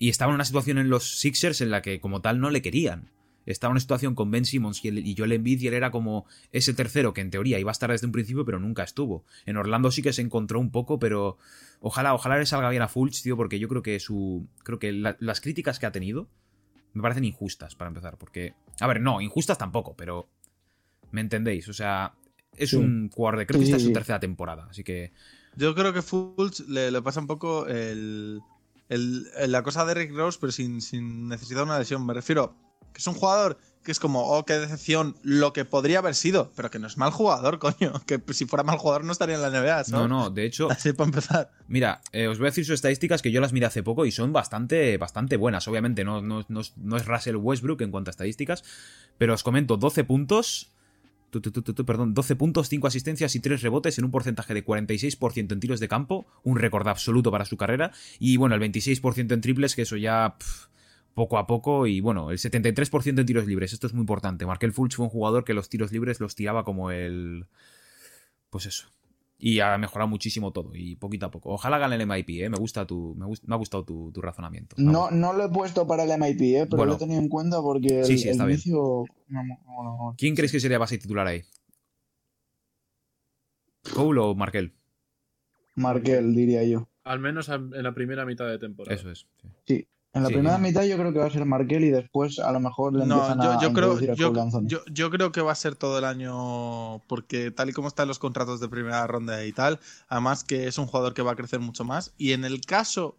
[0.00, 2.60] y estaba en una situación en los Sixers en la que como tal no le
[2.62, 3.10] querían.
[3.46, 5.90] Estaba en una situación con Ben Simmons y, el, y Joel Embiid y él era
[5.90, 9.24] como ese tercero que en teoría iba a estar desde un principio pero nunca estuvo.
[9.46, 11.36] En Orlando sí que se encontró un poco, pero
[11.80, 14.92] ojalá, ojalá le salga bien a Fultz, tío, porque yo creo que su, creo que
[14.92, 16.28] la- las críticas que ha tenido
[16.92, 18.54] me parecen injustas, para empezar, porque...
[18.80, 20.28] A ver, no, injustas tampoco, pero...
[21.12, 21.68] ¿Me entendéis?
[21.68, 22.14] O sea,
[22.56, 22.76] es Sí.
[22.76, 23.46] un jugador de...
[23.46, 23.94] Creo que Sí, esta sí, es su sí.
[23.94, 25.12] tercera temporada, así que...
[25.56, 28.40] Yo creo que Fultz le, le pasa un poco el,
[28.90, 32.04] el- la cosa de Rick Rose, pero sin, sin necesidad de una lesión.
[32.04, 32.54] Me refiero
[32.92, 36.52] que es un jugador que es como, oh, qué decepción, lo que podría haber sido,
[36.54, 37.92] pero que no es mal jugador, coño.
[38.04, 39.90] Que si fuera mal jugador no estaría en la NBA, ¿sabes?
[39.92, 41.50] No, no, de hecho, Así para empezar.
[41.66, 44.12] mira, eh, os voy a decir sus estadísticas que yo las miré hace poco y
[44.12, 45.66] son bastante, bastante buenas.
[45.66, 48.64] Obviamente no, no, no no es Russell Westbrook en cuanto a estadísticas,
[49.16, 50.72] pero os comento 12 puntos...
[51.86, 55.80] perdón, 12 puntos, 5 asistencias y 3 rebotes en un porcentaje de 46% en tiros
[55.80, 59.82] de campo, un récord absoluto para su carrera, y bueno, el 26% en triples, que
[59.82, 60.68] eso ya pf,
[61.14, 64.46] poco a poco, y bueno, el 73% en tiros libres, esto es muy importante.
[64.46, 67.46] Markel Fulch fue un jugador que los tiros libres los tiraba como el...
[68.50, 68.88] Pues eso.
[69.42, 71.48] Y ha mejorado muchísimo todo, y poquito a poco.
[71.54, 72.50] Ojalá gane el MIP, ¿eh?
[72.50, 74.76] Me, gusta tu, me, gust- me ha gustado tu, tu razonamiento.
[74.78, 76.66] No, no lo he puesto para el MIP, ¿eh?
[76.66, 76.92] pero Bueno.
[76.92, 78.58] lo he tenido en cuenta porque el, Sí, sí, está el bien.
[78.60, 79.04] inicio.
[79.28, 80.14] no, no, no, no.
[80.18, 81.42] ¿Quién crees que sería base titular ahí?
[83.94, 84.74] ¿Cole o Markel?
[85.74, 86.88] Markel, diría yo.
[87.04, 88.94] Al menos en la primera mitad de temporada.
[88.94, 89.26] Eso es.
[89.66, 89.88] sí.
[90.12, 90.34] En la Sí.
[90.34, 93.06] primera mitad yo creo que va a ser Markel y después a lo mejor le
[93.06, 94.66] No, empiezan yo, a, yo a creo, a yo, Cole Anthony.
[94.66, 98.08] yo- yo creo que va a ser todo el año, porque tal y como están
[98.08, 101.36] los contratos de primera ronda y tal, además que es un jugador que va a
[101.36, 102.12] crecer mucho más.
[102.18, 103.16] Y en el caso,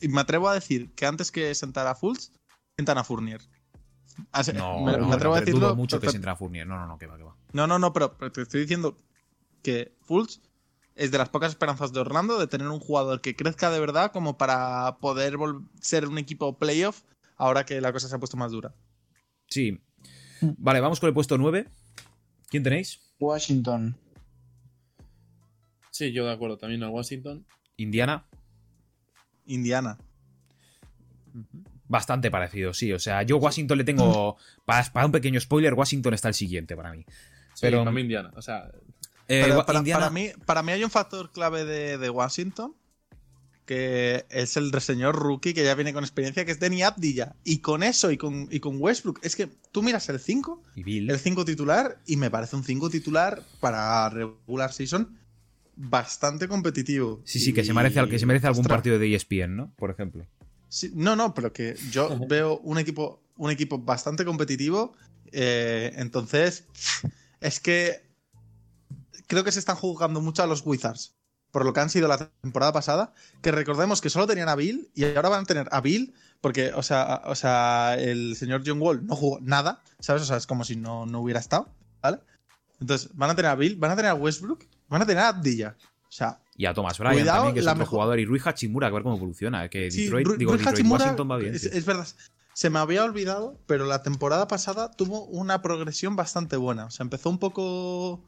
[0.00, 2.32] y me atrevo a decir que antes que sentar a Fultz,
[2.76, 3.40] sentan a Fournier.
[4.32, 5.66] Así- No, me, no, me atrevo a pero decirlo.
[5.68, 6.66] dudo mucho que pero- se entre a Fournier.
[6.66, 7.36] No, no, no, que va, que va.
[7.52, 8.96] No, no, no, pero, pero te estoy diciendo
[9.62, 10.40] que Fultz
[10.94, 14.12] es de las pocas esperanzas de Orlando de tener un jugador que crezca de verdad
[14.12, 15.36] como para poder
[15.80, 17.02] ser un equipo playoff
[17.36, 18.74] ahora que la cosa se ha puesto más dura.
[19.48, 19.80] Sí.
[20.40, 21.66] Vale, vamos con el puesto 9.
[22.48, 23.00] ¿Quién tenéis?
[23.18, 23.96] Washington.
[25.90, 26.58] Sí, yo de acuerdo.
[26.58, 27.46] También al Washington.
[27.76, 28.26] Indiana.
[29.46, 29.98] Indiana.
[31.88, 32.92] Bastante parecido, sí.
[32.92, 34.36] O sea, yo Washington le tengo.
[34.64, 37.04] Para, para un pequeño spoiler, Washington está el siguiente para mí.
[37.54, 38.32] Sí, Pero- para mí Indiana.
[38.36, 38.70] O sea,
[39.32, 42.74] Eh, Pero para, Indiana- para mí, para mí hay un factor clave de, de Washington
[43.64, 47.36] que es el señor rookie que ya viene con experiencia, que es Denny Abdilla.
[47.44, 50.82] Y con eso y con, y con Westbrook, es que tú miras el 5, Y
[50.82, 51.08] Bill.
[51.10, 55.16] el 5 titular, y me parece un 5 titular para regular season
[55.76, 57.22] bastante competitivo.
[57.24, 59.72] Sí, sí, que se merece, al- que se merece algún ostras, partido de ESPN, ¿no?
[59.76, 60.26] Por ejemplo.
[60.68, 64.92] Sí, no, no, pero que yo veo un equipo, un equipo bastante competitivo.
[65.30, 66.64] eh, entonces,
[67.40, 68.02] es que
[69.32, 71.14] creo que se están jugando mucho a los Wizards.
[71.50, 73.14] Por lo que han sido la temporada pasada.
[73.40, 76.14] Que recordemos que solo tenían a Bill y ahora van a tener a Bill.
[76.42, 79.82] Porque, o sea, o sea el señor John Wall no jugó nada.
[80.00, 80.22] ¿Sabes?
[80.22, 81.68] O sea, es como si no, no hubiera estado.
[82.02, 82.18] ¿Vale?
[82.80, 85.28] Entonces, van a tener a Bill, van a tener a Westbrook, van a tener a
[85.28, 85.76] Abdilla.
[86.08, 88.18] O sea, Y a Thomas Bryan Cuidado, también, que es otro mejor- jugador.
[88.20, 89.68] Y Rui Hachimura, a ver cómo evoluciona.
[89.68, 91.54] Que Sí, Detroit, digo, Rui Detroit, Washington va bien.
[91.54, 92.06] es verdad.
[92.54, 96.84] Se me había olvidado, pero la temporada pasada tuvo una progresión bastante buena.
[96.86, 98.24] O sea, empezó un poco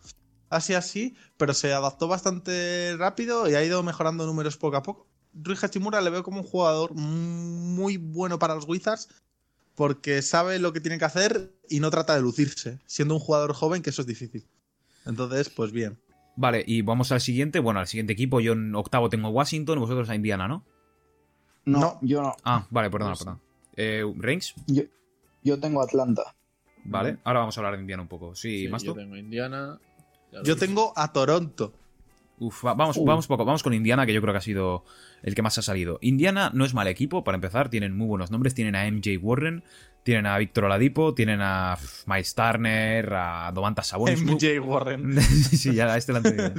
[0.50, 5.06] así así, pero se adaptó bastante rápido y ha ido mejorando números poco a poco.
[5.34, 9.08] Rui Hachimura le veo como un jugador muy bueno para los Wizards
[9.74, 13.52] porque sabe lo que tiene que hacer y no trata de lucirse, siendo un jugador
[13.54, 14.46] joven que eso es difícil.
[15.04, 15.98] Entonces, pues bien.
[16.36, 17.58] Vale, y vamos al siguiente.
[17.58, 18.40] Bueno, al siguiente equipo.
[18.40, 20.64] Yo en octavo tengo a Washington y vosotros a Indiana, ¿no?
[21.64, 21.98] No, No.
[22.02, 22.36] yo no.
[22.44, 23.40] Ah, vale, perdona, Pues- perdona.
[23.76, 24.82] Eh, Reigns, Yo,
[25.42, 26.36] yo tengo Atlanta.
[26.84, 27.18] vale.
[27.24, 28.34] Ahora vamos a hablar de Indiana un poco.
[28.36, 29.78] Sí, Sí, más yo tengo Indiana.
[30.42, 31.72] Yo tengo a Toronto.
[32.40, 33.04] Uf, va- vamos, Uh.
[33.04, 34.84] vamos poco, vamos con Indiana, que yo creo que ha sido
[35.22, 35.98] el que más ha salido.
[36.02, 39.62] Indiana no es mal equipo, para empezar, tienen muy buenos nombres, tienen a MJ Warren,
[40.02, 44.20] tienen a Víctor Oladipo, tienen a Miles Turner, a Domantas Sabonis.
[44.22, 45.20] MJ Warren.
[45.22, 46.52] sí, ya este lo han tenido.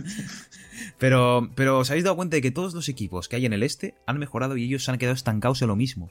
[0.98, 3.64] Pero, pero os habéis dado cuenta de que todos los equipos que hay en el
[3.64, 6.10] este han mejorado y ellos se han quedado estancados en lo mismo.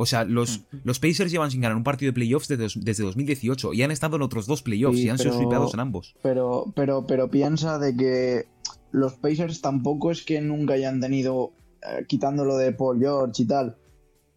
[0.00, 3.72] O sea, los, los Pacers llevan sin ganar un partido de playoffs desde, desde 2018
[3.74, 6.14] y han estado en otros dos playoffs Sí, y han sido pero- sweepeados en ambos.
[6.22, 8.46] Pero, pero, pero piensa de que
[8.92, 11.50] los Pacers tampoco es que nunca hayan tenido,
[11.82, 13.76] eh, quitándolo de Paul George y tal,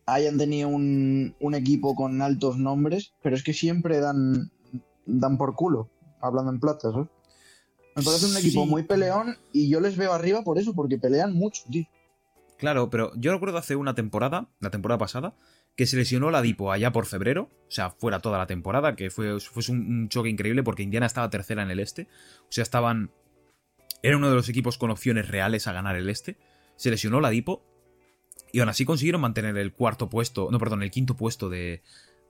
[0.07, 4.51] hayan tenido un, un equipo con altos nombres, pero es que siempre dan,
[5.05, 5.89] dan por culo,
[6.21, 7.07] hablando en plata, ¿sabes?
[7.95, 8.69] Me parece un equipo Sí.
[8.69, 11.85] muy peleón y yo les veo arriba por eso, porque pelean mucho, tío.
[12.61, 15.33] Claro, pero yo recuerdo hace una temporada, la temporada pasada,
[15.75, 19.09] que se lesionó la Dipo allá por febrero, o sea, fuera toda la temporada, que
[19.09, 22.07] fue, fue un, choque increíble porque Indiana estaba tercera en el este,
[22.43, 23.09] o sea, estaban...
[24.03, 26.37] Era uno de los equipos con opciones reales a ganar el este,
[26.75, 27.65] se lesionó la Dipo
[28.51, 31.81] y aún así consiguieron mantener el cuarto puesto, no, perdón, el quinto puesto de,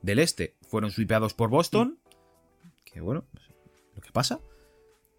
[0.02, 0.56] del este.
[0.70, 2.00] Fueron sweepeados por Boston,
[2.86, 3.50] que bueno, pues,
[3.96, 4.40] lo que pasa.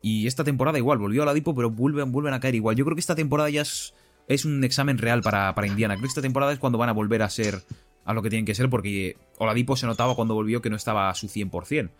[0.00, 2.76] Y esta temporada igual, volvió a la Dipo, pero vuelven, vuelven a caer igual.
[2.76, 3.94] Yo creo que esta temporada ya es,
[4.28, 5.94] es un examen real para, para Indiana.
[5.94, 7.62] Creo que esta temporada es cuando van a volver a ser
[8.04, 11.08] a lo que tienen que ser, porque Oladipo se notaba cuando volvió que no estaba
[11.10, 11.90] a su 100%.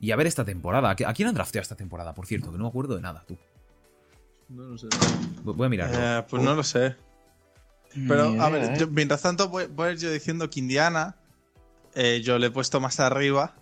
[0.00, 0.90] Y a ver esta temporada.
[0.90, 2.50] ¿A qui- ¿A quién han drafteado esta temporada, por cierto?
[2.52, 3.36] Que no me acuerdo de nada, tú.
[4.48, 4.86] No lo sé.
[5.42, 5.90] Voy a mirar.
[5.92, 6.94] Eh, pues no lo sé.
[8.06, 8.76] Pero, a ver, ¿eh?
[8.78, 11.16] yo- mientras tanto voy, voy a ir yo diciendo que Indiana
[11.94, 13.54] eh, yo le he puesto más arriba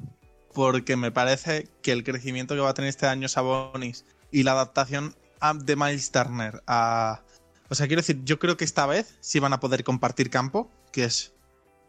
[0.53, 4.53] porque me parece que el crecimiento que va a tener este año Sabonis y la
[4.53, 7.23] adaptación a- de Miles Turner a...
[7.69, 10.71] O sea, quiero decir, yo creo que esta vez sí van a poder compartir campo,
[10.93, 11.35] que es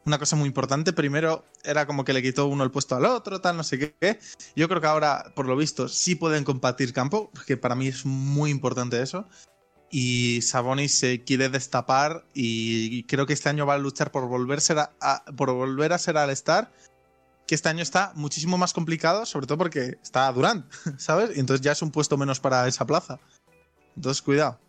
[0.05, 0.93] una cosa muy importante.
[0.93, 4.19] Primero era como que le quitó uno el puesto al otro, tal, no sé qué.
[4.55, 8.05] Yo creo que ahora, por lo visto, sí pueden compartir campo, que para mí es
[8.05, 9.27] muy importante eso
[9.89, 15.25] y Sabonis se quiere destapar y creo que este año va a luchar por a,
[15.35, 16.71] por volver a ser al Star
[17.47, 20.65] que este año está muchísimo más complicado, sobre todo porque está Durant,
[20.97, 21.35] ¿sabes?
[21.35, 23.19] Y entonces ya es un puesto menos para esa plaza.
[23.95, 24.59] Entonces, cuidado.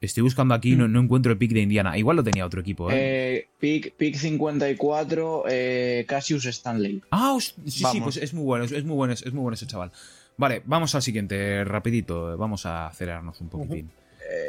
[0.00, 1.98] Estoy buscando aquí, no, no encuentro el pick de Indiana.
[1.98, 2.94] Igual lo tenía otro equipo, ¿eh?
[2.96, 7.02] Eh, pick, pick 54, eh, Cassius Stanley.
[7.10, 9.42] Ah, os- sí, sí, pues es muy bueno, es, es muy bueno, es, es muy
[9.42, 9.90] bueno ese chaval.
[10.36, 12.36] Vale, vamos al siguiente, rapidito.
[12.36, 13.90] Vamos a acelerarnos un poquitín.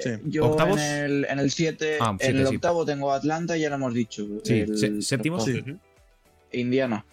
[0.04, 0.10] Sí.
[0.26, 0.80] Yo ¿Octavos?
[0.80, 2.56] en el, en el 7, Ah, en siete, el sí.
[2.56, 4.28] octavo tengo Atlanta, ya lo hemos dicho.
[4.44, 5.46] Sí, El- sé- séptimos.
[5.46, 5.64] Sí.
[6.52, 7.06] Indiana.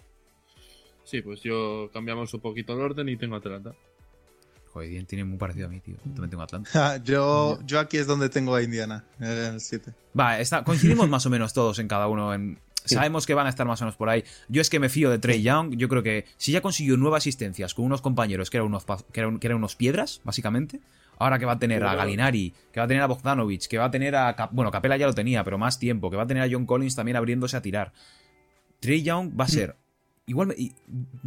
[1.03, 3.73] Sí, pues yo cambiamos un poquito el orden y tengo Atlanta.
[4.85, 5.95] Joder, tiene muy parecido a mí, tío.
[5.95, 6.97] Yo También tengo Atlanta.
[7.03, 9.91] yo, yo aquí es donde tengo a Indiana, en el 7.
[10.19, 12.33] Va, está, coincidimos más o menos todos en cada uno.
[12.33, 12.95] En, Sí.
[12.95, 14.23] Sabemos que van a estar más o menos por ahí.
[14.47, 15.75] Yo es que me fío de Trey Young.
[15.75, 19.19] Yo creo que si ya consiguió nueve asistencias con unos compañeros que eran unos, que
[19.19, 20.79] eran, que eran unos piedras, básicamente.
[21.19, 21.95] Ahora que va a tener a.
[21.95, 24.33] Galinari, que va a tener a Bogdanovich, que va a tener a.
[24.37, 26.09] Cap- bueno, Capela ya lo tenía, pero más tiempo.
[26.09, 27.91] Que va a tener a John Collins también abriéndose a tirar.
[28.79, 29.75] Trey Young va a ser.
[30.25, 30.47] Igual.
[30.47, 30.73] me- y-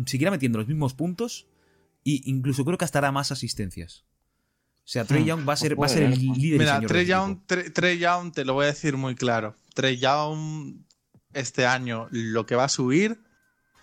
[0.07, 1.47] seguirá metiendo los mismos puntos.
[2.05, 4.05] Y incluso creo que hasta hará más asistencias.
[4.85, 6.19] O sea, Trey Hmm, Young va a ser, va a ser el ser.
[6.37, 6.59] líder.
[6.59, 7.07] Mira, señor Trey.
[7.07, 9.55] Young, Tre- Trey Young, te lo voy a decir muy claro.
[9.75, 10.83] Trey Young
[11.33, 13.21] este año lo que va a subir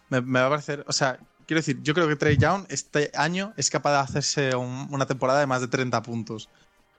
[0.10, 3.10] me, me va a parecer, o sea, quiero decir, yo creo que Trey Young este
[3.16, 6.50] año es capaz de hacerse un- una temporada de más de 30 puntos.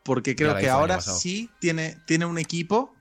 [0.04, 2.94] Porque creo que ahora sí tiene, tiene un equipo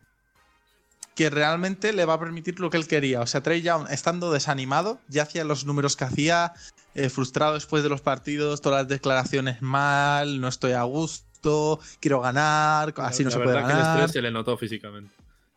[1.17, 3.21] que realmente le va a permitir lo que él quería.
[3.21, 6.53] O sea, Trey Young, estando desanimado, ya hacía los números que hacía,
[6.93, 12.21] eh, frustrado después de los partidos, todas las declaraciones mal, no estoy a gusto, quiero
[12.21, 13.95] ganar, así no la se puede verdad que el ganar.
[13.99, 15.11] estrés se le notó físicamente.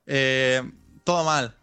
[0.07, 0.63] Eh,
[1.05, 1.55] todo mal.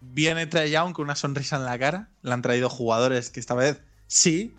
[0.00, 2.08] Viene Trey Young con una sonrisa en la cara.
[2.22, 4.52] Le han traído jugadores que esta vez sí,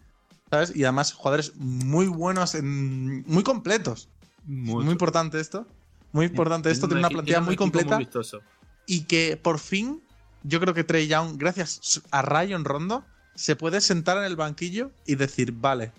[0.49, 0.73] ¿sabes?
[0.75, 4.07] Y además jugadores muy buenos, en- muy completos.
[4.45, 5.67] Muy importante esto.
[6.13, 7.97] Muy importante esto, tiene una plantilla muy completa.
[7.97, 8.41] vistoso.
[8.85, 10.01] Y que por fin,
[10.43, 13.03] yo creo que Trey Young, gracias a Rayon Rondo,
[13.35, 15.91] se puede sentar en el banquillo y decir, vale,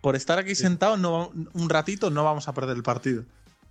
[0.00, 3.24] por estar aquí sentado no, un ratito no vamos a perder el partido.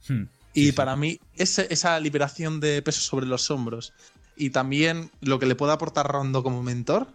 [0.08, 0.24] Hmm.
[0.54, 0.72] Y Sí, sí.
[0.74, 3.94] para mí, ese- esa liberación de peso sobre los hombros
[4.36, 7.08] y también lo que le puede aportar Rondo como mentor,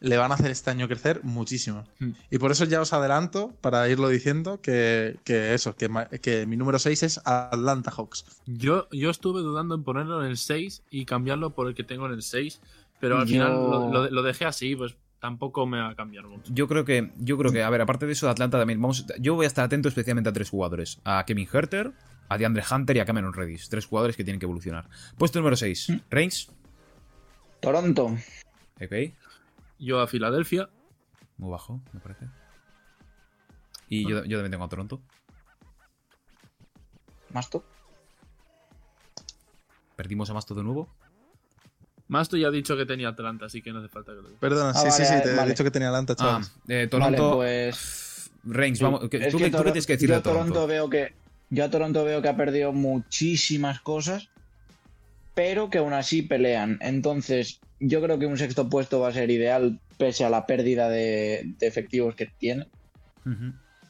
[0.00, 1.84] le van a hacer este año crecer muchísimo.
[1.98, 2.10] Hmm.
[2.30, 5.88] Y por eso ya os adelanto, para irlo diciendo, que, que eso, que,
[6.20, 8.24] que mi número 6 es Atlanta Hawks.
[8.46, 12.06] Yo, yo estuve dudando en ponerlo en el 6 y cambiarlo por el que tengo
[12.06, 12.60] en el 6,
[13.00, 16.26] pero al Yo- final lo, lo- lo dejé así, pues tampoco me va a cambiar
[16.26, 16.52] mucho.
[16.52, 19.06] Yo creo que, yo creo que, a ver, aparte de eso, de Atlanta también, vamos,
[19.18, 21.92] yo voy a estar atento especialmente a tres jugadores: a Kevin Herter,
[22.28, 23.68] a DeAndre Hunter y a Cameron Reddish.
[23.68, 24.88] Tres jugadores que tienen que evolucionar.
[25.16, 26.48] Puesto número 6, Reigns.
[27.60, 28.16] Toronto.
[28.80, 28.92] Ok,
[29.78, 30.68] Yo a Filadelfia,
[31.36, 32.26] muy bajo, me parece.
[33.88, 35.00] Y yo, yo también tengo a Toronto.
[37.30, 37.64] Masto.
[39.96, 40.88] Perdimos a Masto de nuevo.
[42.08, 44.40] Masto ya ha dicho que tenía Atlanta, así que no hace falta que lo diga.
[44.40, 45.50] Perdona, Ah, sí, sí, vale, sí, te he vale.
[45.50, 46.52] dicho que tenía Atlanta, Ah, chavales.
[46.68, 47.38] eh, Toronto.
[47.38, 48.30] Vale, pues.
[48.44, 49.00] Reigns, vamos.
[49.10, 50.66] ¿qué- Es ¿tú, que qué, tú qué Toron- tienes que decir yo a Toronto Toronto?
[50.68, 51.14] veo que
[51.50, 54.28] yo a Toronto veo que ha perdido muchísimas cosas,
[55.34, 56.78] pero que aún así pelean.
[56.80, 60.88] Entonces, yo creo que un sexto puesto va a ser ideal pese a la pérdida
[60.88, 62.66] de, de efectivos que tiene.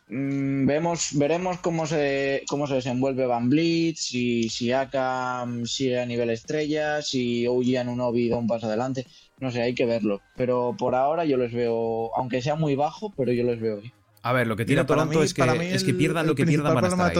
[0.09, 6.07] Mm, vemos, veremos cómo se, cómo se desenvuelve Van Blitz, si, si Aka sigue a
[6.07, 9.05] nivel estrella, si OG Anunobi da un paso adelante.
[9.41, 10.23] No sé, hay que verlo.
[10.37, 13.93] Pero por ahora yo les veo, aunque sea muy bajo, pero yo les veo ahí.
[14.23, 15.97] A ver, lo que tiene Mira, Toronto mí- es, que, para mí es que el-
[15.97, 17.15] pierdan el lo que pierdan principal problema de ahí.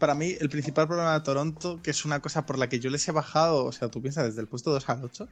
[0.00, 2.90] Para mí, el principal problema de Toronto, que es una cosa por la que yo
[2.90, 5.28] les he bajado, o sea, tú piensas desde el puesto 2 al 8,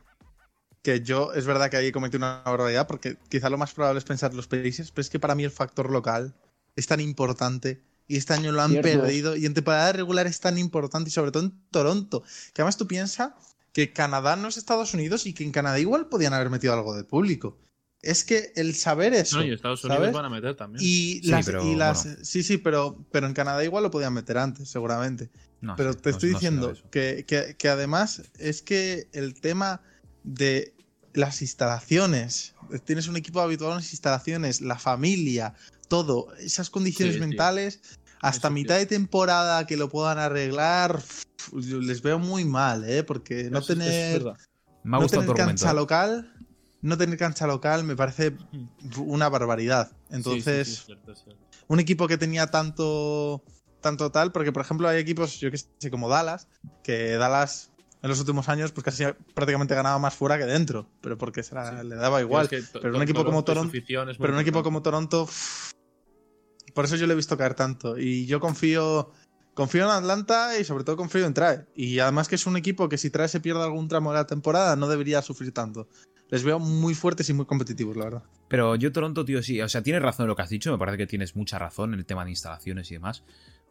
[0.82, 4.04] que yo es verdad que ahí cometí una barbaridad, porque quizá lo más probable es
[4.04, 6.34] pensar los Pacers, pero es que para mí el factor local
[6.76, 8.88] es tan importante y este año lo han Cierto.
[8.88, 12.76] perdido y en temporada regular es tan importante y sobre todo en Toronto, que además
[12.76, 13.32] tú piensas
[13.72, 16.94] que Canadá no es Estados Unidos y que en Canadá igual podían haber metido algo
[16.94, 17.58] de público.
[18.02, 19.38] Es que el saber eso...
[19.38, 20.14] No, y Estados Unidos ¿sabes?
[20.14, 20.84] van a meter también.
[20.84, 22.18] Y Sí, las, pero y las- bueno.
[22.22, 25.30] sí, sí, pero, pero en Canadá igual lo podían meter antes, seguramente.
[25.60, 29.82] No pero te no- estoy diciendo que, que- que además es que el tema
[30.22, 30.74] de
[31.14, 35.54] las instalaciones, tienes un equipo habituado en las instalaciones, la familia,
[35.88, 37.26] todo, esas condiciones Sí, sí.
[37.26, 37.80] mentales,
[38.20, 38.80] hasta Eso, mitad tío.
[38.80, 41.02] de temporada que lo puedan arreglar,
[41.52, 43.02] les veo muy mal, ¿eh?
[43.02, 44.38] Porque no Eso es- eso es tener verdad.
[44.84, 45.74] Me ha no tener cancha ¿eh?
[45.74, 46.32] local,
[46.80, 48.36] no tener cancha local me parece
[48.98, 49.88] una barbaridad.
[49.88, 51.42] Sí, sí, sí, Entonces, cierto, cierto.
[51.68, 53.42] un equipo que tenía tanto
[53.80, 56.48] tanto tal, porque por ejemplo hay equipos, yo que sé, como Dallas,
[56.82, 57.70] que Dallas
[58.02, 59.04] en los últimos años pues casi
[59.34, 62.44] prácticamente ganaba más fuera que dentro, pero porque se la- le daba igual.
[62.44, 63.72] Es que to- pero un equipo como Toronto-
[64.18, 65.70] Pero un equipo como Toronto, uff,
[66.74, 67.96] por eso yo le he visto caer tanto.
[67.98, 69.12] Y yo confío,
[69.54, 71.66] confío en Atlanta y sobre todo confío en Trae.
[71.74, 74.26] Y además que es un equipo que si Trae se pierde algún tramo de la
[74.26, 75.88] temporada no debería sufrir tanto.
[76.30, 78.22] Les veo muy fuertes y muy competitivos, la verdad.
[78.48, 79.60] Pero yo Toronto, tío, sí.
[79.62, 80.70] O sea, tienes razón en lo que has dicho.
[80.70, 83.22] Me parece que tienes mucha razón en el tema de instalaciones y demás.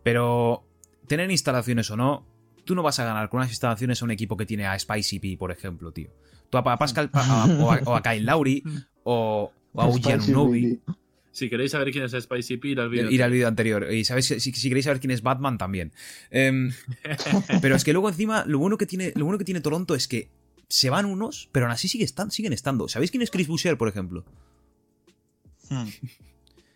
[0.03, 0.63] Pero
[1.07, 2.25] tener instalaciones o no,
[2.65, 5.19] tú no vas a ganar con unas instalaciones a un equipo que tiene a Spicy
[5.19, 6.09] P, por ejemplo, tío.
[6.49, 8.63] Tú a Pa- Pascal a- o, a, o a Kyle Lowry
[9.03, 10.79] o, o a Uji Anunoby.
[11.31, 13.11] Si queréis saber quién es Spicy P, ir al vídeo.
[13.11, 13.91] Ir al vídeo anterior.
[13.93, 15.91] Y sabéis, si, si queréis saber quién es Batman, también.
[16.31, 16.71] Em,
[17.61, 20.07] pero es que luego encima, lo bueno que tiene, lo bueno que tiene Toronto es
[20.07, 20.29] que
[20.69, 22.87] se van unos, pero aún así sigue estan- siguen estando.
[22.87, 24.25] ¿Sabéis quién es Chris Boucher, por ejemplo?
[25.69, 25.87] Hmm.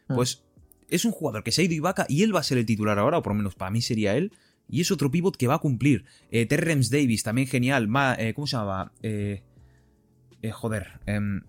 [0.08, 0.44] Pues
[0.90, 3.00] es un jugador que se ha ido Ibaka y él va a ser el titular
[3.00, 4.32] ahora, o por lo menos para mí sería él.
[4.70, 6.06] Y es otro pivot que va a cumplir.
[6.32, 7.88] Eh, Terrence Davis, también genial.
[7.90, 8.92] Ma- eh, ¿Cómo se llamaba?
[9.02, 9.44] Eh,
[10.42, 11.00] eh, joder.
[11.06, 11.42] em,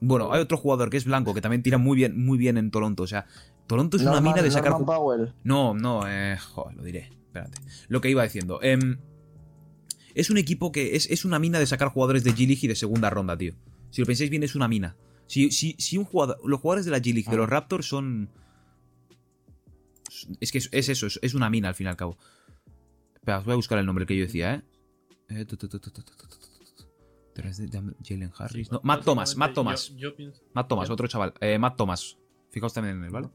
[0.00, 2.70] bueno, hay otro jugador que es blanco, que también tira muy bien, muy bien en
[2.70, 3.02] Toronto.
[3.04, 3.26] O sea,
[3.68, 4.72] Toronto es una mina de sacar...
[4.72, 5.32] Norman ju- Powell.
[5.44, 7.10] No, no, eh, joder, lo diré.
[7.26, 7.58] Espérate.
[7.88, 8.60] Lo que iba diciendo.
[10.20, 12.76] Es un equipo que es, es una mina de sacar jugadores de G-League y de
[12.76, 13.54] segunda ronda, tío.
[13.88, 14.94] Si lo pensáis bien, es una mina.
[15.26, 18.28] Si, si, si un jugador, los jugadores de la G-League, de los Raptors, son.
[20.38, 22.18] Es que es, eso, es, una mina al fin y al cabo.
[23.14, 24.62] Espera, os voy a buscar el nombre que yo decía, ¿eh?
[25.30, 25.46] eh
[28.04, 28.68] Jalen Harris.
[28.68, 29.96] Sí, Matt Thomas, Matt Thomas.
[29.96, 30.10] Yo.
[30.52, 31.32] Matt Thomas, otro chaval.
[31.40, 32.18] Eh, Matt Thomas.
[32.50, 33.30] Fijaos también en él, ¿vale?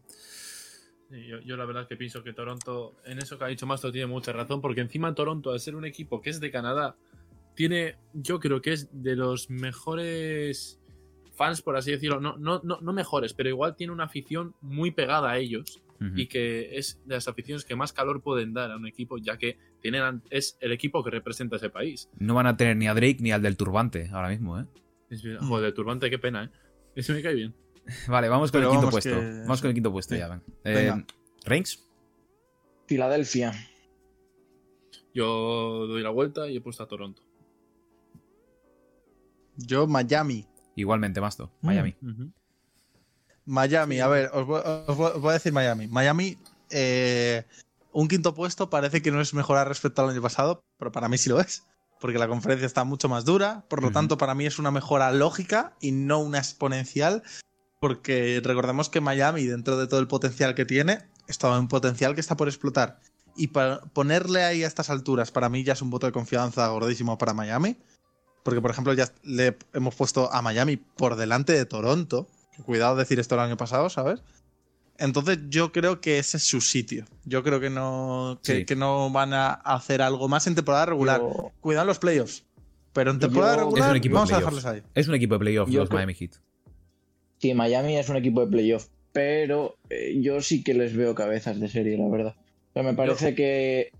[1.11, 4.07] Yo, yo la verdad que pienso que Toronto, en eso que ha dicho Mastro, tiene
[4.07, 6.95] mucha razón, porque encima Toronto, al ser un equipo que es de Canadá,
[7.55, 10.79] tiene, yo creo que es de los mejores
[11.33, 14.91] fans, por así decirlo, no, no, no, no mejores, pero igual tiene una afición muy
[14.91, 15.81] pegada a ellos
[16.15, 19.37] y que es de las aficiones que más calor pueden dar a un equipo, ya
[19.37, 22.09] que tienen, es el equipo que representa ese país.
[22.19, 24.65] No van a tener ni a Drake ni al del turbante ahora mismo, ¿eh?
[25.09, 26.49] Es, joder, Turbante, qué pena, ¿eh?
[26.95, 27.55] Ese me cae bien.
[28.07, 29.09] Vale, vamos con Pero el quinto vamos puesto.
[29.09, 30.19] que- Vamos con el quinto puesto Sí.
[30.19, 30.43] ya, ven.
[30.63, 31.05] Eh.
[31.45, 31.83] Reigns,
[32.87, 33.53] Filadelfia.
[35.13, 37.21] Yo doy la vuelta y he puesto a Toronto.
[39.57, 40.47] Yo, Miami.
[40.75, 41.51] igualmente, Masto.
[41.61, 41.65] Mm.
[41.67, 41.95] Miami.
[43.45, 45.87] Miami, a ver, os voy, os voy- os voy a decir Miami.
[45.87, 46.37] Miami,
[46.71, 47.45] eh,
[47.93, 51.17] un quinto puesto parece que no es mejorar respecto al año pasado, pero para mí
[51.17, 51.65] sí lo es.
[52.01, 55.11] Porque la conferencia está mucho más dura, por lo tanto para mí es una mejora
[55.13, 57.23] lógica y no una exponencial,
[57.79, 62.15] porque recordemos que Miami, dentro de todo el potencial que tiene, es todo un potencial
[62.15, 62.99] que está por explotar.
[63.37, 66.67] Y para ponerle ahí a estas alturas, para mí ya es un voto de confianza
[66.69, 67.75] gordísimo para Miami.
[68.43, 72.27] Porque, por ejemplo, ya le hemos puesto a Miami por delante de Toronto.
[72.65, 74.21] Cuidado decir esto el año pasado, ¿sabes?
[74.97, 77.05] Entonces yo creo que ese es su sitio.
[77.25, 78.65] Yo creo que no, que, Sí.
[78.65, 81.19] que no van a hacer algo más en temporada regular.
[81.19, 82.45] Yo- Cuidado los playoffs.
[82.93, 84.55] Pero en temporada Yo- Es un regular equipo de vamos a playoffs.
[84.63, 84.91] dejarlos ahí.
[84.93, 86.31] Es un equipo de playoff, Yo los creo- Miami Heat.
[87.39, 91.59] Sí, Miami es un equipo de playoff, pero eh, yo sí que les veo cabezas
[91.59, 92.35] de serie, la verdad.
[92.69, 93.91] O sea, me parece que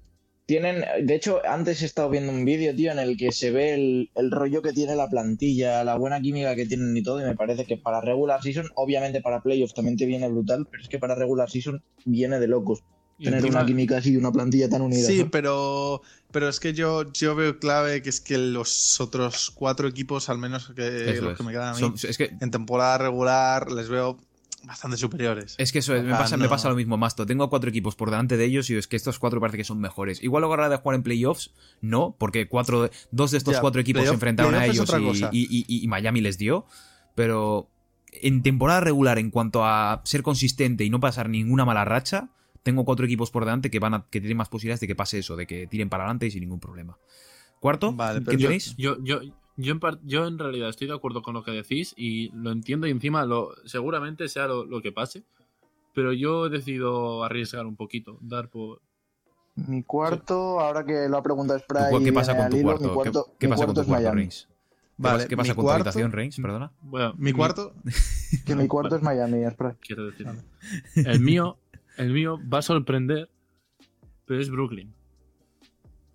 [0.45, 0.83] tienen.
[1.05, 4.09] De hecho, antes he estado viendo un vídeo, tío, en el que se ve el,
[4.15, 7.35] el rollo que tiene la plantilla, la buena química que tienen y todo, y me
[7.35, 10.99] parece que para regular season, obviamente para playoffs también te viene brutal, pero es que
[10.99, 12.83] para regular season viene de locos.
[13.17, 15.07] Y Tener encima- una química así y una plantilla tan unida.
[15.07, 15.31] Sí, ¿no?
[15.31, 16.01] pero,
[16.31, 20.37] pero es que yo, yo veo clave que es que los otros cuatro equipos, al
[20.37, 21.37] menos que Eso los es.
[21.37, 24.17] que me quedan a mí, Son- es que en temporada regular les veo
[24.65, 25.55] bastante superiores.
[25.59, 26.49] Es que eso es, me, Ah, pasa, me no.
[26.49, 27.25] pasa lo mismo, Masto.
[27.25, 29.79] Tengo cuatro equipos por delante de ellos y es que estos cuatro parece que son
[29.79, 30.21] mejores.
[30.23, 31.51] Igual luego a la hora de jugar en playoffs,
[31.81, 34.89] no, porque cuatro, dos de estos Ya, cuatro equipos se enfrentaron a ellos
[35.31, 36.65] y, y- y- y Miami les dio.
[37.13, 37.69] Pero
[38.11, 42.29] en temporada regular, en cuanto a ser consistente y no pasar ninguna mala racha,
[42.65, 45.19] tengo cuatro equipos por delante que van a, que tienen más posibilidades de que pase
[45.19, 46.97] eso, de que tiren para adelante y sin ningún problema.
[47.59, 48.75] Cuarto, Vale, pero ¿quién yo- tenéis?
[48.75, 49.19] Yo, yo,
[49.55, 52.51] yo, en par- yo en realidad estoy de acuerdo con lo que decís y lo
[52.51, 55.23] entiendo y encima lo, seguramente sea lo, lo que pase,
[55.93, 58.81] pero yo he decidido arriesgar un poquito, dar por...
[59.55, 62.03] Mi cuarto, ahora que lo ha preguntado ¿Tu Spray.
[62.03, 62.87] ¿Qué pasa con tu hilo, cuarto?
[62.87, 64.11] Mi cuarto, ¿Qué, qué pasa con cuarto tu cuarto.
[64.11, 64.47] Reigns?
[64.49, 64.53] ¿Qué
[64.97, 66.35] Vale, pasa- ¿Qué pasa con tu cuarto- habitación, Reigns?
[66.41, 66.71] Perdona.
[66.81, 67.73] Bueno, Mi cuarto,
[68.45, 69.75] Que mi cuarto es Miami, Spray.
[69.79, 70.27] Quiero decir.
[70.95, 71.57] El mío,
[71.97, 73.29] el mío va a sorprender,
[74.25, 74.93] pero es Brooklyn.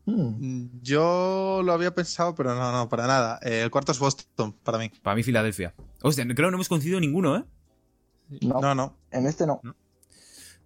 [0.06, 0.80] Hmm.
[0.82, 3.38] yo lo había pensado, pero no, no, para nada.
[3.42, 4.90] Eh, el cuarto es Boston, para mí.
[5.02, 5.74] Para mí, Filadelfia.
[6.02, 7.44] Hostia, creo que no hemos coincidido ninguno, ¿eh?
[8.40, 8.96] No, No, no.
[9.10, 9.60] en este no.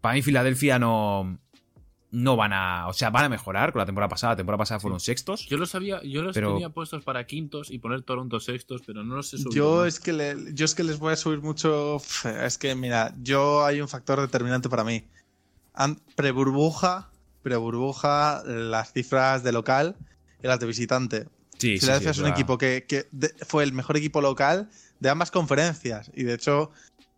[0.00, 1.38] Para mí, Filadelfia no.
[2.16, 2.86] No van a.
[2.86, 4.34] O sea, van a mejorar con la temporada pasada.
[4.34, 5.46] La temporada pasada fueron sextos.
[5.48, 9.02] Yo los sabía, yo los Pero- tenía puestos para quintos y poner Toronto sextos, pero
[9.02, 9.50] no los he subido.
[9.50, 11.96] Yo es, que le- yo es que les voy a subir mucho.
[12.42, 15.04] Es que, mira, yo hay un factor determinante para mí.
[16.14, 17.10] Pre-burbuja,
[17.42, 19.96] pre-burbuja, las cifras de local
[20.42, 21.24] y las de visitante.
[21.58, 22.38] Sí, sí, Filadelfia sí, es un verdad.
[22.38, 24.68] equipo que, que de- fue el mejor equipo local
[25.00, 26.10] de ambas conferencias.
[26.14, 26.70] Y de hecho,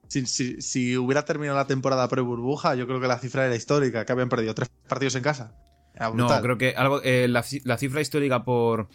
[0.09, 4.05] si, si- si hubiera terminado la temporada pre-burbuja, yo creo que la cifra era histórica,
[4.05, 5.53] que habían perdido tres partidos en casa.
[5.95, 7.01] Era No, creo que algo.
[7.03, 8.89] eh, la, ci- la cifra histórica por.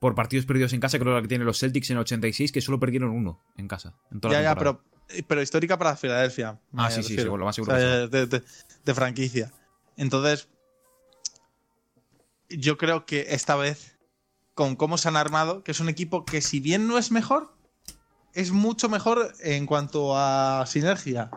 [0.00, 2.50] Por partidos perdidos en casa, creo que la que tienen los Celtics en el 86,
[2.50, 3.94] que solo perdieron uno en casa.
[4.10, 4.80] En toda Ya, la ya, temporada.
[5.06, 6.58] pero, pero histórica para Filadelfia.
[6.76, 8.42] Ah, sí, sí, seguro, lo más seguro O sea, que de, de-
[8.84, 9.52] de franquicia.
[9.96, 10.48] Entonces,
[12.48, 13.96] yo creo que esta vez,
[14.54, 17.54] con cómo se han armado, que es un equipo que si bien no es mejor,
[18.34, 21.30] es mucho mejor en cuanto a sinergia.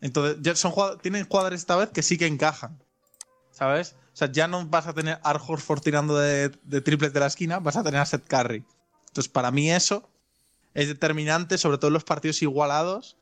[0.00, 0.38] Entonces,
[1.02, 2.82] tienen jugadores esta vez que sí que encajan.
[3.50, 3.96] ¿Sabes?
[4.12, 7.26] O sea, ya no vas a tener a Horford tirando de, de triples de la
[7.26, 8.64] esquina, vas a tener a Seth Curry.
[9.08, 10.08] Entonces, para mí eso
[10.74, 13.16] es determinante, sobre todo en los partidos igualados.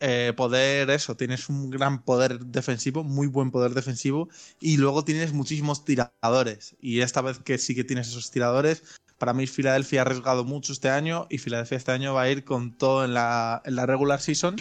[0.00, 4.28] eh, poder, eso, tienes un gran poder defensivo, muy buen poder defensivo,
[4.60, 6.76] y luego tienes muchísimos tiradores.
[6.80, 8.82] Y esta vez que sí que tienes esos tiradores,
[9.24, 12.44] para mí Filadelfia ha arriesgado mucho este año, y Filadelfia este año va a ir
[12.44, 14.56] con todo en la, en la regular season,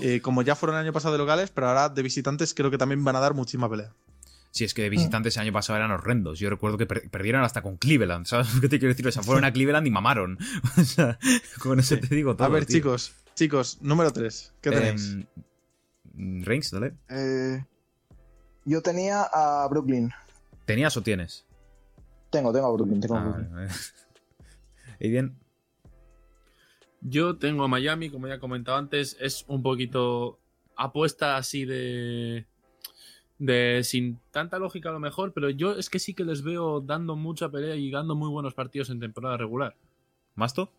[0.00, 2.78] eh, como ya fueron el año pasado de locales, pero ahora de visitantes creo que
[2.78, 3.92] también van a dar muchísima pelea.
[4.52, 6.38] Sí, es que de visitantes el año pasado eran horrendos.
[6.38, 8.24] Yo recuerdo que per- perdieron hasta con Cleveland.
[8.28, 9.06] ¿Sabes lo que te quiero decir?
[9.08, 10.38] O sea, fueron a Cleveland y mamaron.
[10.78, 11.18] O sea,
[11.58, 12.46] con eso te digo todo.
[12.46, 12.76] a ver, tío.
[12.76, 15.16] chicos, chicos, número 3, ¿qué tenéis?
[16.16, 16.94] Em, Reigns, dale.
[17.08, 17.64] Eh,
[18.64, 20.10] yo tenía a Brooklyn.
[20.64, 21.44] ¿Tenías o tienes?
[22.30, 23.68] Tengo, tengo a Brooklyn, tengo a Ah, Brooklyn.
[25.00, 25.36] Y bien.
[27.00, 30.38] Yo tengo a Miami, como ya he comentado antes, es un poquito
[30.76, 32.44] apuesta así de.
[33.38, 36.80] de sin tanta lógica a lo mejor, pero yo es que sí que les veo
[36.80, 39.76] dando mucha pelea y dando muy buenos partidos en temporada regular.
[40.34, 40.72] ¿Masto?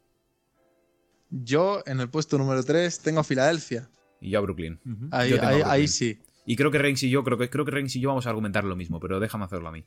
[1.29, 3.89] Yo en el puesto número 3 tengo a Filadelfia.
[4.19, 4.77] Y yo a Brooklyn.
[4.85, 5.07] Ujú.
[5.11, 5.71] Ahí, Yo tengo a ahí, Brooklyn.
[5.81, 6.19] ahí sí.
[6.45, 8.29] Y creo que Reigns y yo, creo que, creo que Reigns y yo vamos a
[8.29, 9.85] argumentar lo mismo, pero déjame hacerlo a mí.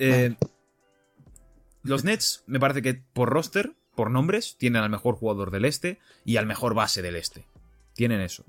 [0.00, 0.34] Eh,
[1.82, 5.98] los Nets, me parece que por roster, por nombres, tienen al mejor jugador del este
[6.24, 7.46] y al mejor base del este.
[7.94, 8.44] Tienen eso.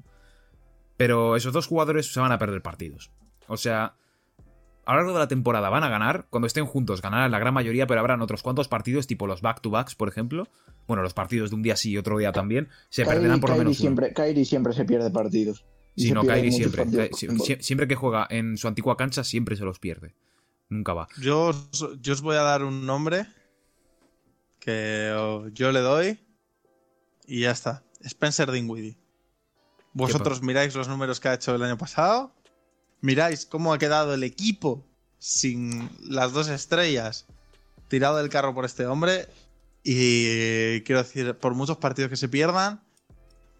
[0.97, 3.12] Pero esos dos jugadores se van a perder partidos.
[3.47, 3.95] O sea,
[4.86, 7.54] a lo largo de la temporada van a ganar, cuando estén juntos ganarán la gran
[7.54, 10.47] mayoría, pero habrán otros cuantos partidos, tipo los back-to-backs, por ejemplo.
[10.88, 13.49] Bueno, los partidos de un día sí y otro día también, se Kyrie, perderán por
[13.52, 13.82] lo menos uno.
[13.82, 15.66] siempre, Kyrie siempre se pierde partidos.
[15.97, 16.84] Sí, no, Kyrie siempre.
[16.86, 20.14] partidos siempre que juega en su antigua cancha, siempre se los pierde.
[20.72, 21.08] Nunca va.
[21.20, 23.28] Yo, os- yo os voy a dar un nombre
[24.60, 26.20] que oh, yo le doy
[27.28, 27.84] y ya está.
[28.02, 28.98] Spencer Dinwiddie.
[29.94, 32.34] Vosotros miráis los números que ha hecho el año pasado,
[33.02, 34.86] miráis cómo ha quedado el equipo
[35.20, 37.26] sin las dos estrellas
[37.90, 39.28] tirado del carro por este hombre
[39.84, 42.82] y quiero decir, por muchos partidos que se pierdan,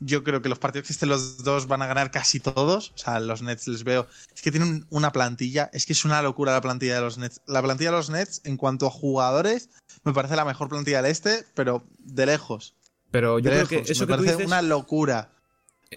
[0.03, 2.91] yo creo que los partidos que estén los dos van a ganar casi todos.
[2.95, 4.07] O sea, los Nets les veo.
[4.35, 5.69] Es que tienen una plantilla.
[5.73, 7.39] Es que es una locura la plantilla de los Nets.
[7.45, 9.69] La plantilla de los Nets, en cuanto a jugadores,
[10.03, 12.75] me parece la mejor plantilla del este, pero de lejos.
[13.11, 13.85] Pero yo de creo lejos.
[13.87, 14.47] que eso me que tú parece dices.
[14.47, 15.31] una locura.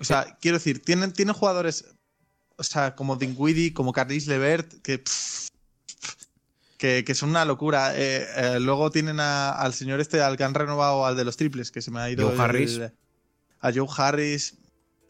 [0.00, 1.86] O sea, quiero decir, tienen, tienen jugadores.
[2.56, 4.98] O sea, como Dinwiddie, como Caris Levert, que.
[4.98, 5.48] pff,
[6.78, 7.96] que, que son una locura.
[7.96, 11.36] Eh, eh, luego tienen a- al señor este, al que han renovado, al de los
[11.36, 12.26] triples, que se me ha ido.
[12.26, 12.92] Joe el-.
[13.64, 14.58] A Joe Harris.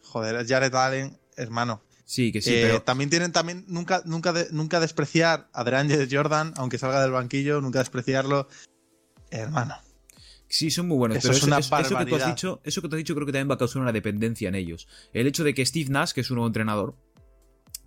[0.01, 1.81] Joder, a Jared Allen, hermano.
[2.05, 2.81] Sí, que sí, Eh, pero.
[2.83, 7.59] También tienen también nunca, nunca, de- nunca despreciar a DeAndre Jordan, aunque salga del banquillo,
[7.61, 8.47] nunca despreciarlo.
[9.31, 9.75] Hermano.
[10.47, 12.81] Sí, son muy buenos, Eso pero es una eso, eso que tú has dicho, eso
[12.81, 14.87] que tú has dicho creo que también va a causar una dependencia en ellos.
[15.11, 16.95] El hecho de que Steve Nash, que es un nuevo entrenador,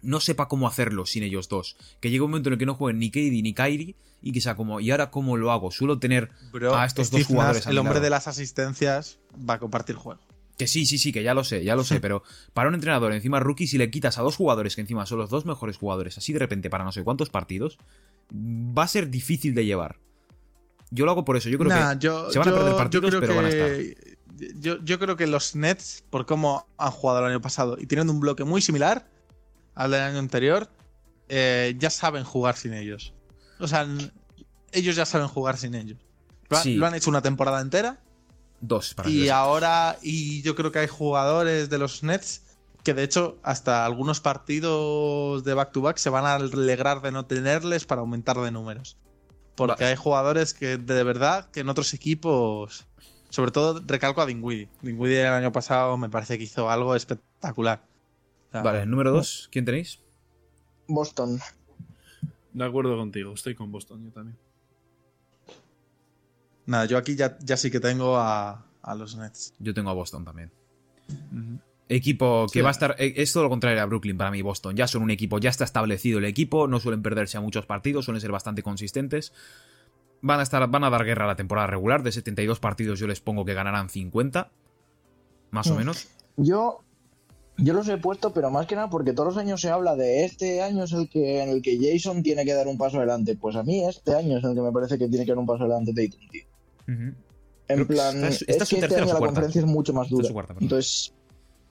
[0.03, 1.77] no sepa cómo hacerlo sin ellos dos.
[2.01, 4.41] Que llegue un momento en el que no jueguen ni KD ni Kyrie y que
[4.41, 5.71] sea como, ¿y ahora cómo lo hago?
[5.71, 9.55] Suelo tener Bro, a estos Steve dos jugadores Nash, el hombre de las asistencias, va
[9.55, 10.21] a compartir juego.
[10.59, 13.13] Que sí, sí, sí, que ya lo sé, ya lo sé, pero para un entrenador
[13.13, 16.19] encima rookie, si le quitas a dos jugadores que encima son los dos mejores jugadores,
[16.19, 17.79] así de repente para no sé cuántos partidos,
[18.33, 19.99] va a ser difícil de llevar.
[20.91, 23.15] Yo lo hago por eso, yo creo Nah, que yo, se van a perder partidos,
[23.21, 24.19] pero van a que-
[24.61, 28.13] Yo, yo creo que los Nets, por cómo han jugado el año pasado y teniendo
[28.13, 29.09] un bloque muy similar
[29.75, 30.71] al del año anterior,
[31.29, 33.15] eh, ya saben jugar sin ellos.
[33.59, 33.87] O sea,
[34.73, 35.99] ellos ya saben jugar sin ellos.
[36.49, 36.75] Lo, han- Sí.
[36.77, 38.01] lo han hecho una temporada entera
[38.61, 42.43] dos para y ahora, y yo creo que hay jugadores de los Nets
[42.85, 47.85] que de hecho hasta algunos partidos de back-to-back se van a alegrar de no tenerles
[47.85, 48.97] para aumentar de números.
[49.57, 52.87] Porque hay jugadores que de verdad que en otros equipos,
[53.29, 54.69] sobre todo recalco a Dinwiddie.
[54.83, 57.83] Dinwiddie el año pasado me parece que hizo algo espectacular.
[58.49, 59.99] O sea, Vale, número dos, ¿quién tenéis?
[60.87, 61.41] Boston.
[62.53, 64.39] De acuerdo contigo, estoy con Boston yo también.
[66.69, 69.55] Nada, yo aquí ya, ya sí que tengo a, a los Nets.
[69.59, 70.53] Yo tengo a Boston también.
[71.89, 72.63] Equipo que Sí.
[72.63, 72.95] va a estar.
[72.99, 74.77] eh, Es todo lo contrario a Brooklyn para mí, Boston.
[74.77, 78.05] Ya son un equipo, ya está establecido el equipo, no suelen perderse a muchos partidos,
[78.05, 79.33] suelen ser bastante consistentes.
[80.21, 82.03] Van a, estar, van a dar guerra a la temporada regular.
[82.03, 84.51] De 72 partidos, yo les pongo que ganarán 50.
[85.51, 85.79] Más o Mm.
[85.79, 86.09] menos.
[86.37, 86.81] Yo,
[87.57, 90.25] yo los he puesto, pero más que nada porque todos los años se habla de
[90.27, 93.37] este año es el que en el que Jason tiene que dar un paso adelante.
[93.37, 95.47] Pues a mí este año es el que me parece que tiene que dar un
[95.47, 96.45] paso adelante Tatum, tío.
[97.69, 99.93] En plan, esta es- esta es es su que este año la conferencia es mucho
[99.93, 100.29] más dura.
[100.33, 100.55] cuarta.
[100.59, 101.13] Entonces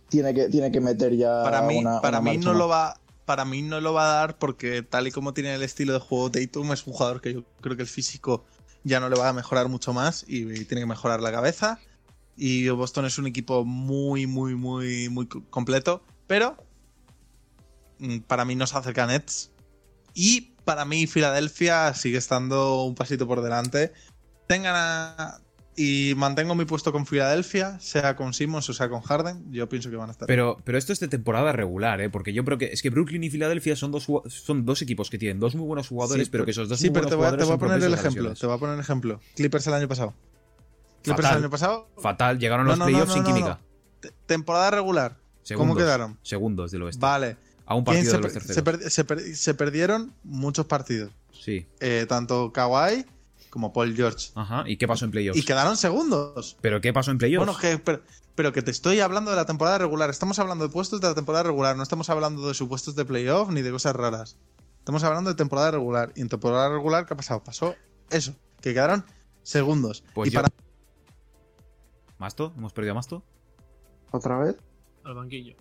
[0.09, 2.59] tiene que, tiene que meter ya Para mí, una, para una mí marcha no más.
[2.59, 2.99] lo va.
[3.26, 5.99] Para mí no lo va a dar porque tal y como tiene el estilo de
[5.99, 8.45] juego Tatum es un jugador que yo creo que el físico
[8.86, 11.80] ya no le va a mejorar mucho más y, y tiene que mejorar la cabeza.
[12.38, 16.03] Y Boston es un equipo muy, muy, muy, muy co- completo.
[16.28, 16.55] Pero
[17.99, 19.51] mm, para mí no se acerca a Nets.
[20.13, 23.91] Y para mí Filadelfia sigue estando un pasito por delante.
[24.48, 25.39] Tengan a...
[25.80, 29.52] Y mantengo mi puesto con Filadelfia, sea con Simmons o sea con Harden.
[29.52, 30.26] Yo pienso que van a estar.
[30.28, 32.10] Pero, pero esto es de temporada regular, ¿eh?
[32.10, 35.20] Porque yo creo que es que Brooklyn y Filadelfia son dos, son dos equipos que
[35.20, 37.16] tienen dos muy buenos jugadores, Sí, pero que esos dos Sí, muy pero buenos te
[37.16, 38.34] voy, a- te jugadores voy a poner el ejemplo.
[38.34, 39.20] Te voy a poner el ejemplo.
[39.36, 40.14] Clippers el año pasado.
[41.04, 41.38] Clippers Fatal.
[41.38, 41.89] el año pasado.
[42.00, 43.60] Fatal, llegaron a los no, no, playoffs no, sin química.
[44.00, 45.18] te- Temporada regular.
[45.43, 46.18] Segundos, ¿Cómo quedaron?
[46.24, 47.00] Segundos del oeste.
[47.02, 47.38] Vale.
[47.68, 48.56] A un ¿Quién partido se, de los terceros.
[48.56, 51.12] se per- se per- se perdieron muchos partidos.
[51.32, 51.68] Sí.
[51.80, 53.06] Eh, tanto Kawhi
[53.50, 54.30] como Paul George.
[54.36, 54.64] Ajá.
[54.68, 55.39] ¿Y qué pasó en playoffs?
[55.39, 56.58] Y quedaron segundos.
[56.62, 57.45] ¿Pero qué pasó en playoffs?
[57.45, 58.02] Bueno, que, pero,
[58.36, 60.10] pero que te estoy hablando de la temporada regular.
[60.10, 61.76] Estamos hablando de puestos de la temporada regular.
[61.76, 64.38] No estamos hablando de supuestos de playoff ni de cosas raras.
[64.80, 66.12] Estamos hablando de temporada regular.
[66.16, 67.43] Y en temporada regular, ¿qué ha pasado?
[67.43, 67.76] Pasó
[68.10, 68.36] eso.
[68.62, 69.06] Que quedaron
[69.43, 70.04] segundos.
[70.14, 70.54] Pues y yo- para
[72.18, 72.54] ¿Masto?
[72.58, 73.24] ¿Hemos perdido a Masto?
[74.12, 74.56] ¿Otra vez?
[75.04, 75.56] Al banquillo.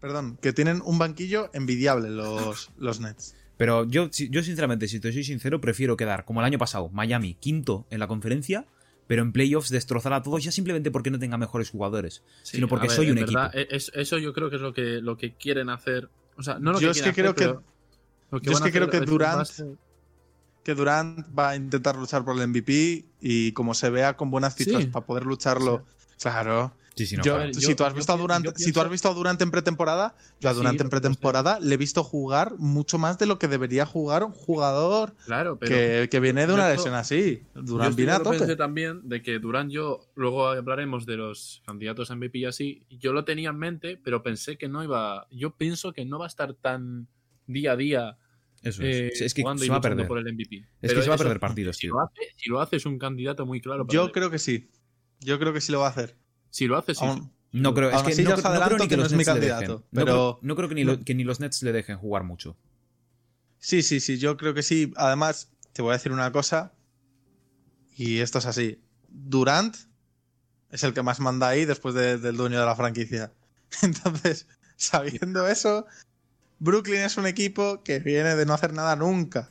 [0.00, 3.34] Perdón, que tienen un banquillo envidiable los, los Nets.
[3.56, 7.34] Pero yo, yo sinceramente, si te soy sincero, prefiero quedar como el año pasado, Miami,
[7.34, 8.66] quinto en la conferencia,
[9.06, 12.68] pero en playoffs destrozar a todos ya simplemente porque no tenga mejores jugadores, Sí, sino
[12.68, 13.72] porque ver, soy un verdad, equipo.
[13.72, 16.08] e- es- eso yo creo que es lo que, lo que quieren hacer.
[16.36, 17.56] O sea, no lo Yo que es que creo hacer,
[18.32, 19.66] que- yo es que creo que Durant- va a ser-
[20.64, 24.54] Que Durant va a intentar luchar por el MVP y como se vea con buenas
[24.54, 24.64] Sí.
[24.92, 25.86] para poder lucharlo.
[26.20, 26.74] Claro.
[26.96, 27.50] Sí, sí, no, Yo- claro.
[27.52, 29.42] yo- si, tú has yo visto Durant, yo si tú has pienso- visto a Durant
[29.42, 30.90] en pretemporada, yo a Sí, Durant en lo sé.
[30.90, 35.58] pretemporada le he visto jugar mucho más de lo que debería jugar un jugador Claro,
[35.58, 35.68] pero.
[35.76, 37.42] que, que viene de yo una lesión así.
[37.54, 38.38] Yo Durant esto viene a lo tope.
[38.38, 42.86] pensé también de que Durán yo, luego hablaremos de los candidatos a MVP y así,
[42.88, 46.24] yo lo tenía en mente, pero pensé que no iba, yo pienso que no va
[46.24, 47.08] a estar tan
[47.46, 48.18] día a día
[48.62, 49.20] Eso eh, es.
[49.20, 50.08] Es que jugando se y va a perder.
[50.08, 50.56] por el MVP.
[50.56, 51.92] Es Pero que se va a perder partidos, si tío.
[51.92, 53.86] lo, hace, si lo hace es un candidato muy claro.
[53.86, 54.70] para Yo el- creo que sí.
[55.20, 56.16] Yo creo que sí lo va a hacer.
[56.56, 57.04] Si lo hace, sí.
[57.04, 59.18] Aún- No creo, es que no, no creo adelanto ni que que no los es
[59.18, 59.50] mi Nets le dejen.
[59.56, 61.98] candidato, No pero- creo, no creo que, ni lo- que ni los Nets le dejen
[61.98, 62.56] jugar mucho.
[63.58, 64.92] Sí, sí, sí, yo creo que sí.
[64.96, 66.72] Además, te voy a decir una cosa.
[67.94, 68.80] Y esto es así.
[69.08, 69.76] Durant
[70.70, 73.32] es el que más manda ahí después de- del dueño de la franquicia.
[73.82, 74.46] Entonces,
[74.76, 75.86] sabiendo eso,
[76.58, 79.50] Brooklyn es un equipo que viene de no hacer nada nunca.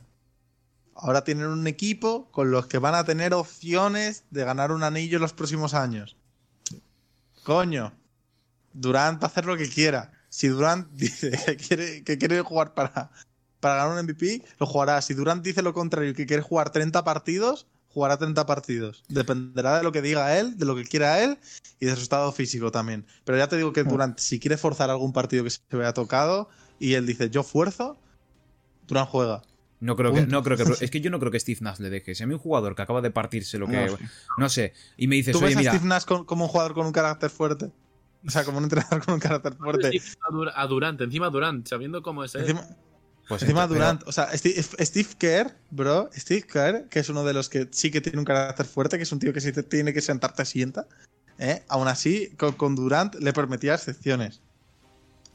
[0.94, 5.16] Ahora tienen un equipo con los que van a tener opciones de ganar un anillo
[5.18, 6.16] en los próximos años.
[7.46, 7.92] Coño,
[8.72, 10.10] Durant va a hacer lo que quiera.
[10.28, 13.12] Si Durant dice que quiere, que quiere jugar para,
[13.60, 15.00] para ganar un MVP, lo jugará.
[15.00, 19.04] Si Durant dice lo contrario, que quiere jugar 30 partidos, jugará 30 partidos.
[19.08, 21.38] Dependerá de lo que diga él, de lo que quiera él
[21.78, 23.06] y de su estado físico también.
[23.24, 26.48] Pero ya te digo que Durant, si quiere forzar algún partido que se vea tocado
[26.80, 27.96] y él dice yo fuerzo,
[28.88, 29.42] Durant juega.
[29.80, 31.90] No creo que, no creo que, es que yo no creo que Steve Nash le
[31.90, 32.14] deje.
[32.14, 33.98] Si a mí un jugador que acaba de partirse lo que, No.
[34.38, 36.74] no sé, y me dices, ¿Tú oye, ves a Steve Nash con- como un jugador
[36.74, 37.70] con un carácter fuerte?
[38.26, 39.88] O sea, como un entrenador con un carácter fuerte.
[39.88, 42.40] A Dur- A Durant, encima Durant, sabiendo cómo es él.
[42.42, 42.66] Encima,
[43.28, 47.34] pues encima Durant, o sea, Steve, Steve Kerr, bro, Steve Kerr, que es uno de
[47.34, 49.62] los que sí que tiene un carácter fuerte, que es un tío que si te
[49.62, 50.86] tiene que sentar te sienta,
[51.38, 51.62] ¿eh?
[51.68, 54.40] aún así, con, con Durant le permitía excepciones.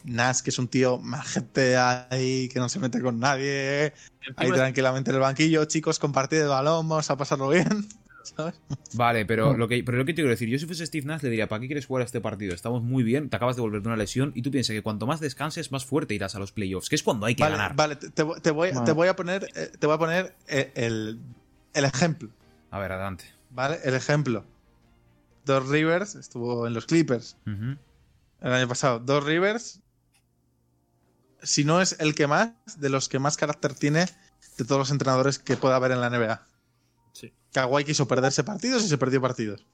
[0.03, 3.93] Nash, que es un tío majete ahí, que no se mete con nadie,
[4.35, 7.87] ahí tranquilamente en el banquillo, chicos, compartir el balón, vamos a pasarlo bien,
[8.35, 8.55] ¿sabes?
[8.93, 11.21] Vale, pero lo, que, pero lo que te quiero decir, yo si fuese Steve Nash
[11.23, 12.53] le diría, ¿para qué quieres jugar este partido?
[12.53, 15.05] Estamos muy bien, te acabas de volver de una lesión y tú piensas que cuanto
[15.07, 17.75] más descanses, más fuerte irás a los playoffs, que es cuando hay que Vale, ganar.
[17.75, 18.85] vale, te, te voy- te voy, Vale.
[18.85, 21.19] te voy a poner, eh, te voy a poner eh, el,
[21.73, 22.29] el ejemplo.
[22.69, 23.25] A ver, adelante.
[23.49, 23.79] ¿Vale?
[23.83, 24.45] El ejemplo.
[25.45, 28.99] Dos Rivers estuvo en los Clippers el año pasado.
[28.99, 29.79] Dos Rivers,
[31.43, 34.05] si no es el que más, de los que más carácter tiene
[34.57, 36.45] de todos los entrenadores que pueda haber en la NBA.
[37.13, 37.33] Sí.
[37.53, 39.65] Kawhi quiso perderse partidos y se perdió partidos.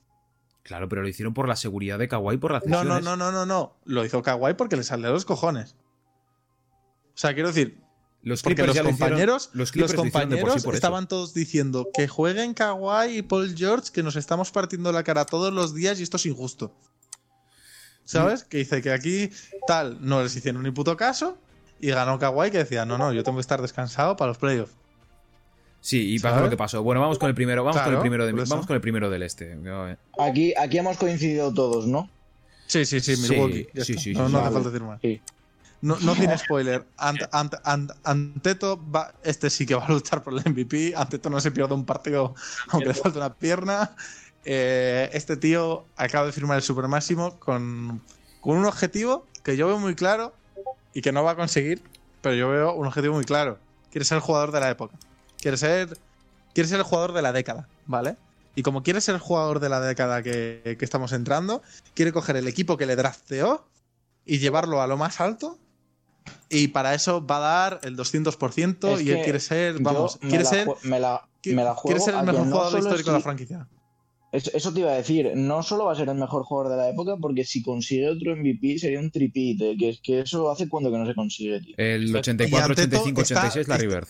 [0.63, 3.32] Claro, pero lo hicieron por la seguridad de Kawhi, por las No, no, no, no,
[3.32, 3.78] no, no.
[3.86, 5.76] Lo hizo Kawhi porque le salió a los cojones.
[7.15, 7.80] O sea, quiero decir,
[8.22, 10.78] Los porque Clippers los ya lo hicieron- compañeros, los Clippers compañeros sí por eso.
[10.78, 15.26] estaban todos diciendo que jueguen Kawhi y Paul George, que nos estamos partiendo la cara
[15.26, 16.76] todos los días y esto es injusto.
[18.03, 18.43] ¿Sabes?
[18.43, 19.30] Que dice que aquí
[19.68, 21.38] tal, no les hicieron ni puto caso
[21.80, 24.73] y ganó Kawhi que decía, no, no, yo tengo que estar descansado para los playoffs.
[25.80, 26.84] Sí, y pasó lo que pasó.
[26.84, 29.23] Bueno, vamos con el primero, vamos con el primero de vamos con el primero del
[29.23, 29.57] este.
[30.19, 32.09] Aquí, aquí hemos coincidido todos, ¿no?
[32.65, 33.67] Sí, sí, sí, Milwaukee.
[33.75, 34.45] sí, sí, no sí, no sí.
[34.45, 34.99] hace falta decir más.
[35.01, 35.21] Sí.
[35.82, 36.86] No, no tiene spoiler.
[36.97, 40.93] Ant, Ant- Ant- Anteto va, este sí que va a luchar por el MVP.
[40.95, 42.36] Anteto no se pierde un partido
[42.69, 43.95] aunque le falte una pierna.
[44.43, 48.01] Eh, este tío acaba de firmar el super máximo con,
[48.41, 50.34] con un objetivo que yo veo muy claro
[50.98, 51.84] y que no va a conseguir,
[52.22, 53.60] pero yo veo un objetivo muy claro.
[53.91, 54.98] Quiere ser el jugador de la época.
[55.39, 55.95] Quiere ser,
[56.56, 58.18] quiere ser el jugador de la década, ¿vale?
[58.56, 61.62] Y como quiere ser el jugador de la década que, que estamos entrando,
[61.93, 63.68] quiere coger el equipo que le drafteó
[64.26, 65.60] y llevarlo a lo más alto.
[66.50, 67.39] Y para eso va a
[67.70, 71.64] dar el 200% Es y él quiere ser, vamos, quiere ser, me la, qui- me
[71.64, 73.68] la juego quiere ser el mejor no jugador histórico de la franquicia.
[74.38, 76.77] Eso, eso te iba a decir, no solo va a ser el mejor jugador de
[76.77, 80.69] la época, porque si consigue otro MVP sería un tripite, que es que eso hace
[80.69, 81.75] cuando que no se consigue, tío.
[81.77, 82.19] El Exacto.
[82.19, 84.07] 84, Y Anteto 85, está- 86, Larry está- Bird.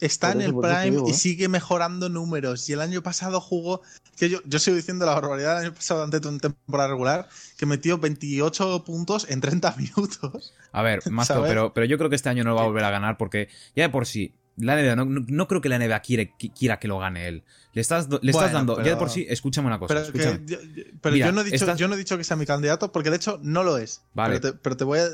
[0.00, 1.14] Está en el prime digo, y ¿eh?
[1.14, 2.68] sigue mejorando números.
[2.68, 3.80] Y el año pasado jugó.
[4.18, 7.64] Que yo, yo sigo diciendo la barbaridad del año pasado ante en temporada regular, que
[7.64, 10.52] metió 28 puntos en 30 minutos.
[10.72, 11.48] A ver, ¿Sabes?
[11.48, 13.84] pero, pero yo creo que este año no va a volver a ganar porque ya
[13.84, 16.78] de por sí, la NBA, no, no- no creo que la NBA quiere, qui- quiera
[16.78, 17.44] que lo gane él.
[17.74, 20.40] Le estás, le estás Bueno, dando, ya de por sí, escúchame una cosa, Pero, escúchame.
[20.46, 22.36] yo, yo- pero Mira, yo, no he dicho, estás- yo no he dicho que sea
[22.36, 24.02] mi candidato, porque de hecho no lo es.
[24.14, 24.38] Vale.
[24.40, 25.08] Pero, te, pero te voy a,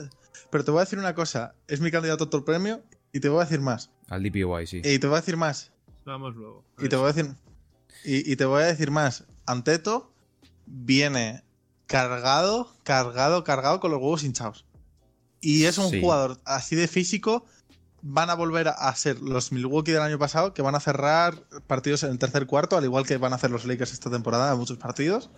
[0.50, 1.54] pero te voy a decir una cosa.
[1.68, 2.82] Es mi candidato a otro premio
[3.12, 3.90] y te voy a decir más.
[4.08, 4.82] Al DPOY, sí.
[4.84, 5.72] Y te voy a decir más.
[6.04, 6.64] Vamos luego.
[6.78, 7.34] Y te voy a decir.
[8.04, 9.24] Y, y te voy a decir más.
[9.46, 10.12] Anteto
[10.66, 11.42] viene
[11.86, 14.66] cargado, cargado, cargado con los huevos hinchados.
[15.40, 16.00] Y es un Sí.
[16.00, 17.46] jugador así de físico.
[18.02, 21.34] Van a volver a ser los Milwaukee del año pasado, que van a cerrar
[21.66, 24.54] partidos en el tercer cuarto, al igual que van a hacer los Lakers esta temporada,
[24.56, 25.30] muchos partidos.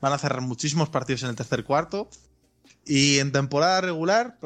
[0.00, 2.10] Van a cerrar muchísimos partidos en el tercer cuarto.
[2.84, 4.36] Y en temporada regular,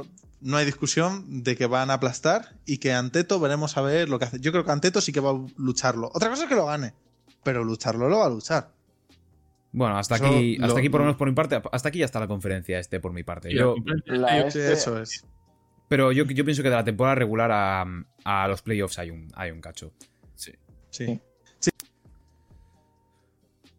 [0.40, 4.20] no hay discusión de que van a aplastar y que Anteto veremos a ver lo
[4.20, 4.38] que hace.
[4.38, 6.10] Yo creo que Anteto sí que va a lucharlo.
[6.14, 6.94] Otra cosa es que lo gane,
[7.42, 8.70] pero lucharlo lo va a luchar.
[9.72, 11.98] Bueno, hasta Eso aquí, lo- hasta aquí por lo menos por mi parte, hasta aquí
[11.98, 13.52] ya está la conferencia este por mi parte.
[13.52, 13.74] Yo,
[14.06, 15.24] la- este- eso es.
[15.88, 17.84] Pero yo, yo pienso que de la temporada regular a,
[18.24, 19.92] a los playoffs hay un, hay un cacho.
[20.34, 20.52] Sí.
[20.90, 21.20] Sí.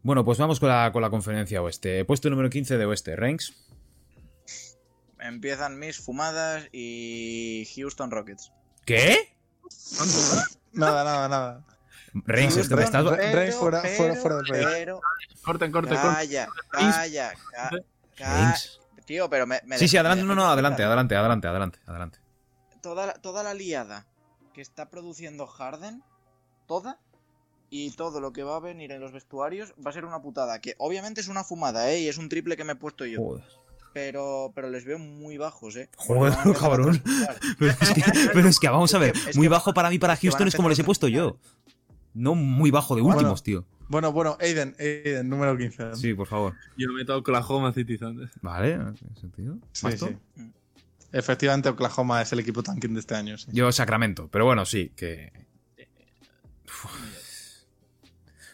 [0.02, 2.06] Bueno, pues vamos con la, con la conferencia oeste.
[2.06, 3.54] Puesto número 15 de oeste, Ranks.
[5.20, 8.52] Empiezan mis fumadas y Houston Rockets.
[8.86, 9.36] ¿Qué?
[10.72, 11.66] Nada, nada, nada.
[12.14, 14.46] Reigns, Sí, este me estás- Reyes fuera- fuera- fuera del
[15.44, 15.98] Corten, corten, corten.
[15.98, 17.70] calla, calla, ca-
[18.16, 18.80] ca- Reigns.
[19.10, 22.20] Tío, pero me, me Sí, sí, adelante, no, no, adelante, adelante, adelante, adelante, adelante.
[22.80, 24.06] Toda, la- toda la liada
[24.54, 26.04] que está produciendo Harden,
[26.68, 27.00] toda,
[27.72, 30.62] y todo lo que va a venir en los vestuarios va a ser una putada.
[30.62, 32.02] Que obviamente es una fumada, ¿eh?
[32.02, 33.20] Y es un triple que me he puesto yo.
[33.20, 33.44] Joder.
[33.96, 35.90] Pero, pero les veo muy bajos, ¿eh?
[35.98, 37.02] Joder, cabrón.
[37.58, 39.98] Pero es, que, pero es que vamos a ver, Es muy que- bajo para mí,
[39.98, 41.40] para Houston es como les he puesto yo.
[42.14, 43.66] No muy bajo de últimos, tío.
[43.90, 45.96] Bueno, bueno, Aiden, Aiden, número 15.
[45.96, 46.54] Sí, por favor.
[46.78, 48.30] Yo meto Oklahoma City Thunder.
[48.42, 49.58] Vale, ¿en sentido?
[49.74, 50.16] Sí, sí.
[51.12, 53.38] Efectivamente, Oklahoma es el equipo tanking de este año.
[53.38, 53.48] sí.
[53.52, 55.34] Yo Sacramento, pero bueno, sí, que...
[56.68, 56.86] Uf.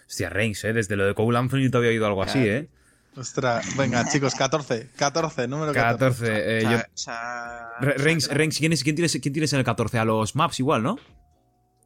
[0.08, 0.72] Hostia, Reigns, ¿eh?
[0.72, 2.70] Desde lo de Cole Anthony te había oído algo así, ¿eh?
[3.18, 4.90] Ostras, venga, chicos, 14.
[4.96, 6.26] 14, número 14.
[6.28, 6.60] 14.
[6.60, 9.98] eh, yo- Reigns, Reigns, ¿quién, es- quién tienes, ¿quién tienes en el 14?
[10.00, 10.98] A los Maps igual, ¿no?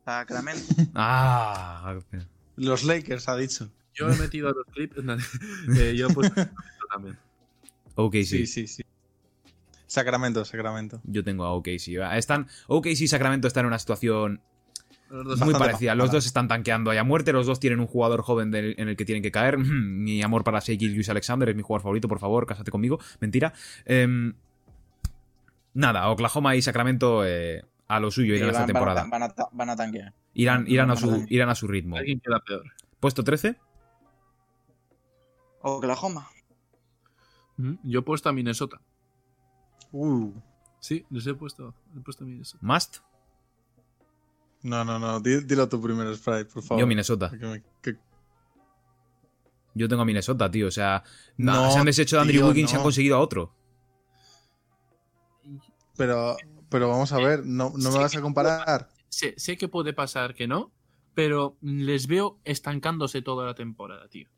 [0.06, 0.64] Sacramento.
[0.94, 1.96] Ah,
[2.60, 3.70] Los Lakers, ha dicho.
[3.94, 4.96] Yo he metido a los clips.
[5.78, 6.42] eh, yo he puesto
[6.92, 7.18] también.
[7.96, 8.24] ok, sí.
[8.26, 8.84] Sí, sí, sí.
[9.88, 11.02] Sacramento, Sacramento.
[11.04, 11.98] Yo tengo a OKC.
[12.16, 14.40] Están, OKC y Sacramento están en una situación
[15.10, 15.96] muy parecida.
[15.96, 17.34] Los dos están tanqueando ahí a muerte.
[17.34, 19.58] Los dos tienen un jugador joven del- en el que tienen que caer.
[19.58, 22.08] Mi amor para Shea Gilgeous Alexander es mi jugador favorito.
[22.08, 23.00] Por favor, cásate conmigo.
[23.20, 23.52] Mentira.
[23.86, 24.34] Em,
[25.74, 29.06] nada, Oklahoma y Sacramento eh, a lo suyo irán esta temporada.
[29.10, 30.14] van a ta- van a tanquear.
[30.34, 31.98] Irán, irán, a van a su, irán a su ritmo.
[31.98, 32.64] Alguien queda peor.
[33.00, 33.58] Puesto 13.
[35.62, 36.30] Oklahoma.
[37.58, 38.80] Mm, Yo he puesto a Minnesota.
[39.92, 40.32] Uh.
[40.80, 42.60] Sí, les he puesto, he puesto a Minnesota.
[42.66, 42.98] Must.
[44.62, 45.20] No, no, no.
[45.20, 46.80] di- Dilo tú primero, Sprite, por favor.
[46.82, 47.30] Yo Minnesota.
[47.32, 47.98] Que me- que-
[49.74, 50.68] Yo tengo a Minnesota, tío.
[50.68, 51.04] O sea,
[51.38, 53.54] No, se han deshecho de Andrew tío, Wiggins y han conseguido a otro.
[55.98, 56.38] Pero,
[56.70, 58.90] pero vamos a ver, no, no me vas a comparar.
[59.10, 60.72] Sé, sé que puede pasar que no,
[61.14, 64.30] pero les veo estancándose toda la temporada, tío.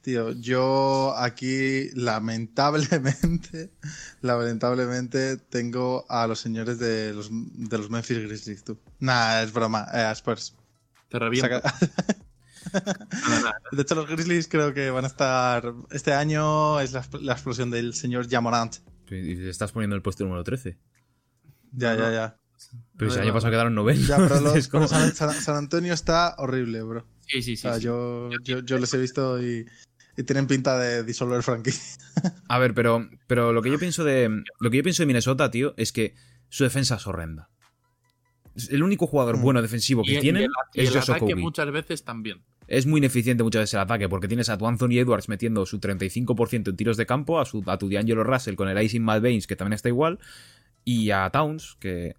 [0.00, 3.72] Tío, yo aquí lamentablemente,
[4.22, 8.78] lamentablemente tengo a los señores de los, de los Memphis Grizzlies, tú.
[9.00, 10.54] Nah, es broma, eh, Spurs.
[11.08, 11.60] Te reviento.
[13.72, 15.74] De hecho, los Grizzlies creo que van a estar.
[15.90, 18.76] Este año es la, la explosión del señor Jamorant.
[19.10, 20.78] Y le estás poniendo el puesto número 13.
[21.72, 22.36] Ya, ya, ya.
[22.96, 24.06] Pero si el No, año no, pasado quedaron novenos.
[24.06, 27.06] Ya, pero, los- como- pero San, Antonio está horrible, bro.
[27.26, 27.56] Sí, sí, O sí.
[27.56, 27.82] sea, sí.
[27.82, 29.66] yo, yo, yo les he visto y,
[30.16, 32.02] y tienen pinta de disolver franquicia.
[32.48, 34.42] A ver, pero, pero lo que yo pienso de.
[34.58, 36.14] Lo que yo pienso de Minnesota, tío, es que
[36.48, 37.48] su defensa es horrenda.
[38.70, 39.42] El único jugador Mm.
[39.42, 42.42] bueno defensivo que y, tienen y el, y es el Josh ataque muchas veces también.
[42.68, 45.80] Es muy ineficiente muchas veces el ataque, porque tienes a tu Anthony Edwards metiendo su
[45.80, 49.22] 35% en tiros de campo, a, su, a tu D'Angelo Russell con el Icing Mad
[49.22, 50.18] Baines, que también está igual,
[50.84, 52.14] y a Towns, que,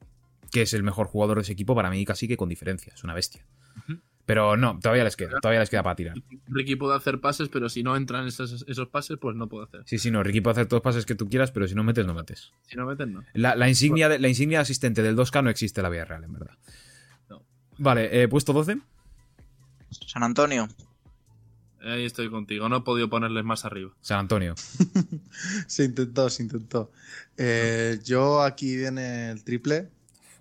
[0.51, 3.03] que es el mejor jugador de ese equipo para mí casi que con diferencia, es
[3.03, 3.45] una bestia.
[4.25, 6.15] Pero no, todavía les queda, todavía les queda para tirar.
[6.47, 9.81] Ricky puede hacer pases, pero si no entran esos, esos pases, pues no puede hacer.
[9.85, 11.83] Sí, sí, no, Ricky puede hacer todos los pases que tú quieras, pero si no
[11.83, 12.51] metes, no metes.
[12.67, 13.23] Si no meten, no.
[13.33, 16.25] La, la insignia, de, la insignia asistente del 2K no existe en la vida real,
[16.25, 16.55] en verdad.
[17.27, 17.43] No.
[17.79, 18.77] Vale, eh, puesto 12.
[20.07, 20.67] San Antonio.
[21.81, 22.67] Ahí estoy contigo.
[22.67, 23.91] No he podido ponerles más arriba.
[24.01, 24.53] San Antonio.
[25.67, 26.91] se intentó, se intentó.
[27.37, 29.89] Eh, yo aquí viene el triple.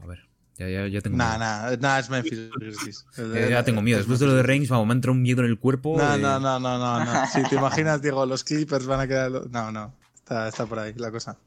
[0.02, 0.26] A ver,
[0.56, 1.38] ya, ya, ya tengo Nah, miedo.
[1.38, 3.06] nah, nah, es Memphis.
[3.16, 3.98] Ya, ya tengo miedo.
[3.98, 5.96] Después de lo de Reigns, vamos, me entra un miedo en el cuerpo.
[5.96, 7.26] No, eh, no, no, no, no, no.
[7.32, 9.30] Si te imaginas, Diego, los Clippers van a quedar.
[9.50, 9.94] No, no.
[10.16, 11.38] Está, está por ahí la cosa.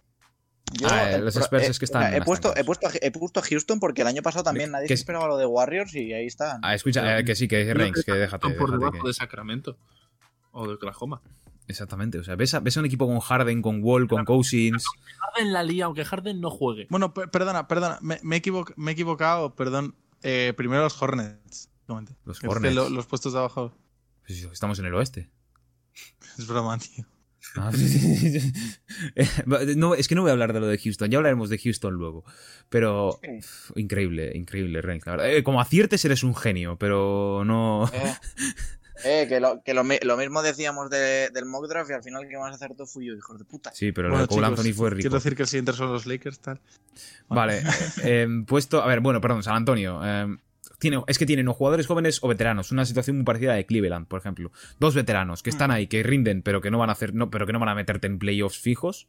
[0.73, 3.11] Yo, Ah, el los Spurs eh, es que están He puesto, he, puesto, a- he
[3.11, 5.45] puesto a Houston porque el año pasado también nadie que se es- esperaba lo de
[5.45, 6.59] Warriors y ahí está.
[6.63, 8.47] Ah, escucha, eh, que sí, que es Reigns, que déjate.
[8.47, 9.77] Están por déjate debajo que- de Sacramento.
[10.51, 11.21] O de Oklahoma.
[11.67, 14.83] Exactamente, o sea, ves a, ves a un equipo con Harden, con Wall, con Cousins.
[15.19, 16.87] Harden la lía, aunque Harden no juegue.
[16.89, 17.97] Bueno, per- perdona, perdona.
[18.01, 19.95] Me, me, he equivoc- me he equivocado, perdón.
[20.23, 21.69] Eh, primero los Hornets.
[22.25, 22.75] Los que Hornets.
[22.75, 23.73] lo- los puestos de abajo.
[24.27, 25.29] Pues Estamos en el oeste.
[26.37, 27.05] Es broma, tío.
[27.57, 27.71] Ah,
[29.15, 29.27] eh,
[29.75, 31.93] no, es que no voy a hablar de lo de Houston, ya hablaremos de Houston
[31.93, 32.23] luego.
[32.69, 33.19] Pero
[33.75, 35.05] increíble, increíble, Reigns.
[35.05, 35.33] la verdad.
[35.35, 37.89] Eh, como aciertes eres un genio, pero no.
[37.93, 38.13] Eh,
[39.03, 42.03] eh, que lo, que lo, mi- lo mismo decíamos de- del mock draft y al
[42.03, 43.71] final que vas a hacer tú fui yo, hijos de puta.
[43.73, 45.01] Sí, pero lo Bueno, de Cole Anthony fue rico.
[45.01, 46.61] Quiero decir que el siguiente son los Lakers, tal.
[47.27, 47.63] Vale,
[48.47, 48.81] puesto.
[48.83, 49.99] A ver, bueno, perdón, San Antonio.
[50.81, 52.71] Tiene, es que tienen o jugadores jóvenes o veteranos.
[52.71, 54.51] Una situación muy parecida a de Cleveland, por ejemplo.
[54.79, 57.45] Dos veteranos que están ahí, que rinden, pero que no van a hacer, no, pero
[57.45, 59.07] que no van a meterte en playoffs fijos.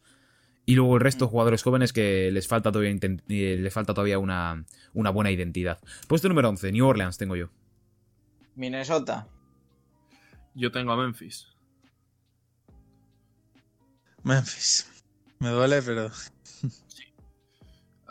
[0.66, 4.18] Y luego el resto de jugadores jóvenes que les falta todavía, eh, les falta todavía
[4.18, 5.80] una, una buena identidad.
[6.06, 7.48] Puesto número 11, New Orleans tengo yo.
[8.54, 9.26] Minnesota.
[10.54, 11.48] Yo tengo a Memphis.
[14.22, 15.04] Memphis.
[15.38, 16.10] Me duele, pero.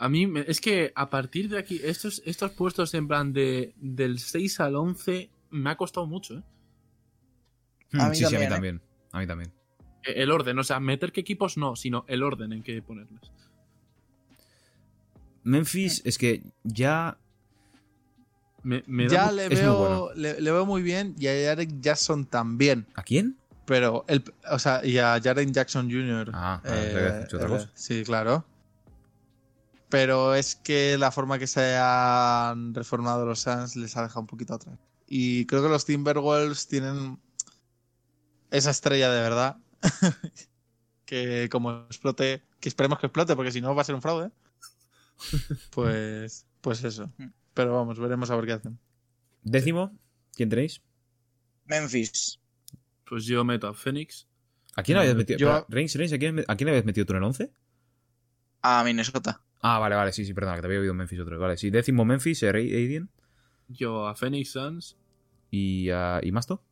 [0.02, 3.72] A mí, me- es que a partir de aquí, estos, estos puestos en plan de,
[3.76, 6.42] del 6 al 11 me ha costado mucho, ¿eh?
[7.92, 8.48] A Hmm, mí sí, sí, a mí también, ¿eh?
[8.48, 8.80] también.
[9.12, 9.52] A mí también.
[10.04, 13.30] E- El orden, o sea, meter qué equipos no, sino el orden en que ponerles.
[15.44, 17.16] Memphis es que ya.
[18.64, 20.08] Me, me da Ya le veo, bueno.
[20.16, 22.86] le, le veo muy bien y a Jarek Jackson también.
[22.94, 23.36] ¿A quién?
[23.66, 26.30] Pero, el, o sea, y a Jaren Jackson Jr.
[26.32, 27.70] Ah, ah, otra eh, cosa.
[27.74, 28.44] sí, claro.
[29.92, 34.26] Pero es que la forma que se han reformado los Suns les ha dejado un
[34.26, 34.78] poquito atrás.
[35.06, 37.20] Y creo que los Timberwolves tienen
[38.50, 39.58] esa estrella de verdad.
[41.04, 44.30] que como explote, que esperemos que explote, porque si no va a ser un fraude.
[45.72, 47.12] Pues, pues eso.
[47.52, 48.78] Pero vamos, veremos a ver qué hacen.
[49.42, 49.94] Décimo,
[50.34, 50.80] ¿quién tenéis?
[51.66, 52.40] Memphis.
[53.04, 54.26] Pues yo meto a Phoenix.
[54.74, 55.38] ¿A quién habías metido?
[55.38, 57.52] Yo- Reigns, Reigns, ¿a quién, ¿a quién habías metido tú en el 11?
[58.62, 59.42] A Minnesota.
[59.62, 61.38] Ah, vale, vale, sí, sí, perdona, que te había oído Memphis otro.
[61.38, 63.08] Vale, sí, décimo Memphis, eh, Aiden.
[63.68, 64.98] Yo a Phoenix Suns.
[65.50, 66.64] ¿Y, ah, ¿Y Masto?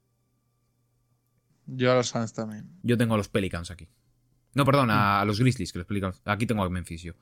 [1.66, 2.68] Yo a los Suns también.
[2.82, 3.88] Yo tengo a los Pelicans aquí.
[4.54, 6.20] No, perdón, a, a los Grizzlies, que los Pelicans.
[6.24, 7.12] Aquí tengo a Memphis yo.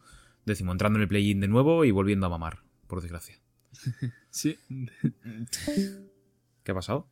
[0.47, 3.39] Décimo, entrando en el play-in de nuevo y volviendo a mamar, por desgracia.
[4.31, 4.59] Sí.
[6.63, 7.11] ¿Qué ha pasado?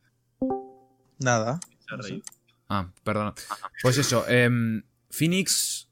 [1.19, 1.59] Nada.
[1.79, 2.23] Se ha reído.
[2.69, 3.33] Ah, perdona.
[3.81, 5.86] Pues eso, em, Phoenix.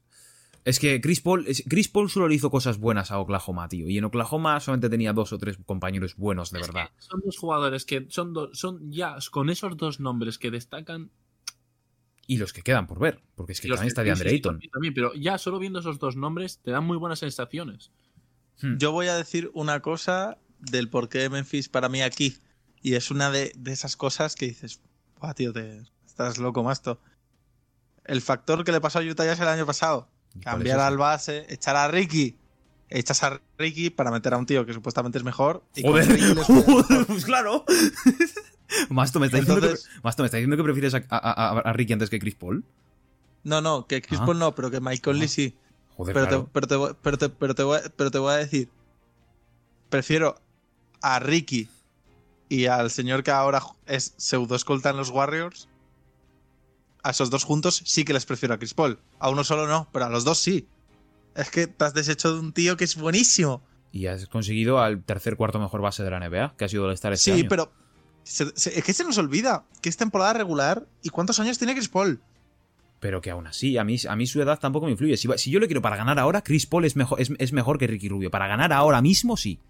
[0.66, 3.88] Es que Chris Paul, Chris Paul solo le hizo cosas buenas a Oklahoma, tío.
[3.88, 6.90] Y en Oklahoma solamente tenía dos o tres compañeros buenos, de Es verdad.
[6.98, 11.12] son dos jugadores que son, dos son ya con esos dos nombres que destacan.
[12.26, 13.22] Y los que quedan por ver.
[13.36, 14.60] Porque es que también está de sí, Andre sí, Ayton.
[14.72, 17.92] también, pero ya solo viendo esos dos nombres te dan muy buenas sensaciones.
[18.60, 18.76] Hmm.
[18.78, 22.38] Yo voy a decir una cosa del porqué de Memphis para mí aquí.
[22.82, 24.82] Y es una de, de esas cosas que dices,
[25.36, 27.00] tío, te, estás loco, masto.
[28.04, 30.08] El factor que le pasó a Utah Jazz el año pasado.
[30.38, 32.36] ¿Y cuál es Cambiar al base, echar a Ricky.
[32.88, 35.64] Echas a Ricky para meter a un tío que supuestamente es mejor.
[35.74, 37.06] y Joder, mejor.
[37.06, 37.64] pues claro.
[38.90, 41.60] Masto me, está diciendo que, Entonces- Masto, ¿me está diciendo que prefieres a, a- a-
[41.60, 42.64] a Ricky antes que Chris Paul?
[43.44, 44.26] No, no, que Chris Ah.
[44.26, 45.28] Paul no, pero que Mike Conley Ah.
[45.28, 45.54] sí.
[45.96, 46.44] Joder, Pero, claro.
[46.44, 48.68] te, pero, te, voy- pero, te, pero, te voy, pero te voy a decir,
[49.88, 50.40] prefiero
[51.00, 51.68] a Ricky
[52.48, 55.68] y al señor que ahora es pseudo escolta en los Warriors.
[57.06, 58.98] A esos dos juntos sí que les prefiero a Chris Paul.
[59.20, 60.66] A uno solo no, pero a los dos sí.
[61.36, 63.62] Es que te has deshecho de un tío que es buenísimo.
[63.92, 66.92] Y has conseguido al tercer cuarto mejor base de la NBA, que ha sido el
[66.94, 67.48] estar este sí, año.
[67.48, 67.72] pero
[68.24, 71.74] se- se- es que se nos olvida que es temporada regular y cuántos años tiene
[71.74, 72.20] Chris Paul.
[72.98, 75.16] Pero que aún así, a mí, a mí su edad tampoco me influye.
[75.16, 77.78] Si, si yo le quiero para ganar ahora, Chris Paul es mejor, es, es mejor
[77.78, 78.30] que Ricky Rubio.
[78.32, 79.60] Para ganar ahora mismo, sí.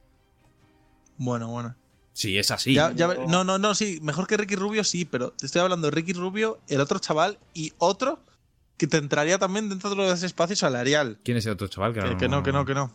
[1.19, 1.75] Bueno, bueno.
[2.17, 2.73] Sí, es así.
[2.73, 5.61] Ya- ya ve- no, no, no, sí, mejor que Ricky Rubio, sí, pero te estoy
[5.61, 8.21] hablando de Ricky Rubio, el otro chaval y otro
[8.79, 11.19] que te entraría también dentro de ese espacio salarial.
[11.23, 11.93] ¿Quién es el otro chaval?
[11.93, 12.91] Que, que no, que no, que no.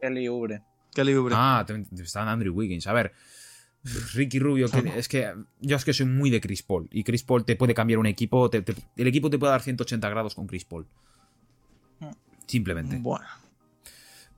[0.00, 0.62] Kelly Oubre.
[0.94, 1.34] Kelly Oubre.
[1.36, 2.86] Ah, te, te está Andrew Wiggins.
[2.86, 3.12] A ver,
[4.14, 6.88] Ricky Rubio, que- es que yo es que soy muy de Chris Paul.
[6.92, 8.48] Y Chris Paul te puede cambiar un equipo.
[8.50, 10.86] te- te- el equipo te puede dar 180 grados con Chris Paul.
[12.46, 12.96] Simplemente.
[13.00, 13.26] Bueno,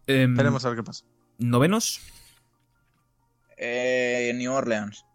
[0.07, 1.05] Em, esperemos a ver qué pasa.
[1.39, 2.01] ¿Novenos?
[3.65, 5.07] Eh, New Orleans.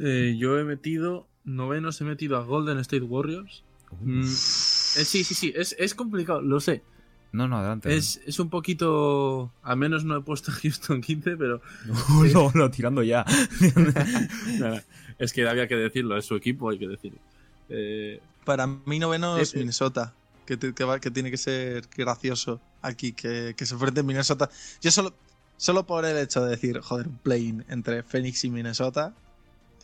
[0.00, 1.28] Eh, yo he metido.
[1.44, 3.62] Novenos he metido a Golden State Warriors.
[4.00, 5.52] Mm, eh, sí, sí, sí.
[5.54, 6.82] Es, es complicado, lo sé.
[7.30, 7.94] No, no, adelante.
[7.94, 9.52] Es, es un poquito.
[9.62, 11.60] Al menos no he puesto a Houston 15, pero.
[12.32, 13.24] no, no, tirando ya.
[15.18, 17.20] es que había que decirlo, es su equipo, hay que decirlo.
[17.68, 19.54] Eh, Para mí noveno es.
[19.54, 20.14] Minnesota,
[20.46, 24.50] que, te- que va- que tiene que ser gracioso aquí, que, que se enfrente Minnesota.
[24.80, 25.14] Yo solo,
[25.56, 29.14] solo por el hecho de decir, joder, un play entre Phoenix y Minnesota,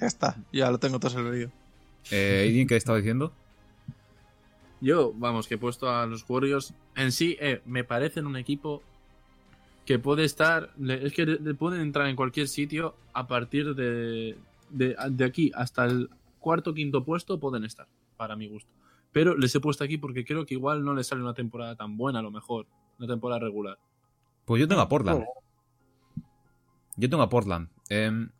[0.00, 1.50] ya está, ya lo tengo todo servido.
[2.10, 3.32] Eh, Aiden, ¿qué estaba diciendo?
[4.80, 6.72] Yo, vamos, que he puesto a los Warriors.
[6.96, 8.82] En sí, eh, me parecen un equipo
[9.84, 10.70] que puede estar.
[10.88, 11.26] Es que
[11.58, 14.38] pueden entrar en cualquier sitio a partir de,
[14.70, 16.08] de, de aquí hasta el
[16.38, 18.70] cuarto quinto puesto pueden estar, para mi gusto.
[19.12, 21.96] Pero les he puesto aquí porque creo que igual no les sale una temporada tan
[21.96, 22.66] buena, a lo mejor.
[22.98, 23.78] Una temporada regular.
[24.44, 25.24] Pues yo tengo a Portland.
[26.96, 27.68] Yo tengo a Portland.
[27.88, 28.30] Em,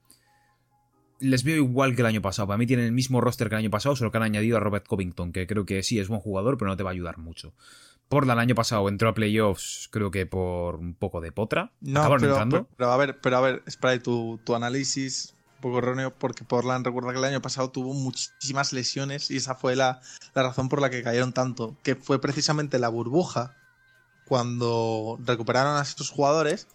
[1.19, 2.49] les veo igual que el año pasado.
[2.49, 4.61] Para mí tienen el mismo roster que el año pasado, solo que han añadido a
[4.61, 7.19] Robert Covington, que creo que sí es buen jugador, pero no te va a ayudar
[7.19, 7.53] mucho.
[8.09, 11.73] Portland el año pasado entró a playoffs, creo que por un poco de potra.
[11.81, 15.79] No, pero, pero- pero a ver, pero a ver, Spray, tu, tu análisis un poco
[15.79, 20.01] erróneo porque Portland recuerda que el año pasado tuvo muchísimas lesiones y esa fue la,
[20.35, 23.57] la razón por la que cayeron tanto, que fue precisamente la burbuja
[24.27, 26.67] cuando recuperaron a estos jugadores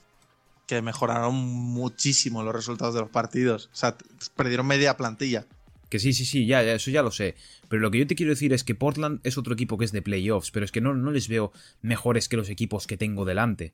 [0.68, 3.70] que mejoraron muchísimo los resultados de los partidos.
[3.74, 3.96] O sea,
[4.36, 5.46] perdieron media plantilla.
[5.90, 7.36] Que sí, sí, sí, ya, ya, eso ya lo sé.
[7.70, 9.92] Pero lo que yo te quiero decir es que Portland es otro equipo que es
[9.92, 11.52] de playoffs, pero es que no, no les veo
[11.82, 13.74] mejores que los equipos que tengo delante.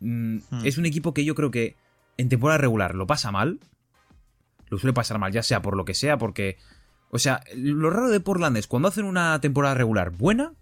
[0.00, 0.64] Mm, Hmm.
[0.66, 1.76] Es un equipo que yo creo que
[2.16, 3.60] en temporada regular lo pasa mal.
[4.70, 6.56] Lo suele pasar mal, ya sea por lo que sea, porque.
[7.10, 10.52] O sea, lo raro de Portland es cuando hacen una temporada regular buena,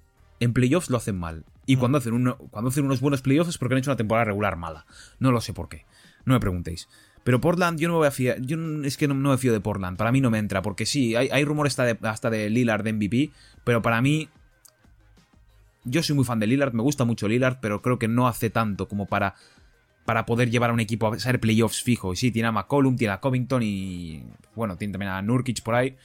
[0.40, 1.44] en playoffs lo hacen mal.
[1.66, 1.78] Y Hmm.
[1.80, 4.56] cuando, hacen uno- cuando hacen unos buenos playoffs es porque han hecho una temporada regular
[4.56, 4.86] mala.
[5.18, 5.84] No lo sé por qué.
[6.24, 6.88] No me preguntéis.
[7.24, 8.40] Pero Portland, yo no me voy a fiar.
[8.40, 9.98] Yo es que no, no me fío de Portland.
[9.98, 10.62] Para mí no me entra.
[10.62, 13.30] Porque sí, hay, hay rumores hasta de, hasta de Lillard de MVP.
[13.64, 14.30] Pero para mí.
[15.84, 16.72] Yo soy muy fan de Lillard.
[16.72, 17.58] Me gusta mucho Lillard.
[17.60, 19.34] Pero creo que no hace tanto como para.
[20.08, 22.14] Para poder llevar a un equipo a ser playoffs fijo.
[22.14, 24.24] Y sí, tiene a McCollum, tiene a Covington y.
[24.54, 25.98] Bueno, tiene también a Nurkic por ahí.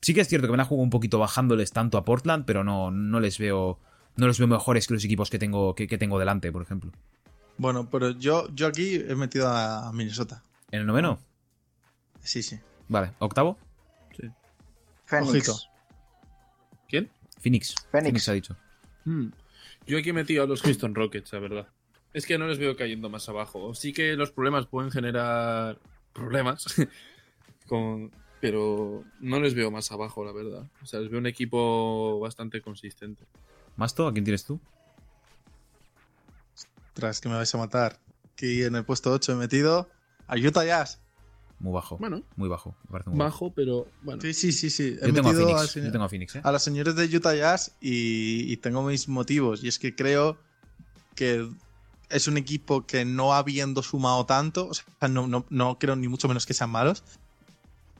[0.00, 2.44] Sí que es cierto que me la juego un poquito bajándoles tanto a Portland.
[2.44, 3.80] Pero no, no les veo.
[4.14, 6.92] No los veo mejores que los equipos que tengo, que, que tengo delante, por ejemplo.
[7.58, 10.44] Bueno, pero yo, yo aquí he metido a Minnesota.
[10.70, 11.18] ¿En el noveno?
[12.22, 12.60] Sí, sí.
[12.86, 13.10] Vale.
[13.18, 13.58] ¿Octavo?
[15.06, 15.48] Phoenix.
[15.48, 15.56] Ojito.
[16.88, 17.10] ¿Quién?
[17.40, 17.74] Phoenix.
[17.90, 18.28] Phoenix.
[18.28, 18.56] ha dicho.
[19.04, 19.30] Hmm.
[19.84, 21.66] Yo aquí he metido a los Houston Rockets, la verdad.
[22.16, 23.74] Es que no les veo cayendo más abajo.
[23.74, 25.78] Sí que los problemas pueden generar
[26.14, 26.64] problemas,
[27.68, 28.10] con...
[28.40, 30.66] pero no les veo más abajo, la verdad.
[30.82, 33.22] O sea, les veo un equipo bastante consistente.
[33.76, 34.06] ¿Masto?
[34.06, 34.58] ¿A quién tienes tú?
[36.94, 38.00] Tras que me vais a matar.
[38.32, 39.90] Aquí en el puesto 8 he metido
[40.26, 41.02] a Utah Jazz.
[41.58, 41.98] Muy bajo.
[41.98, 42.74] Bueno, Muy bajo.
[42.84, 44.22] Me parece muy bajo, pero bueno.
[44.22, 44.96] Sí, sí, sí, sí.
[45.02, 45.74] He Yo tengo a metido Phoenix.
[45.74, 46.40] Yo tengo a Phoenix, ¿eh?
[46.42, 49.62] a los señores de Utah Jazz y, y tengo mis motivos.
[49.62, 50.38] Y es que creo
[51.14, 51.46] que
[52.10, 56.08] es un equipo que no habiendo sumado tanto, o sea, no, no, no creo ni
[56.08, 57.04] mucho menos que sean malos.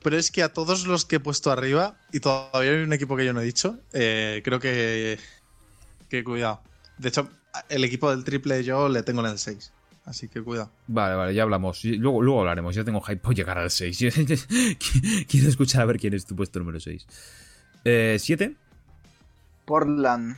[0.02, 3.16] Pero es que a todos los que he puesto arriba, y todavía hay un equipo
[3.16, 5.18] que yo no he dicho, eh, creo que,
[6.08, 6.60] que cuidado.
[6.98, 7.28] De hecho,
[7.68, 9.72] el equipo del triple yo le tengo en el 6.
[10.04, 10.70] Así que cuidado.
[10.86, 11.84] Vale, vale, ya hablamos.
[11.84, 12.76] Luego, luego hablaremos.
[12.76, 13.98] Yo tengo hype por llegar al 6.
[15.28, 17.06] Quiero escuchar a ver quién es tu puesto número 6.
[17.84, 18.54] Eh, ¿Siete?
[19.64, 20.36] Portland.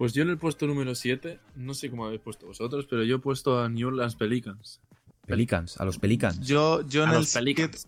[0.00, 3.16] Pues yo en el puesto número 7, no sé cómo habéis puesto vosotros, pero yo
[3.16, 4.80] he puesto a New Orleans Pelicans.
[5.26, 5.78] Pelicans.
[5.78, 6.40] A los Pelicans.
[6.40, 7.86] Yo, yo, en a el los siete- Pelicans.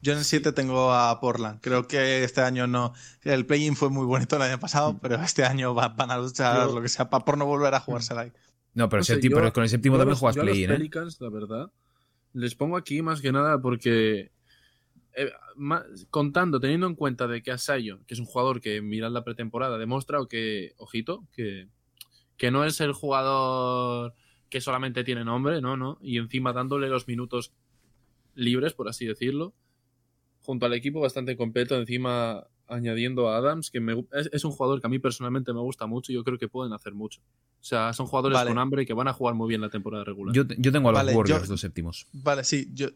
[0.00, 1.58] yo en el 7 tengo a Portland.
[1.60, 2.92] Creo que este año no.
[3.24, 6.68] El play-in fue muy bonito el año pasado, pero este año va- van a luchar
[6.68, 8.32] Yo- lo que sea pa- por no volver a jugársela ahí.
[8.74, 10.70] No, pero, No sé, séptimo- yo- pero con el séptimo yo también los- juegas play-in,
[10.70, 10.74] ¿eh?
[10.74, 11.72] Pelicans, la verdad,
[12.32, 14.30] les pongo aquí más que nada porque
[15.16, 19.08] eh, ma- contando, teniendo en cuenta de que Asayo, que es un jugador que mira
[19.10, 21.68] la pretemporada, ha demostrado que, ojito, que,
[22.36, 24.14] que no es el jugador
[24.50, 27.52] que solamente tiene nombre, no, no, y encima dándole los minutos
[28.34, 29.54] libres, por así decirlo,
[30.42, 34.80] junto al equipo bastante completo, encima añadiendo a Adams, que me es, es un jugador
[34.80, 37.20] que a mí personalmente me gusta mucho y yo creo que pueden hacer mucho.
[37.60, 38.50] O sea, son jugadores Vale.
[38.50, 40.34] con hambre y que van a jugar muy bien la temporada regular.
[40.34, 42.06] Yo, yo tengo a los Vale, Warriors, yo- los séptimos.
[42.12, 42.88] Vale, sí, yo,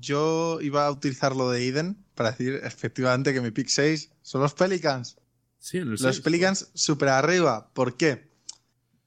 [0.00, 4.40] yo iba a utilizar lo de Eden para decir efectivamente que mi pick 6 son
[4.42, 5.16] los Pelicans.
[5.58, 6.20] Sí, en el Los seis.
[6.20, 7.70] Pelicans súper arriba.
[7.72, 8.28] ¿Por qué?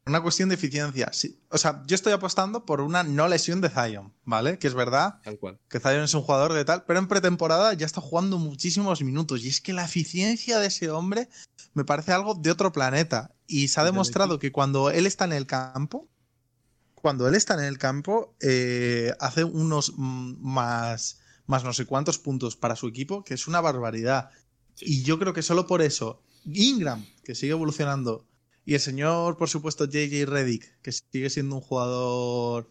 [0.09, 1.09] Una cuestión de eficiencia.
[1.13, 4.57] Sí, O sea, yo estoy apostando por una no lesión de Zion, ¿vale?
[4.57, 5.59] Que es verdad Tal cual.
[5.69, 9.43] que Zion es un jugador de tal, pero en pretemporada ya está jugando muchísimos minutos.
[9.43, 11.29] Y es que la eficiencia de ese hombre
[11.73, 13.35] me parece algo de otro planeta.
[13.45, 16.07] Y se ha demostrado que cuando él está en el campo,
[16.95, 22.55] cuando él está en el campo, eh, hace unos más, más no sé cuántos puntos
[22.55, 24.31] para su equipo, que es una barbaridad.
[24.79, 28.25] Y yo creo que solo por eso, Ingram, que sigue evolucionando,
[28.69, 32.69] y el señor, por supuesto, JJ Reddick, que sigue siendo un jugador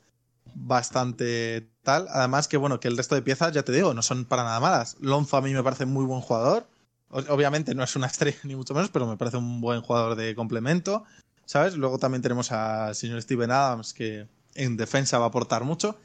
[0.54, 2.06] bastante tal.
[2.10, 4.60] Además que, bueno, que el resto de piezas, ya te digo, no son para nada
[4.60, 4.96] malas.
[5.00, 6.68] Lonzo a mí me parece muy buen jugador.
[7.10, 10.36] Obviamente no es una estrella ni mucho menos, pero me parece un buen jugador de
[10.36, 11.02] complemento.
[11.46, 11.74] ¿Sabes?
[11.74, 15.98] Luego también tenemos al señor Steven Adams, que en defensa va a aportar mucho.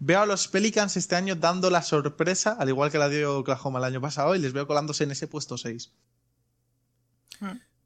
[0.00, 3.78] Veo a los Pelicans este año dando la sorpresa, al igual que la dio Oklahoma
[3.78, 5.90] el año pasado, y les veo colándose en ese puesto 6.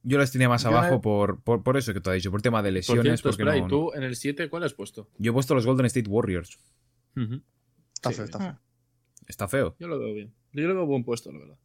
[0.06, 2.42] Yo les tenía más Yo abajo por, por, por eso que te has dicho, por
[2.42, 3.02] tema de Por lesiones.
[3.04, 5.08] cierto, porque espera, no- ¿y tú en el 7 cuál has puesto?
[5.18, 6.58] Yo he puesto los Golden State Warriors.
[7.94, 8.58] Está Sí, feo, está feo.
[9.26, 9.76] Está feo.
[9.78, 10.34] Yo lo veo bien.
[10.52, 11.56] Yo lo veo buen puesto, la verdad.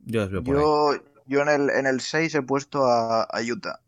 [0.00, 0.62] Yo los veo por ahí.
[0.62, 0.92] Yo,
[1.26, 3.80] yo en el, en el 6 he puesto a, a Utah.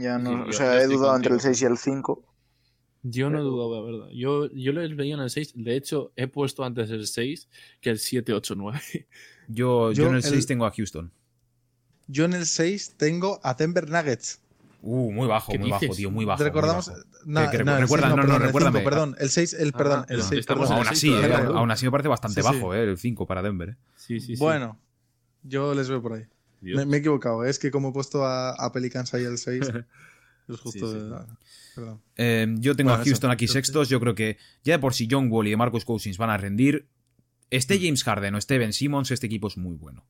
[0.00, 1.54] Ya no, Sí, o yo- sea, yo he dudado entre el contigo.
[1.54, 2.24] 6 y el 5.
[3.02, 4.08] Yo no he dudado, la verdad.
[4.14, 5.52] Yo, yo les veía en el 6.
[5.54, 7.48] De hecho, he puesto antes el 6
[7.80, 8.80] que el 7, 8, 9.
[9.48, 11.12] Yo, yo Yo en el el- 6 tengo a Houston.
[12.08, 14.40] Yo en el 6 tengo a Denver Nuggets.
[14.82, 16.38] Uh, muy bajo, ¿Qué muy bajo, tío, muy bajo.
[16.40, 16.92] muy Recordamos.
[17.24, 18.78] No, Que- que no, el recuerda- no, no, perdón, el recuérdame.
[18.78, 20.72] cinco, perdón, el 6, el, Ah, perdón, el no, 6, estamos perdón.
[20.72, 22.54] en Aún el así, seis eh, aún así me parece bastante Sí, sí.
[22.54, 23.70] bajo, eh, el 5 para Denver.
[23.70, 23.76] eh.
[23.96, 24.36] Sí, sí, sí.
[24.36, 24.78] Bueno,
[25.42, 26.24] yo les veo por ahí.
[26.60, 27.50] Me, me he equivocado, ¿eh?
[27.50, 29.60] es que como he puesto a, a Pelicans ahí el 6,
[30.48, 30.70] es justo.
[30.92, 31.08] Sí, sí.
[31.12, 31.34] eh,
[31.74, 32.00] Perdón.
[32.16, 33.34] Eh, yo tengo Bueno, a Houston eso.
[33.34, 33.88] aquí Entonces- sextos.
[33.88, 36.36] Yo creo que ya de por sí John Wall y de Marcus Cousins van a
[36.36, 36.86] rendir.
[37.50, 40.04] Esté James Harden o esté Ben Simmons, este equipo es muy bueno.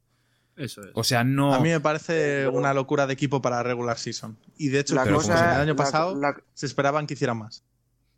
[0.57, 0.89] Eso es.
[0.95, 1.55] O sea, no.
[1.55, 4.39] A mí me parece una locura de equipo para regular season.
[4.57, 7.62] Y de hecho, La como el año la- pasado la- se esperaban que hicieran más.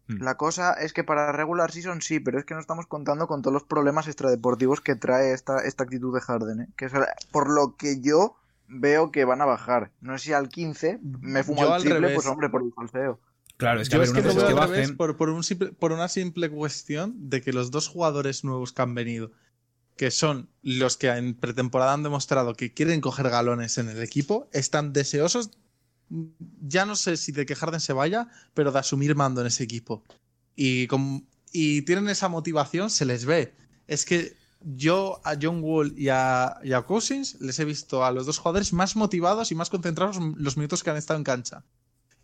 [0.06, 3.43] La cosa es que para regular season sí, pero es que no estamos contando con
[3.43, 6.69] todos los problemas extradeportivos que trae esta, esta actitud de Harden, ¿eh?
[6.78, 6.93] que es
[7.31, 8.35] por lo que yo
[8.69, 9.90] veo que van a bajar.
[10.01, 12.15] No sé si al 15 me fumo Yo el al triple, revés.
[12.15, 13.20] pues hombre, por el falseo.
[13.59, 14.97] Claro, es que a ver, es que lo veo bajen.
[14.97, 18.81] por, por un simple- por una simple cuestión de que los dos jugadores nuevos que
[18.81, 19.32] han venido,
[19.99, 24.49] que son los que en pretemporada han demostrado que quieren coger galones en el equipo,
[24.53, 25.51] están deseosos,
[26.61, 29.65] ya no sé si de que Harden se vaya, pero de asumir mando en ese
[29.65, 30.05] equipo.
[30.55, 30.87] Y,
[31.83, 33.53] tienen esa motivación, se les ve.
[33.89, 38.25] Es que yo a John Wall y a, y Cousins les he visto a los
[38.25, 41.65] dos jugadores más motivados y más concentrados los minutos que han estado en cancha.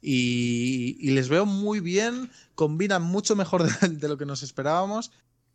[0.01, 5.11] Y, les veo muy bien, combinan mucho mejor de lo que nos esperábamos.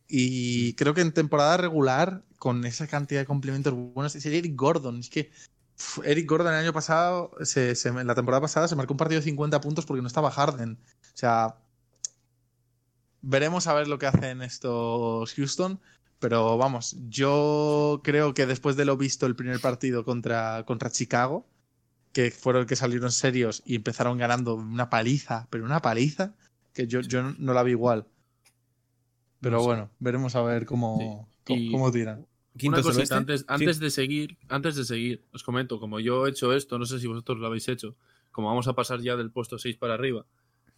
[0.10, 4.99] Y creo que en temporada regular, con esa cantidad de complementos buenos, es Eric Gordon.
[4.99, 5.31] Es que
[6.03, 9.22] Eric Gordon el año pasado, se- se- en la temporada pasada, se marcó un partido
[9.22, 10.73] de 50 puntos porque no estaba Harden.
[11.14, 11.56] O sea,
[13.22, 15.80] veremos a ver lo que hacen estos Houston.
[16.19, 21.48] Pero vamos, yo creo que después de lo visto el primer partido contra, contra Chicago,
[22.11, 26.36] que fueron que salieron serios y empezaron ganando una paliza, pero una paliza
[26.73, 28.06] que yo, yo no la vi igual.
[29.41, 29.66] Pero No sé.
[29.68, 31.44] bueno, veremos a ver cómo, Sí.
[31.45, 32.26] cómo, Y- cómo tiran.
[32.57, 33.45] Quinto Una cosita, antes, Sí.
[33.48, 36.99] antes de seguir, antes de seguir, os comento, como yo he hecho esto, no sé
[36.99, 37.95] si vosotros lo habéis hecho,
[38.32, 40.26] como vamos a pasar ya del puesto 6 para arriba,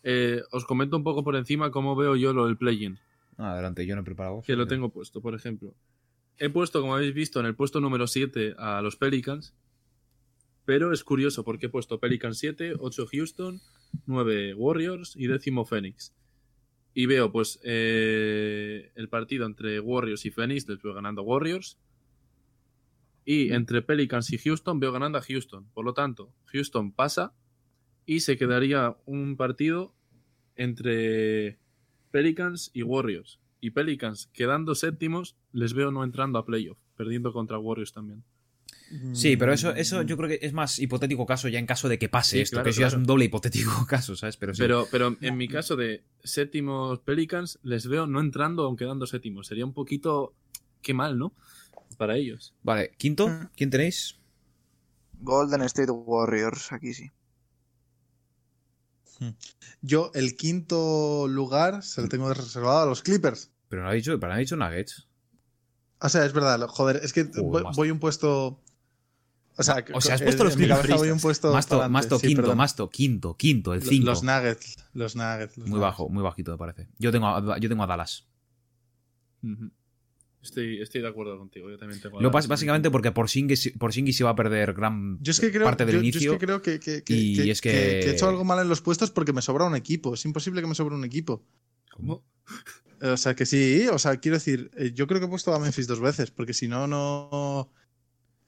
[0.03, 2.99] eh, os comento un poco por encima cómo veo yo lo del play-in,
[3.37, 4.41] Ah, adelante, yo no he preparado.
[4.45, 5.73] que lo tengo puesto, por ejemplo.
[6.37, 9.53] He puesto, como habéis visto, en el puesto número 7 a los Pelicans,
[10.65, 13.59] pero es curioso porque he puesto Pelicans 7, 8 Houston,
[14.05, 16.13] 9 Warriors y décimo Phoenix.
[16.93, 21.77] Y veo, pues, eh, el partido entre Warriors y Phoenix, les veo ganando Warriors.
[23.23, 25.67] Y entre Pelicans y Houston veo ganando a Houston.
[25.73, 27.33] Por lo tanto, Houston pasa
[28.05, 29.93] y se quedaría un partido
[30.55, 31.59] entre
[32.11, 33.39] Pelicans y Warriors.
[33.61, 38.23] Y Pelicans quedando séptimos, les veo no entrando a playoff, perdiendo contra Warriors también.
[39.13, 41.97] Sí, pero eso, eso yo creo que es más hipotético caso ya en caso de
[41.97, 43.01] que pase Sí, esto, claro, que eso ya es claro.
[43.01, 44.37] un doble hipotético caso, ¿sabes?
[44.37, 44.61] Pero sí.
[44.61, 49.47] Pero, pero en mi caso de séptimos Pelicans, les veo no entrando aunque quedando séptimos.
[49.47, 50.33] Sería un poquito...
[50.81, 51.33] Qué mal, ¿no?
[51.97, 52.53] Para ellos.
[52.63, 53.49] Vale, quinto, Mm.
[53.55, 54.15] ¿quién tenéis?
[55.19, 57.11] Golden State Warriors, aquí sí.
[59.81, 63.51] Yo, el quinto lugar se lo tengo reservado a los Clippers.
[63.69, 65.07] Pero no ha dicho, pero no ha dicho Nuggets.
[65.99, 68.59] O sea, es verdad, joder, es que voy, voy un puesto.
[69.57, 70.95] O sea, O sea, has puesto los Clippers.
[70.97, 71.51] voy un puesto.
[71.53, 72.57] Masto, Masto sí, quinto, perdón.
[72.57, 74.05] Masto quinto, quinto, el 5.
[74.05, 74.75] Los Nuggets.
[74.93, 75.57] Los Nuggets.
[75.57, 75.81] los Muy Nuggets.
[75.81, 76.87] bajo, muy bajito me parece.
[76.97, 78.27] Yo tengo a, yo tengo a Dallas.
[80.41, 81.69] Estoy, estoy de acuerdo contigo.
[81.69, 82.17] Yo también tengo...
[82.19, 85.51] a Lo básicamente porque por Porzingis por se va a perder gran Yo es que
[85.51, 86.31] creo, parte del yo- yo inicio.
[86.33, 88.43] es que, creo que, que- que- y que- es que- que- que he hecho algo
[88.43, 90.15] mal en los puestos porque me sobra un equipo.
[90.15, 91.43] Es imposible que me sobre un equipo.
[91.91, 92.23] ¿Cómo?
[93.03, 95.59] O sea, que sí, o sea, quiero decir, eh, yo creo que he puesto a
[95.59, 97.71] Memphis dos veces, porque si no, no.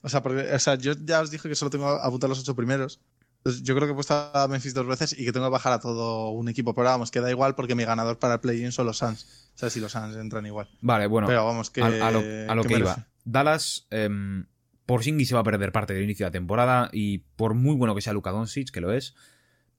[0.04, 2.56] O sea, porque, o sea, yo ya os dije que solo tengo apuntar los ocho
[2.56, 3.00] primeros.
[3.38, 5.74] Entonces, yo creo que he puesto a Memphis dos veces y que tengo que bajar
[5.74, 6.76] a todo un equipo.
[6.76, 9.50] Pero vamos, que da igual porque mi ganador para el play-in son los Suns.
[9.56, 10.70] O sea, si los Suns entran igual.
[10.82, 11.82] Vale, bueno, Pero vamos, que.
[11.82, 13.08] a, a lo, a lo que, iba.
[13.24, 14.46] Dallas, em,
[14.86, 17.96] Porzingis se va a perder parte del inicio de la temporada y por muy bueno
[17.96, 19.16] que sea Luka Doncic, que lo es,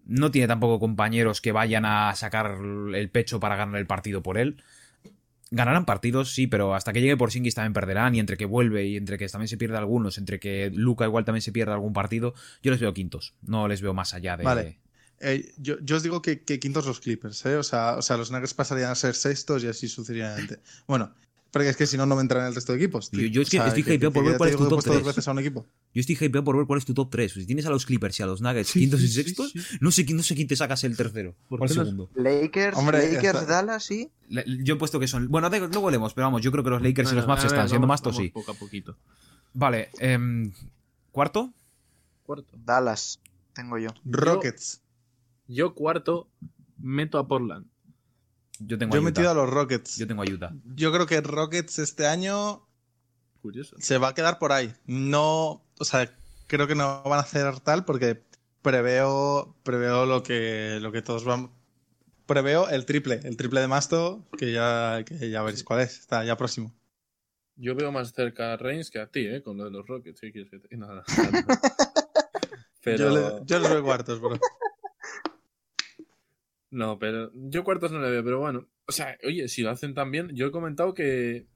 [0.07, 2.59] no tiene tampoco compañeros que vayan a sacar
[2.95, 4.63] el pecho para ganar el partido por él.
[5.51, 8.97] Ganarán partidos, sí, pero hasta que llegue Porzingis también perderán y entre que vuelve y
[8.97, 12.35] entre que también se pierde algunos, entre que Luca igual también se pierda algún partido,
[12.63, 14.45] yo les veo quintos, no les veo más allá de...
[14.45, 14.79] Vale.
[15.21, 17.57] Eh, yo, yo os digo que, que quintos los Clippers, ¿eh?
[17.57, 20.59] O sea, o sea, los Nuggets pasarían a ser sextos y así sucesivamente.
[20.87, 21.15] Bueno,
[21.55, 23.11] porque es que si no, no me entran en el resto de equipos.
[23.11, 23.21] tío.
[23.23, 24.91] Yo- yo es que O sea, estoy hypeado por ver cuál es tu top puesto
[24.91, 25.07] dos tres.
[25.07, 25.67] veces a un equipo.
[25.95, 27.33] Yo estoy hypeado por ver cuál es tu top 3.
[27.33, 29.53] Si tienes a los Clippers y a los Nuggets Sí, quintos y sí, sí, sextos,
[29.53, 29.61] sí.
[29.81, 31.35] No, sé, quién- no sé quién te sacas el tercero.
[31.49, 32.11] ¿Por ¿Cuál qué los- segundo?
[32.17, 34.11] Lakers, Hombre, Lakers, está- Dallas, sí.
[34.29, 35.29] Le- Yo he puesto que son.
[35.29, 37.69] Bueno, de- luego leemos, pero vamos, yo creo que los Lakers y los ver, están
[37.69, 38.29] siendo más vamos sí.
[38.31, 38.97] Poco a poquito.
[39.53, 40.53] Vale, em,
[41.13, 41.53] ¿cuarto?
[42.25, 42.57] Cuarto.
[42.65, 43.21] Dallas,
[43.53, 43.91] tengo yo.
[44.05, 44.81] Rockets.
[45.47, 46.27] Yo cuarto
[46.79, 47.67] meto a Portland.
[48.61, 49.97] Yo tengo Yo he metido a los Rockets.
[49.97, 50.53] Yo tengo a Utah.
[50.75, 52.67] Yo creo que Rockets este año
[53.43, 53.77] Curioso.
[53.79, 54.73] se va a quedar por ahí.
[54.87, 56.11] No, o sea,
[56.47, 58.23] creo que no van a hacer tal porque
[58.63, 61.51] preveo, preveo lo que, lo que todos van.
[62.27, 66.25] Preveo el triple, el triple de Masto, que ya, que ya veréis cuál es, está
[66.25, 66.73] ya próximo.
[67.57, 69.43] Yo veo más cerca a Reigns que a ti, ¿eh?
[69.43, 70.21] Con lo de los Rockets.
[72.83, 72.99] Pero...
[72.99, 74.39] Yo, le- yo los veo cuartos, bro.
[76.75, 78.67] No, pero yo cuartos no le veo, pero bueno.
[78.87, 81.47] O sea, oye, si lo hacen tan bien, yo he comentado que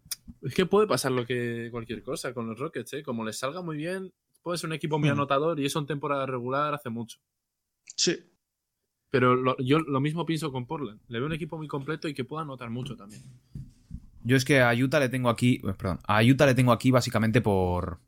[0.42, 3.02] es que puede pasar lo que cualquier cosa con los Rockets, ¿eh?
[3.02, 4.12] Como les salga muy bien,
[4.42, 5.12] puede ser un equipo muy Hmm.
[5.14, 7.18] anotador y eso en temporada regular hace mucho.
[7.96, 8.16] Sí.
[9.10, 11.00] Pero lo- yo lo mismo pienso con Portland.
[11.08, 13.22] Le veo un equipo muy completo y que pueda anotar mucho también.
[14.22, 15.60] Yo es que a Utah le tengo aquí.
[15.66, 15.98] eh, Perdón.
[16.06, 17.98] A Utah le tengo aquí básicamente por.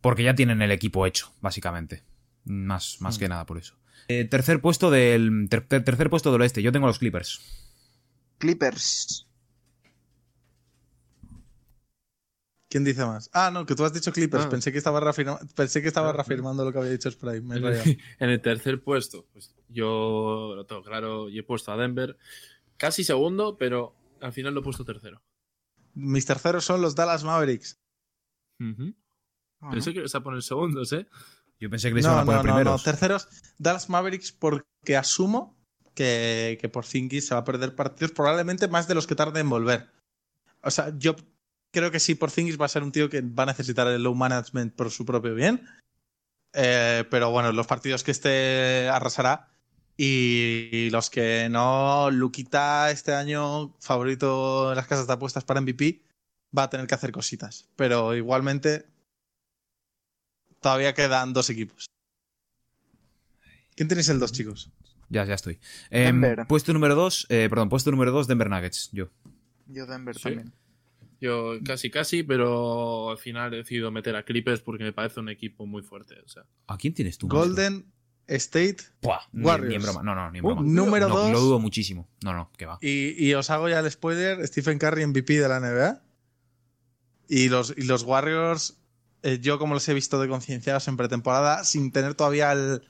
[0.00, 2.02] Porque ya tienen el equipo hecho, básicamente.
[2.44, 3.20] Más, más Hmm.
[3.20, 3.76] que nada por eso.
[4.12, 5.46] Eh, tercer puesto del.
[5.48, 6.62] ter- ter- tercer puesto del oeste.
[6.62, 7.40] Yo tengo a los Clippers.
[8.38, 9.26] Clippers.
[12.68, 13.30] ¿Quién dice más?
[13.32, 14.44] Ah, no, que tú has dicho Clippers.
[14.46, 14.48] Ah.
[14.48, 17.08] Pensé que estaba, reafirma- Pensé que estaba Ah, reafirmando lo que había dicho.
[17.22, 21.42] Me he En el, en el tercer puesto, pues yo lo tengo claro y he
[21.42, 22.16] puesto a Denver
[22.76, 25.22] casi segundo, pero al final lo he puesto tercero.
[25.94, 27.80] Mis terceros son los Dallas Mavericks.
[28.60, 28.94] Ujú.
[29.70, 31.06] Pensé que ibas a poner segundos, ¿eh?
[31.60, 32.54] Yo pensé que les No, iban a no, poner no, no.
[32.56, 32.82] primeros.
[32.82, 33.28] Terceros,
[33.58, 35.56] Dallas Mavericks, porque asumo
[35.94, 39.50] que, que Porzingis se va a perder partidos, probablemente más de los que tarde en
[39.50, 39.90] volver.
[40.62, 41.16] O sea, yo
[41.72, 44.14] creo que sí, Porzingis va a ser un tío que va a necesitar el low
[44.14, 45.66] management por su propio bien.
[46.52, 49.48] Eh, pero bueno, los partidos que esté arrasará.
[49.96, 56.02] Y los que no, Luquita este año, favorito en las casas de apuestas para MVP,
[56.56, 57.68] va a tener que hacer cositas.
[57.76, 58.86] Pero igualmente,
[60.60, 61.86] todavía quedan dos equipos.
[63.74, 64.70] ¿Quién tenéis el dos, chicos?
[65.08, 65.58] Ya, ya estoy.
[65.90, 67.26] Em, puesto número 2.
[67.28, 68.90] perdón, puesto número 2, Denver Nuggets.
[68.92, 69.08] Yo.
[69.66, 70.22] Yo Denver Sí.
[70.22, 70.52] también.
[71.20, 75.28] Yo casi, casi, pero al final he decidido meter a Clippers porque me parece un
[75.28, 76.14] equipo muy fuerte.
[76.24, 77.28] O sea, ¿A quién tienes tú?
[77.28, 77.92] Golden
[78.26, 78.76] State.
[79.02, 79.68] Buah, Warriors.
[79.70, 80.02] Ni, en broma.
[80.02, 80.62] No, no, ni en Uh, broma.
[80.62, 81.32] número No, dos.
[81.32, 82.08] Lo dudo muchísimo.
[82.24, 82.78] No, no, que va.
[82.80, 86.02] Y, y os hago ya el spoiler: Stephen Curry MVP de la NBA.
[87.28, 88.79] Y los, y los Warriors,
[89.22, 92.82] eh, yo como los he visto de concienciados en pretemporada, sin tener todavía al,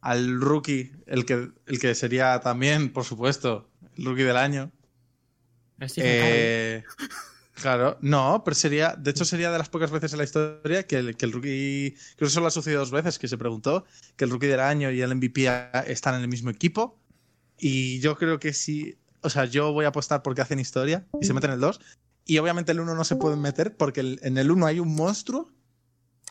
[0.00, 4.70] al rookie, el que, el que sería también, por supuesto, el rookie del año.
[6.04, 6.82] Eh,
[7.60, 10.96] claro, no, pero sería, de hecho sería de las pocas veces en la historia que
[10.98, 13.84] el, que el rookie, creo que solo ha sucedido dos veces que se preguntó,
[14.16, 15.46] que el rookie del año y el MVP
[15.86, 16.98] están en el mismo equipo.
[17.58, 21.24] Y yo creo que sí, o sea, yo voy a apostar porque hacen historia y
[21.26, 21.80] se meten en el 2.
[22.26, 24.94] Y obviamente el 1 no se pueden meter porque el- en el 1 hay un
[24.94, 25.50] monstruo.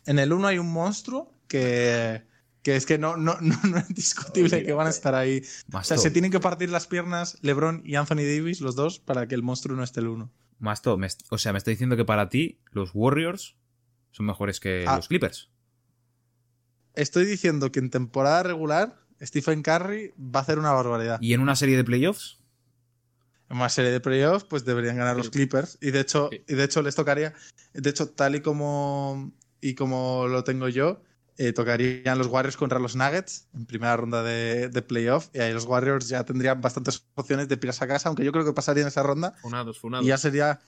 [0.06, 2.22] En el 1 hay un monstruo que,
[2.62, 5.42] que es que no, no, no, no es discutible que van a estar ahí.
[5.72, 9.26] O sea, se tienen que partir las piernas LeBron y Anthony Davis, los dos, para
[9.28, 10.30] que el monstruo no esté el 1.
[10.58, 13.56] Masto, me est- o sea, me está diciendo que para ti los Warriors
[14.12, 14.96] son mejores que Ah.
[14.96, 15.50] los Clippers.
[16.94, 21.18] Estoy diciendo que en temporada regular Stephen Curry va a hacer una barbaridad.
[21.20, 22.38] ¿Y en una serie de playoffs?
[23.50, 25.76] En una serie de playoffs, pues deberían ganar los Clippers.
[25.80, 27.34] Y de hecho, y de hecho les tocaría.
[27.72, 29.32] De hecho, tal y como.
[29.64, 31.00] Y como lo tengo yo,
[31.38, 35.30] eh, tocarían los Warriors contra los Nuggets en primera ronda de, de playoff.
[35.32, 38.44] Y ahí los Warriors ya tendrían bastantes opciones de pirarse a casa, aunque yo creo
[38.44, 39.32] que pasarían esa ronda.
[39.40, 40.04] funados, funados.
[40.04, 40.60] Y ya sería.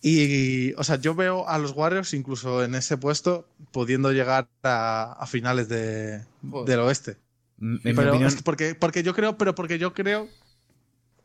[0.00, 5.12] Y, o sea, yo veo a los Warriors incluso en ese puesto pudiendo llegar a,
[5.18, 7.18] a finales de, del oeste.
[7.58, 10.28] Mi Pero opinión, es que porque, porque yo creo, pero porque yo creo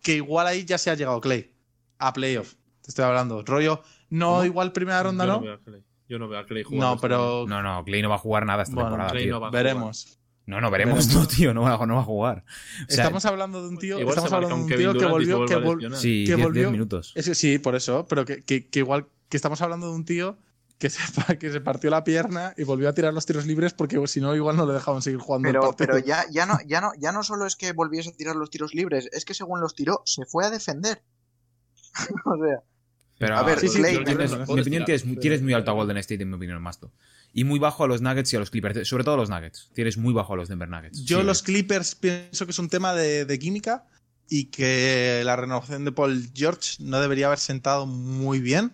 [0.01, 1.53] que igual ahí ya se ha llegado Clay
[1.97, 2.55] a playoff.
[2.81, 3.41] Te estoy hablando.
[3.43, 4.43] Rollo, no ¿Cómo?
[4.45, 5.41] igual primera ronda, ¿no?
[6.09, 6.85] Yo no veo a Clay jugando.
[6.87, 9.23] No, este pero no, no, Clay no va a jugar nada esta Bueno, temporada, Clay
[9.25, 9.33] tío.
[9.35, 10.19] no va a veremos.
[10.47, 11.15] No, no, veremos, Veremos.
[11.31, 12.43] no, tío, no va, no va a jugar.
[12.87, 14.67] O sea, estamos hablando de un tío, Igual estamos se marca hablando de un un
[14.69, 17.11] Kevin tío que volvió, que vol- sí, que 10 volvió- minutos.
[17.15, 20.05] es que sí, por eso, pero que, que- que igual que estamos hablando de un
[20.05, 20.39] tío
[20.79, 20.99] que se,
[21.39, 24.35] que se partió la pierna y volvió a tirar los tiros libres porque si no
[24.35, 27.45] igual no le dejaban seguir jugando pero ya, ya, no, ya, no, ya no solo
[27.45, 30.45] es que volviese a tirar los tiros libres, es que según los tiró, se fue
[30.45, 31.03] a defender.
[32.25, 32.63] o sea,
[33.19, 35.97] Pero, A ver, sí, sí, Clay- tienes- mi opinión, tienes, tienes muy alto a Golden
[35.97, 36.91] State, en mi opinión, Masto.
[37.33, 38.87] Y muy bajo a los Nuggets y a los Clippers.
[38.87, 39.69] Sobre todo a los Nuggets.
[39.75, 41.03] Tienes muy bajo a los Denver Nuggets.
[41.05, 43.85] Yo Sí, los Clippers pienso que es un tema de, de química
[44.29, 48.71] y que la renovación de Paul George no debería haber sentado muy bien,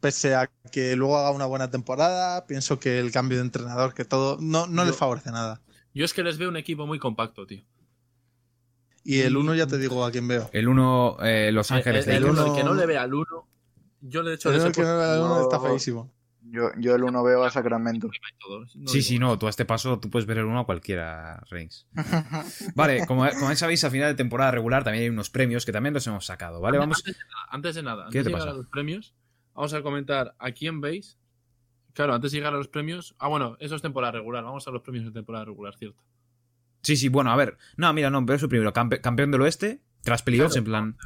[0.00, 2.46] pese a que luego haga una buena temporada.
[2.46, 5.60] Pienso que el cambio de entrenador, que todo, no, no Yo- les favorece nada.
[5.94, 7.64] Yo es que les veo un equipo muy compacto, tío.
[9.02, 10.50] Y el uno ya te digo a quién veo.
[10.52, 11.16] El 1,
[11.52, 13.48] Los Ángeles el, el uno, uno- el que no le vea al uno,
[14.00, 16.12] yo le he hecho El que no al uno no- está feísimo.
[16.42, 18.08] yo, yo el uno veo a Sacramento.
[18.08, 20.66] no Sí, digo sí, no, tú a este paso tú puedes ver el 1 a
[20.66, 21.86] cualquiera, Reigns.
[22.74, 25.94] Vale, como, como sabéis, a final de temporada regular también hay unos premios que también
[25.94, 26.78] los hemos sacado, ¿vale?
[26.78, 26.98] Vamos.
[26.98, 28.50] Antes de nada, antes de nada, ¿Qué antes te de llegar pasa?
[28.50, 29.14] a los premios,
[29.54, 31.18] vamos a comentar a quién veis
[31.94, 33.16] Claro, antes de llegar a los premios.
[33.18, 34.44] Ah, bueno, eso es temporada regular.
[34.44, 36.00] Vamos a los premios de temporada regular, cierto.
[36.82, 37.58] Sí, sí, bueno, a ver.
[37.76, 38.72] No, mira, no, pero eso primero.
[38.72, 40.58] campe- campeón del oeste, tras playoffs, Claro.
[40.60, 40.96] en plan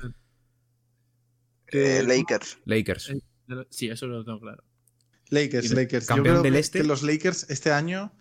[1.73, 2.59] Eh, Lakers.
[2.65, 3.11] Lakers.
[3.11, 4.63] Eh, de Sí, eso lo tengo claro.
[5.31, 6.09] Lakers, ¿Y Lakers.
[6.09, 6.81] Yo creo del este?
[6.81, 8.13] que los Lakers este año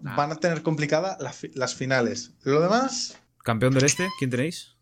[0.00, 0.14] Nah.
[0.16, 2.32] van a tener complicada la fi- las finales.
[2.44, 4.76] Lo demás, Campeón del este, ¿quién tenéis?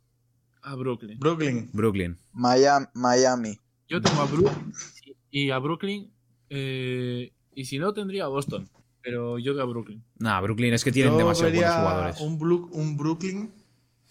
[0.62, 1.18] A Brooklyn.
[1.18, 1.70] Brooklyn.
[1.72, 2.18] Brooklyn.
[2.32, 2.86] Miami.
[2.94, 3.58] Miami.
[3.88, 4.72] Yo tengo a Brooklyn
[5.30, 6.10] y a Brooklyn.
[6.50, 8.68] eh, y si no, tendría a Boston.
[9.02, 10.02] Pero yo veo a Brooklyn.
[10.18, 12.20] Nah, Brooklyn es que tienen Yo demasiado vería buenos jugadores.
[12.72, 13.52] Un, Brooklyn,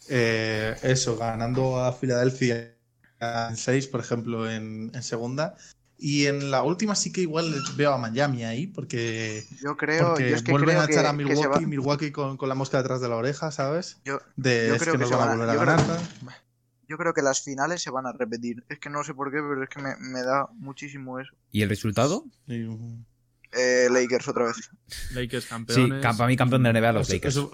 [0.10, 2.75] eh, eso, ganando a Filadelfia
[3.20, 5.56] en 6, por ejemplo, en, en segunda.
[5.98, 10.30] Y en la última sí que igual veo a Miami ahí, porque, Yo creo, porque
[10.30, 12.56] yo es que vuelven creo a echar a que Milwaukee, va- Milwaukee con, con la
[12.56, 14.02] mosca detrás de la oreja, ¿sabes?
[14.04, 16.00] Yo, De yo es creo que que nos van a volver a creo- ganar.
[16.90, 18.66] yo creo que las finales se van a repetir.
[18.68, 21.32] Es que no sé por qué, pero es que me, me da muchísimo eso.
[21.52, 22.26] ¿Y el resultado?
[23.58, 24.70] Eh, Lakers otra vez.
[25.14, 26.04] Lakers Sí, campeones.
[26.04, 27.36] cam- para mí campeón de NBA los eso- Lakers.
[27.38, 27.52] eso-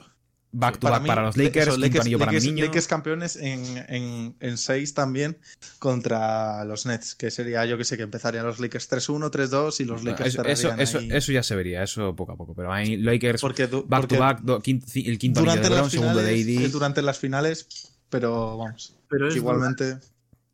[0.54, 2.52] back to para back mí, para los Lakers, eso, quinto Lakers, anillo para Lakers- mi
[2.52, 2.66] niño.
[2.66, 5.38] Lakers campeones en, en, en 6 también
[5.80, 9.86] contra los Nets, que sería, yo que sé, que empezarían los Lakers 3-1, 3-2 y
[9.86, 11.10] los Lakers eso, eso, cerrarían eso, ahí.
[11.12, 12.54] eso ya se vería, eso poco a poco.
[12.54, 15.54] Pero hay Lakers Porque, du- back porque to back, do- quin- ci- el quinto anillo
[15.54, 16.72] de durante LeBron, las, segundo de finales, AD.
[16.72, 17.68] durante las finales,
[18.10, 19.98] pero vamos, Pero es igualmente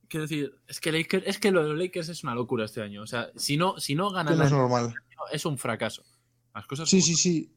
[0.10, 2.82] Quiero decir, es que, Lakers, es que lo de los Lakers es una locura este
[2.82, 3.02] año.
[3.02, 4.94] O sea, si no, si no ganan no es normal.
[5.34, 6.02] es un fracaso.
[6.56, 7.18] Las cosas Sí, sí, son.
[7.18, 7.52] sí.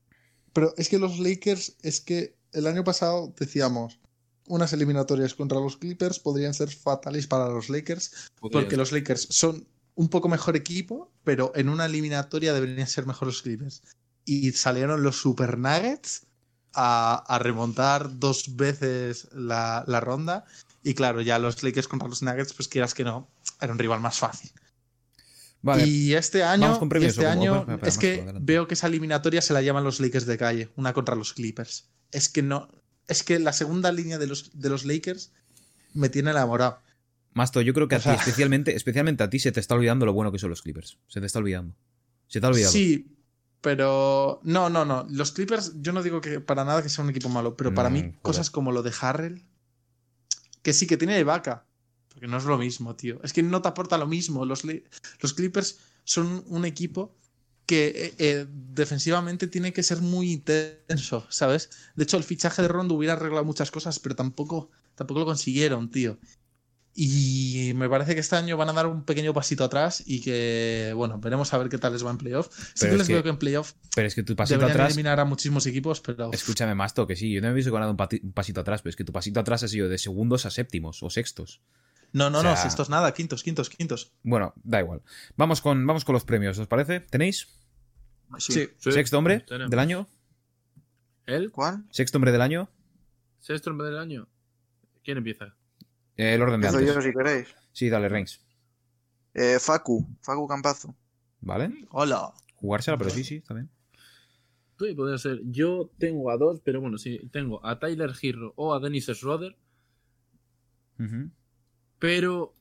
[0.52, 3.98] Pero es que los Lakers, es que el año pasado decíamos,
[4.46, 9.28] unas eliminatorias contra los Clippers podrían ser fatales para los Lakers, Podría porque los Lakers
[9.30, 13.82] son un poco mejor equipo, pero en una eliminatoria deberían ser mejor los Clippers.
[14.24, 16.26] Y salieron los Super Nuggets
[16.74, 20.44] a, a remontar dos veces la, la ronda.
[20.82, 23.28] Y claro, ya los Lakers contra los Nuggets, pues quieras que no,
[23.60, 24.50] era un rival más fácil.
[25.62, 28.86] Vale, Y este año, con premios, este año espera, espera, es que veo que esa
[28.86, 31.88] eliminatoria se la llaman los Lakers de calle, una contra los Clippers.
[32.12, 32.68] Es que no,
[33.08, 35.32] es que la segunda línea de los, de los Lakers
[35.92, 36.78] me tiene enamorado.
[37.34, 40.12] Masto, yo creo que a ti, especialmente, especialmente a ti, se te está olvidando lo
[40.14, 40.98] bueno que son los Clippers.
[41.08, 41.76] Se te está olvidando.
[42.26, 42.72] Se te ha olvidado.
[42.72, 43.14] Sí,
[43.60, 45.06] pero no, no, no.
[45.10, 47.90] Los Clippers, yo no digo que para nada que sea un equipo malo, pero para
[47.90, 48.18] Mm, mí joder.
[48.22, 49.44] cosas como lo de Harrell,
[50.62, 51.66] que sí que tiene de vaca,
[52.12, 53.20] porque no es lo mismo, tío.
[53.22, 54.44] Es que no te aporta lo mismo.
[54.44, 57.16] Los, los Clippers son un equipo
[57.66, 61.70] que eh, eh, defensivamente tiene que ser muy intenso, ¿sabes?
[61.94, 65.88] De hecho, el fichaje de Rondo hubiera arreglado muchas cosas, pero tampoco, tampoco lo consiguieron,
[65.90, 66.18] tío.
[66.92, 70.92] Y me parece que este año van a dar un pequeño pasito atrás y que,
[70.96, 72.48] bueno, veremos a ver qué tal les va en playoff.
[72.74, 74.90] Sí que es les que- veo que en playoff Pero es que tu pasito atrás.
[74.90, 77.32] eliminar a muchísimos equipos, pero Escúchame, Masto, que sí.
[77.32, 79.38] Yo no he visto que han dado un pasito atrás, pero es que tu pasito
[79.38, 81.60] atrás ha sido de segundos a séptimos o sextos.
[82.12, 84.12] No, no, o no, sea- si esto es nada, quintos, quintos, quintos.
[84.22, 85.02] Bueno, da igual.
[85.36, 87.00] Vamos con, vamos con los premios, ¿os parece?
[87.00, 87.48] ¿Tenéis?
[88.38, 88.52] Sí.
[88.78, 90.06] Sí, ¿Sexto hombre del año?
[91.26, 91.50] ¿El?
[91.50, 91.84] ¿Cuál?
[91.90, 92.68] ¿Sexto hombre del año?
[93.40, 94.28] ¿Sexto hombre del año?
[95.04, 95.54] ¿Quién empieza?
[96.16, 96.86] Eh, el orden de antes.
[96.94, 97.48] yo si queréis.
[97.72, 98.40] Sí, dale, Reigns.
[99.34, 100.06] Eh, Facu.
[100.22, 100.94] Facu Campazo.
[101.40, 101.72] ¿Vale?
[101.90, 102.32] Hola.
[102.56, 103.70] Jugársela, pero sí, sí, está bien.
[104.78, 105.40] Sí, podría ser.
[105.44, 109.56] Yo tengo a dos, pero bueno, sí, tengo a Tyler Hero o a Dennis Schroeder,
[110.98, 111.30] Ujú.
[112.00, 112.52] Pero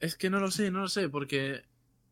[0.00, 1.62] es que no lo sé, no lo sé, porque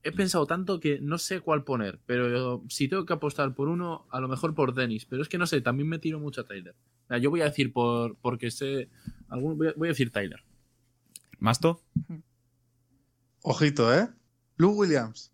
[0.05, 4.07] he pensado tanto que no sé cuál poner, pero si tengo que apostar por uno,
[4.11, 6.45] a lo mejor por Dennis, pero es que no sé, también me tiro mucho a
[6.47, 6.75] Tyler.
[7.05, 8.89] O sea, yo voy a decir por porque sé,
[9.29, 10.43] algún, voy, a, voy a decir Tyler.
[11.41, 11.83] ¿Masto?
[13.43, 14.09] Ojito, ¿eh?
[14.57, 15.33] Lou Williams.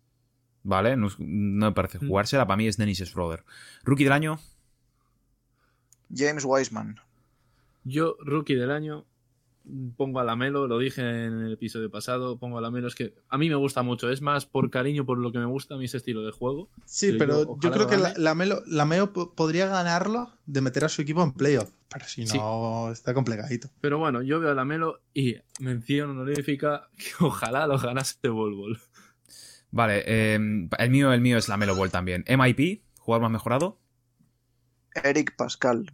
[0.63, 2.07] Vale, no me parece Mm.
[2.07, 2.47] jugársela.
[2.47, 3.43] Para mí es Dennis Schroeder.
[3.83, 4.39] Rookie del año.
[6.13, 6.99] James Wiseman.
[7.83, 9.05] Yo, rookie del año,
[9.97, 13.37] pongo a Lamelo, lo dije en el episodio pasado, pongo a Lamelo, es que a
[13.37, 15.85] mí me gusta mucho, es más por cariño, por lo que me gusta a mí
[15.85, 16.69] ese estilo de juego.
[16.85, 18.19] Sí, Pero pero yo, creo que la, gane.
[18.23, 21.69] la Melo, la Meo po- podría ganarlo de meter a su equipo en playoff.
[21.89, 22.37] Pero si Sí.
[22.37, 23.69] no, está complicadito.
[23.81, 28.79] Pero bueno, yo veo a Lamelo y mención honorífica que ojalá lo ganase Bol.
[29.71, 32.23] Vale, eh, el mío, el mío es la Melo Ball también.
[32.27, 33.79] MIP, jugador más mejorado.
[35.03, 35.91] Eric Pascal.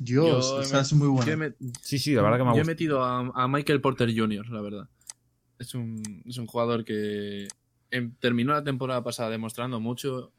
[0.00, 1.36] Dios, Yo esa me- es muy buena.
[1.36, 4.12] met- Sí, sí, la verdad que me ha yo he metido a, a Michael Porter
[4.16, 4.88] Jr., la verdad.
[5.58, 7.48] Es un, es un jugador que
[7.90, 10.32] em, terminó la temporada pasada demostrando mucho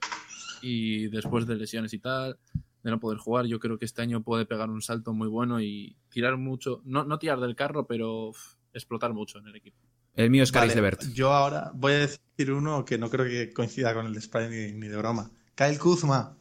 [0.61, 2.37] y después de lesiones y tal,
[2.83, 5.59] de no poder jugar, yo creo que este año puede pegar un salto muy bueno
[5.61, 9.77] y tirar mucho, no, no tirar del carro, pero uf, explotar mucho en el equipo.
[10.15, 11.03] El mío es Caris Vale, Levert.
[11.13, 14.49] Yo ahora voy a decir uno que no creo que coincida con el de Spray
[14.49, 15.29] ni, ni de broma.
[15.55, 16.35] Kyle Kuzma.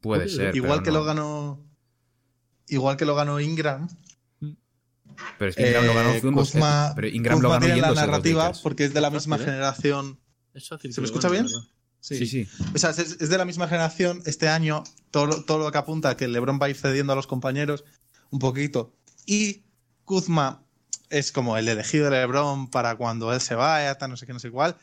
[0.00, 0.54] Puede ser.
[0.54, 0.98] igual que no.
[0.98, 1.65] lo ganó.
[2.68, 3.88] Igual que lo ganó Ingram.
[5.38, 7.94] Pero es que Ingram lo ganó eh, Kuzma- Pero Ingram Kuzma lo ganó tiene la
[7.94, 9.38] narrativa porque es de la misma ¿eh?
[9.40, 10.18] generación.
[10.52, 11.44] Es fácil ¿Se me escucha bien?
[11.44, 11.60] verdad.
[12.00, 12.46] Sí, sí.
[12.74, 14.22] O sea, es, es de la misma generación.
[14.26, 17.12] Este año, todo, lo- todo lo que apunta a que LeBron va a ir cediendo
[17.12, 17.84] a los compañeros
[18.30, 18.94] un poquito.
[19.26, 19.64] Y
[20.04, 20.62] Kuzma
[21.10, 24.32] es como el elegido de LeBron para cuando él se vaya, tal, no sé qué,
[24.32, 24.76] no sé cuál.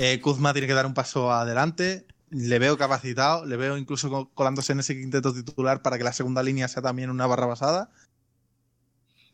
[0.00, 2.06] Eh, Kuzma tiene que dar un paso adelante.
[2.36, 6.12] Le veo capacitado, le veo incluso co- colándose en ese quinteto titular para que la
[6.12, 7.90] segunda línea sea también una barra basada.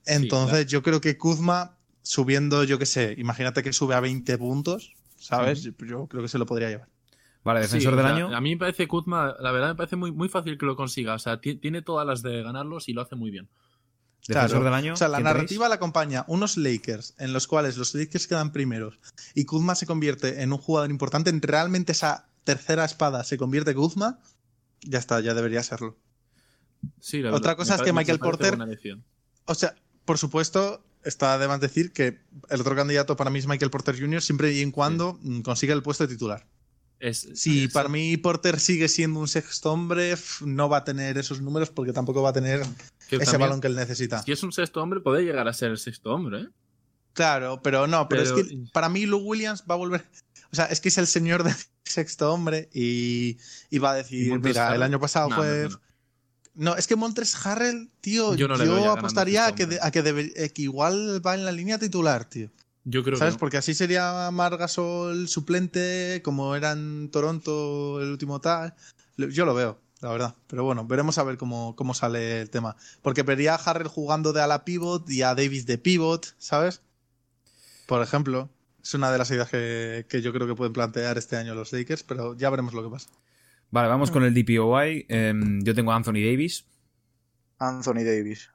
[0.06, 0.68] Entonces, claro.
[0.68, 5.62] yo creo que Kuzma subiendo, yo qué sé, imagínate que sube a 20 puntos, ¿sabes?
[5.62, 6.88] Yo creo que se lo podría llevar.
[7.44, 8.36] Vale, defensor Sí, del o sea, año.
[8.36, 11.14] A mí me parece Kuzma, la verdad me parece muy, muy fácil que lo consiga.
[11.14, 13.48] O sea, ti- tiene todas las de ganarlos y lo hace muy bien.
[14.28, 14.64] Defensor Claro.
[14.64, 14.92] del año.
[14.92, 18.52] O sea, la ¿quién narrativa la acompaña unos Lakers en los cuales los Lakers quedan
[18.52, 18.98] primeros
[19.34, 23.74] y Kuzma se convierte en un jugador importante, en realmente esa tercera espada se convierte
[23.74, 24.18] Kuzma,
[24.82, 25.96] ya está, ya debería serlo.
[27.00, 28.58] Sí, la Otra verdad, cosa me es que Michael Porter-.
[29.46, 33.46] O sea, por supuesto, está de más decir que el otro candidato para mí es
[33.46, 34.22] Michael Porter Jr.
[34.22, 36.46] siempre y en cuando mm, consiga el puesto de titular.
[36.98, 40.14] Es, Si es- para mí Porter sigue siendo un sexto hombre,
[40.44, 43.68] no va a tener esos números porque tampoco va a tener ese también, balón que
[43.68, 44.22] él necesita.
[44.22, 46.48] Si es un sexto hombre, puede llegar a ser el sexto hombre, ¿eh?
[47.12, 50.06] Claro, pero no, pero, Pero- es que para mí Lou Williams va a volver.
[50.52, 51.54] O sea, es que es el señor del
[51.90, 53.38] sexto hombre y,
[53.70, 55.62] y va a ¿Y decir: Mira, el año pasado No, fue.
[55.64, 55.80] no, no.
[56.52, 60.32] No, es que Montres Harrell, tío, Yo no apostaría a que, de- a que, debe-
[60.36, 62.50] eh, que igual va en la línea titular, tío.
[62.84, 63.34] Yo creo ¿Sabes?
[63.34, 63.40] que no.
[63.40, 68.74] Porque así sería Margasol suplente, como era en Toronto el último tal.
[69.16, 70.34] Yo lo veo, la verdad.
[70.48, 72.76] Pero bueno, veremos a ver cómo, cómo sale el tema.
[73.00, 76.80] Porque vería a Harrell jugando de ala pivot y a Davis de pivot, ¿sabes?
[77.86, 78.50] Por ejemplo.
[78.82, 81.72] Es una de las ideas que, que yo creo que pueden plantear este año los
[81.72, 83.10] Lakers, pero ya veremos lo que pasa.
[83.70, 85.06] Vale, vamos con el DPOY.
[85.08, 86.64] Em, yo tengo a Anthony Davis.
[87.58, 88.50] Anthony Davis.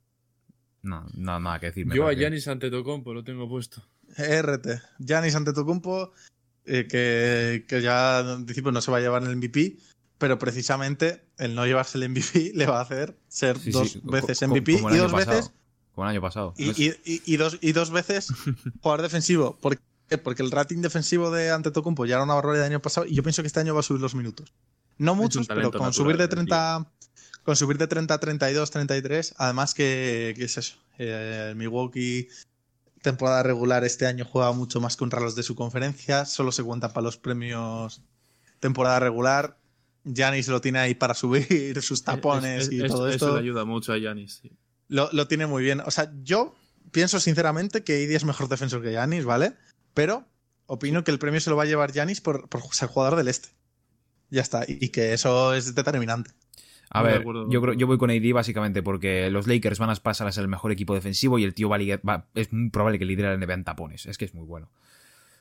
[0.81, 1.87] No, no, nada que decir.
[1.93, 2.21] Yo a parece.
[2.21, 3.81] Giannis Antetokounmpo lo tengo puesto.
[4.17, 4.67] RT.
[4.99, 6.11] Giannis Antetokounmpo,
[6.65, 9.77] eh, que, que ya en principio no se va a llevar el MVP,
[10.17, 14.01] pero precisamente el no llevarse el MVP le va a hacer ser Sí, dos sí,
[14.03, 15.37] veces co- MVP como y dos pasado.
[15.37, 15.51] veces
[15.93, 16.53] Como el año pasado.
[16.57, 18.27] y, y- y- y dos, y dos veces
[18.81, 19.57] jugador defensivo.
[19.61, 19.83] ¿Por qué?
[20.23, 23.23] Porque el rating defensivo de Antetokounmpo ya era una barbaridad del año pasado y yo
[23.23, 24.53] pienso que este año va a subir los minutos.
[24.97, 26.91] No muchos, pero con natural, subir de el 30
[27.43, 30.77] con subir de 30 a 32, 33, además que, que es eso.
[30.97, 32.27] eh, el Milwaukee
[33.01, 36.91] temporada regular este año juega mucho más contra los de su conferencia, solo se cuentan
[36.91, 38.01] para los premios
[38.59, 39.57] temporada regular.
[40.05, 43.33] Giannis lo tiene ahí para subir sus tapones Es- es- y es- todo Eso esto.
[43.35, 44.39] le ayuda mucho a Giannis.
[44.41, 44.51] sí.
[44.87, 45.79] Lo, lo tiene muy bien.
[45.81, 46.55] O sea, yo
[46.91, 49.55] pienso sinceramente que AD es mejor defensor que Giannis, ¿vale?
[49.95, 50.25] Pero
[50.67, 53.27] opino que el premio se lo va a llevar Giannis por, por ser jugador del
[53.27, 53.49] este.
[54.29, 54.63] Ya está.
[54.67, 56.29] Y, y que eso es determinante.
[56.91, 60.27] A ver, yo, creo, yo voy con AD básicamente porque los Lakers van a pasar
[60.27, 62.69] a ser el mejor equipo defensivo y el tío va a ligar- va- es muy
[62.69, 64.05] probable que lidere la NBA en tapones.
[64.05, 64.69] Es que es muy bueno.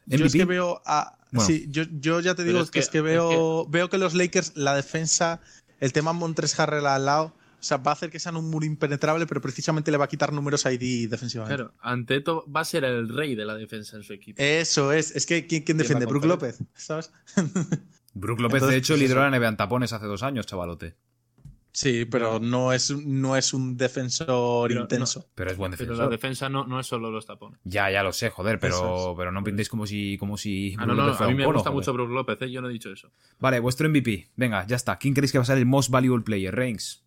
[0.06, 1.18] Yo es que veo a.
[1.32, 1.46] Bueno.
[1.46, 3.98] Sí, yo, yo ya te digo es que, es que- que es veo, veo que
[3.98, 5.40] los Lakers, la defensa,
[5.80, 8.66] el tema Montres Harrell al lado, o sea, va a hacer que sean un muro
[8.66, 11.56] impenetrable, pero precisamente le va a quitar números a AD defensivamente.
[11.56, 14.42] Claro, Anteto va a ser el rey de la defensa en su equipo.
[14.42, 15.16] Eso es.
[15.16, 16.04] Es que ¿quién, quién defiende?
[16.04, 16.26] Brook.
[16.26, 17.10] López, ¿sabes?
[18.14, 20.94] Brook López, Entonces, de hecho, pues lideró la NBA en tapones hace dos años, chavalote.
[21.72, 25.28] Sí, pero no es, un- no es un defensor Pero intenso.
[25.34, 26.04] Pero es buen Pero defensor.
[26.04, 27.58] la defensa no, no es solo los tapones.
[27.64, 30.94] Ya, ya lo sé, joder, pero, pero no pintéis como si, como si Ah, no,
[30.94, 31.74] Brook no, López a mí me gusta joder.
[31.74, 32.50] mucho Brook López, ¿eh?
[32.52, 33.10] yo no he dicho eso.
[33.40, 34.30] Vale, vuestro MVP.
[34.36, 34.98] Venga, ya está.
[34.98, 36.54] ¿Quién creéis que va a ser el most valuable player?
[36.54, 37.03] Reigns.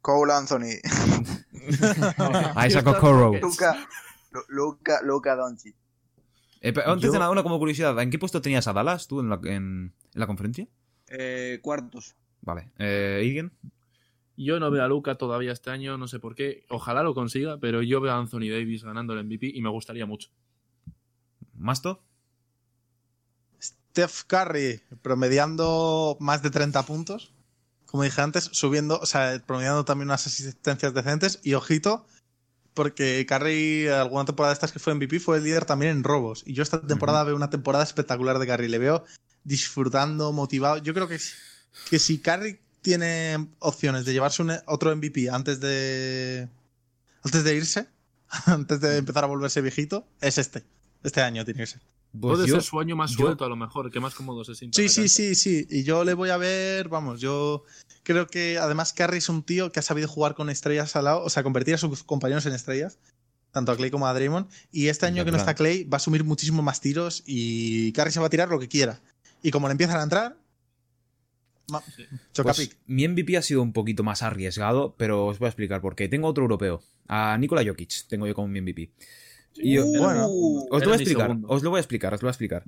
[0.00, 0.80] Cole Anthony.
[2.66, 3.32] Isaac Okoro.
[3.40, 3.86] Luca.
[4.32, 5.74] Lu- Luca, Luca Doncic.
[6.62, 7.98] Eh, antes Yo- de nada, una como curiosidad.
[8.00, 10.66] ¿En qué puesto tenías a Dallas tú en la, en, en la conferencia?
[11.08, 12.14] Eh, cuartos.
[12.42, 12.70] Vale.
[12.78, 13.52] Eh, ¿Igen?
[14.36, 16.64] Yo no veo a Luca todavía este año, no sé por qué.
[16.70, 20.06] Ojalá lo consiga, pero yo veo a Anthony Davis ganando el MVP y me gustaría
[20.06, 20.30] mucho.
[21.54, 22.02] ¿Masto?
[23.60, 27.34] Steph Curry promediando más de 30 puntos.
[27.90, 31.40] Como dije antes, subiendo, o sea, promediando también unas asistencias decentes.
[31.42, 32.06] Y ojito,
[32.74, 36.42] porque Curry, alguna temporada de estas que fue MVP, fue el líder también en robos.
[36.46, 38.68] Y yo esta temporada veo una temporada espectacular de Curry.
[38.68, 39.04] Le veo
[39.42, 40.78] disfrutando, motivado.
[40.78, 41.18] Yo creo que,
[41.88, 46.48] que si Curry tiene opciones de llevarse un- otro MVP antes de.
[47.24, 47.86] Antes de irse,
[48.46, 50.62] antes de empezar a volverse viejito, es este.
[51.02, 51.80] Este año tiene que ser.
[52.12, 54.44] Pues Puede yo- ser su año más yo- suelto, a lo mejor, que más cómodo
[54.44, 54.74] se sienta.
[54.76, 55.66] Sí, sí, sí, sí.
[55.70, 57.62] Y yo le voy a ver, vamos, yo
[58.02, 61.22] creo que además Curry es un tío que ha sabido jugar con estrellas al lado,
[61.22, 62.98] o sea, convertir a sus compañeros en estrellas,
[63.52, 64.48] tanto a Clay como a Draymond.
[64.72, 68.10] Y este año que no está Clay, va a asumir muchísimo más tiros y Curry
[68.10, 69.00] se va a tirar lo que quiera.
[69.42, 70.36] Y como le empiezan a entrar,
[71.68, 72.04] ma- Sí.
[72.32, 75.80] choca Pues, mi MVP ha sido un poquito más arriesgado, pero os voy a explicar
[75.80, 76.08] por qué.
[76.08, 76.82] Tengo otro europeo.
[77.06, 78.90] A Nikola Jokic tengo yo como mi MVP.
[79.54, 82.20] Y yo- Bueno, Uh, os lo voy a explicar, os lo voy a explicar, os
[82.22, 82.64] lo voy a explicar.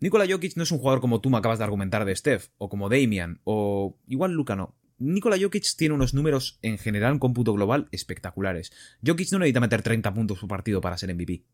[0.00, 2.68] Nikola Jokic no es un jugador como tú me acabas de argumentar de Steph, o
[2.68, 4.74] como Damian, o igual Luca no.
[4.98, 8.72] Nikola Jokic tiene unos números en general en cómputo global espectaculares.
[9.06, 11.44] Jokic no necesita meter 30 puntos por partido para ser MVP.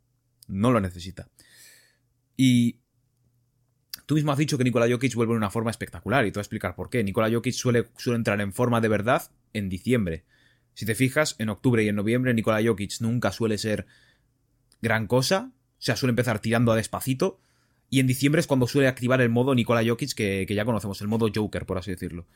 [0.49, 1.29] No lo necesita.
[2.37, 2.81] Y
[4.07, 6.41] tú mismo has dicho que Nikola Jokic vuelve en una forma espectacular y te voy
[6.41, 7.05] a explicar por qué.
[7.05, 10.25] Nikola Jokic suele, suele entrar en forma de verdad en diciembre.
[10.75, 13.87] Si te fijas, en octubre y en noviembre Nikola Jokic nunca suele ser
[14.83, 15.53] gran cosa.
[15.55, 17.41] O sea, suele empezar tirando a despacito.
[17.89, 21.01] Y en diciembre es cuando suele activar el modo Nikola Jokic que, que ya conocemos,
[21.01, 22.27] el modo Joker, por así decirlo.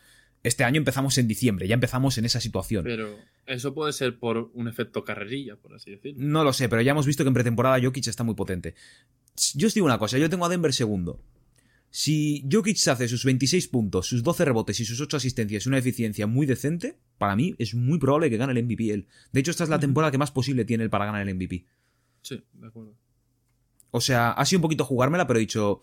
[0.43, 2.85] Este año empezamos en diciembre, ya empezamos en esa situación.
[2.85, 3.17] Pero
[3.47, 6.23] eso puede ser por un efecto carrerilla, por así decirlo.
[6.23, 8.75] No lo sé, pero ya hemos visto que en pretemporada Jokic está muy potente.
[9.55, 11.21] Yo os digo una cosa, yo tengo a Denver segundo.
[11.89, 15.79] Si Jokic hace sus 26 puntos, sus 12 rebotes y sus 8 asistencias y una
[15.79, 19.07] eficiencia muy decente, para mí es muy probable que gane el MVP él.
[19.33, 21.65] De hecho, esta es la temporada que más posible tiene él para ganar el MVP.
[22.25, 22.95] Sí, de acuerdo.
[23.93, 25.81] O sea, ha sido un poquito jugármela, pero he dicho.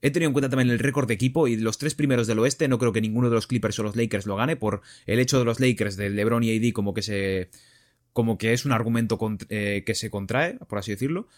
[0.00, 2.66] He tenido en cuenta también el récord de equipo y los tres primeros del oeste.
[2.66, 5.38] No creo que ninguno de los Clippers o los Lakers lo gane por el hecho
[5.38, 7.50] de los Lakers, de LeBron y AD, como que se.
[8.12, 11.28] como que es un argumento cont- eh, que se contrae, por así decirlo.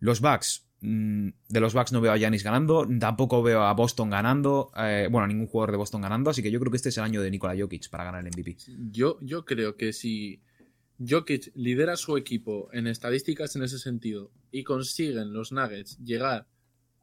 [0.00, 0.66] Los Bucks.
[0.80, 5.08] mm, De los Bucks no veo a Giannis ganando, tampoco veo a Boston ganando, eh,
[5.10, 7.04] bueno, a ningún jugador de Boston ganando, así que yo creo que este es el
[7.04, 8.56] año de Nikola Jokic para ganar el MVP.
[8.90, 10.40] Yo, yo creo que si
[10.98, 16.46] Jokic lidera su equipo en estadísticas en ese sentido y consiguen los Nuggets llegar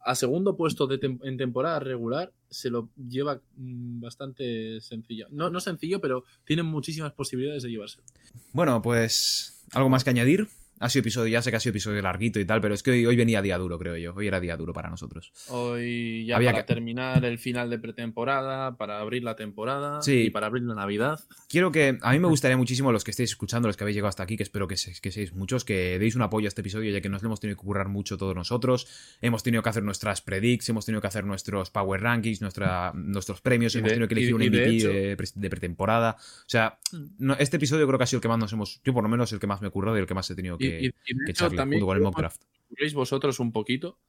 [0.06, 5.28] a segundo puesto de tem- en temporada regular, se lo lleva mm, bastante sencillo.
[5.30, 8.04] No, no sencillo, pero tienen muchísimas posibilidades de llevárselo.
[8.52, 10.48] Bueno, pues algo más que añadir.
[10.80, 12.92] Ha sido episodio, ya sé que ha sido episodio larguito y tal, pero es que
[12.92, 14.14] hoy, hoy venía día duro, creo yo.
[14.16, 15.32] Hoy era día duro para nosotros.
[15.50, 20.24] Hoy ya Había para que- terminar el final de pretemporada, para abrir la temporada Sí.
[20.26, 21.20] y para abrir la Navidad.
[21.48, 21.98] Quiero que.
[22.02, 24.36] A mí me gustaría muchísimo, los que estéis escuchando, los que habéis llegado hasta aquí,
[24.36, 27.02] que espero que, se- que seáis muchos, que deis un apoyo a este episodio, ya
[27.02, 28.88] que nos lo hemos tenido que currar mucho todos nosotros.
[29.22, 33.42] Hemos tenido que hacer nuestras predicts, hemos tenido que hacer nuestros power rankings, nuestra, nuestros
[33.42, 36.18] premios, Y hemos de- tenido que elegir un y de MVP de, pre- de pretemporada.
[36.20, 36.78] O sea,
[37.18, 38.82] no- este episodio creo que ha sido el que más nos hemos.
[38.84, 40.36] Yo, por lo menos, el que más me he currado y el que más he
[40.36, 44.00] tenido Y, que, y- y de que hecho, también junto con el vosotros un poquito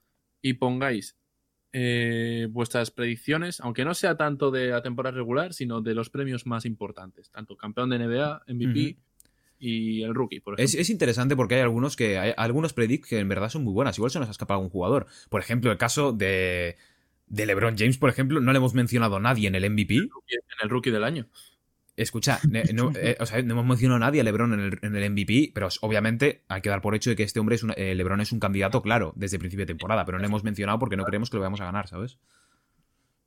[0.43, 1.16] y pongáis
[1.73, 6.47] eh, vuestras predicciones, aunque no sea tanto de la temporada regular, sino de los premios
[6.47, 8.97] más importantes, tanto campeón de NBA, MVP
[9.59, 13.19] y el rookie, por Es, es interesante porque hay algunos que hay algunos predicts que
[13.19, 13.97] en verdad son muy buenas.
[13.99, 15.07] Igual se nos ha escapado algún jugador.
[15.31, 16.77] Por ejemplo, el caso de,
[17.27, 19.97] de LeBron James, por ejemplo, no le hemos mencionado a nadie en el MVP.
[19.97, 20.11] en
[20.62, 21.27] el rookie del año.
[21.96, 22.40] Escucha,
[22.72, 25.10] no, eh, o sea, no hemos mencionado a nadie a LeBron en el, en el
[25.10, 27.94] MVP, pero obviamente hay que dar por hecho de que este hombre es un, eh,
[27.94, 30.78] LeBron es un candidato claro desde el principio de temporada, pero no le hemos mencionado
[30.78, 32.18] porque no creemos que lo vayamos a ganar, ¿sabes?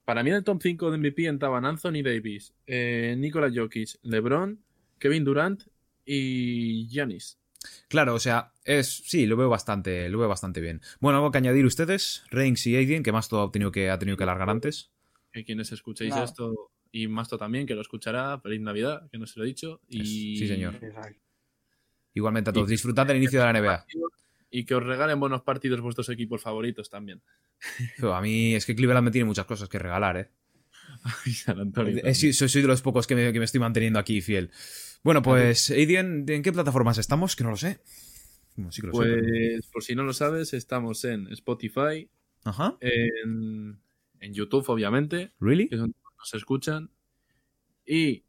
[0.03, 4.60] Para mí en el top 5 de MVP entraban Anthony Davis, eh, Nikola Jokic, LeBron,
[4.99, 5.64] Kevin Durant
[6.06, 7.39] y Giannis.
[7.88, 10.81] Claro, o sea, es sí, lo veo bastante, lo veo bastante bien.
[10.99, 14.18] Bueno, algo que añadir ustedes, Reigns y Aiden, que Masto ha tenido que ha tenido
[14.18, 14.91] que alargar antes.
[15.31, 19.40] Que quienes escuchéis esto y Masto también, que lo escuchará, feliz Navidad, que no se
[19.40, 19.82] lo he dicho.
[19.88, 20.76] Y, Sí, señor.
[20.82, 21.20] Exacto.
[22.14, 23.86] Igualmente a todos, disfrutad del inicio de la NBA.
[24.50, 27.22] Y que os regalen buenos partidos vuestros equipos favoritos también.
[27.98, 30.30] Pero a mí es que Cleveland me tiene muchas cosas que regalar, ¿eh?
[31.26, 32.02] Y San Antonio.
[32.04, 34.50] Eh, soy, soy de los pocos que me, que me estoy manteniendo aquí fiel.
[35.04, 37.36] Bueno, pues, Aiden, ¿en qué plataformas estamos?
[37.36, 37.80] Que no lo sé.
[38.56, 39.00] Bueno, sí que lo sé.
[39.04, 42.10] pero- Pues, por si no lo sabes, estamos en Spotify,
[42.44, 42.78] Ajá.
[42.82, 43.80] en,
[44.22, 45.68] en YouTube, obviamente, ¿Really?
[45.70, 46.89] que es donde nos escuchan,
[47.85, 48.23] y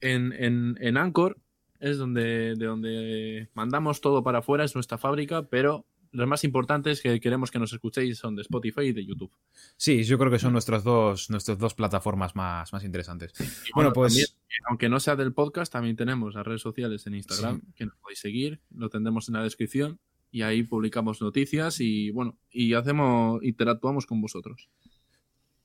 [0.00, 1.38] en, en, en Anchor
[1.80, 7.00] es donde, de donde mandamos todo para afuera, es nuestra fábrica, pero los más importantes
[7.00, 9.32] que queremos que nos escuchéis son de Spotify y de YouTube.
[9.76, 13.32] Sí, yo creo que son nuestras dos, nuestras dos plataformas más, más interesantes.
[13.40, 14.26] Y Bueno, pues- también,
[14.68, 18.18] aunque no sea del podcast, también tenemos las redes sociales en Instagram, que nos podéis
[18.20, 19.98] seguir, lo tendremos en la descripción,
[20.30, 24.68] y ahí publicamos noticias y bueno, y hacemos, interactuamos con vosotros.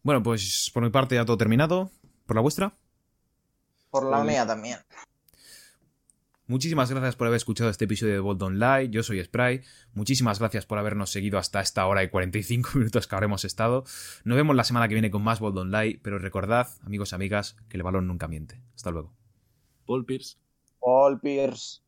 [0.07, 1.91] Bueno, pues por mi parte ya todo terminado.
[2.25, 2.77] ¿Por la vuestra?
[3.89, 4.79] Por la Pues- mía también.
[6.45, 8.89] Muchísimas gracias por haber escuchado este episodio de Bold Online.
[8.89, 9.63] Yo soy Spry.
[9.91, 13.83] Muchísimas gracias por habernos seguido hasta esta hora y 45 minutos que habremos estado.
[14.23, 17.57] Nos vemos la semana que viene con más Bold Online, pero recordad, amigos y amigas,
[17.67, 18.61] que el balón nunca miente.
[18.75, 19.13] Hasta luego.
[19.85, 20.37] Paul Pierce.
[20.79, 21.81] Paul Pierce.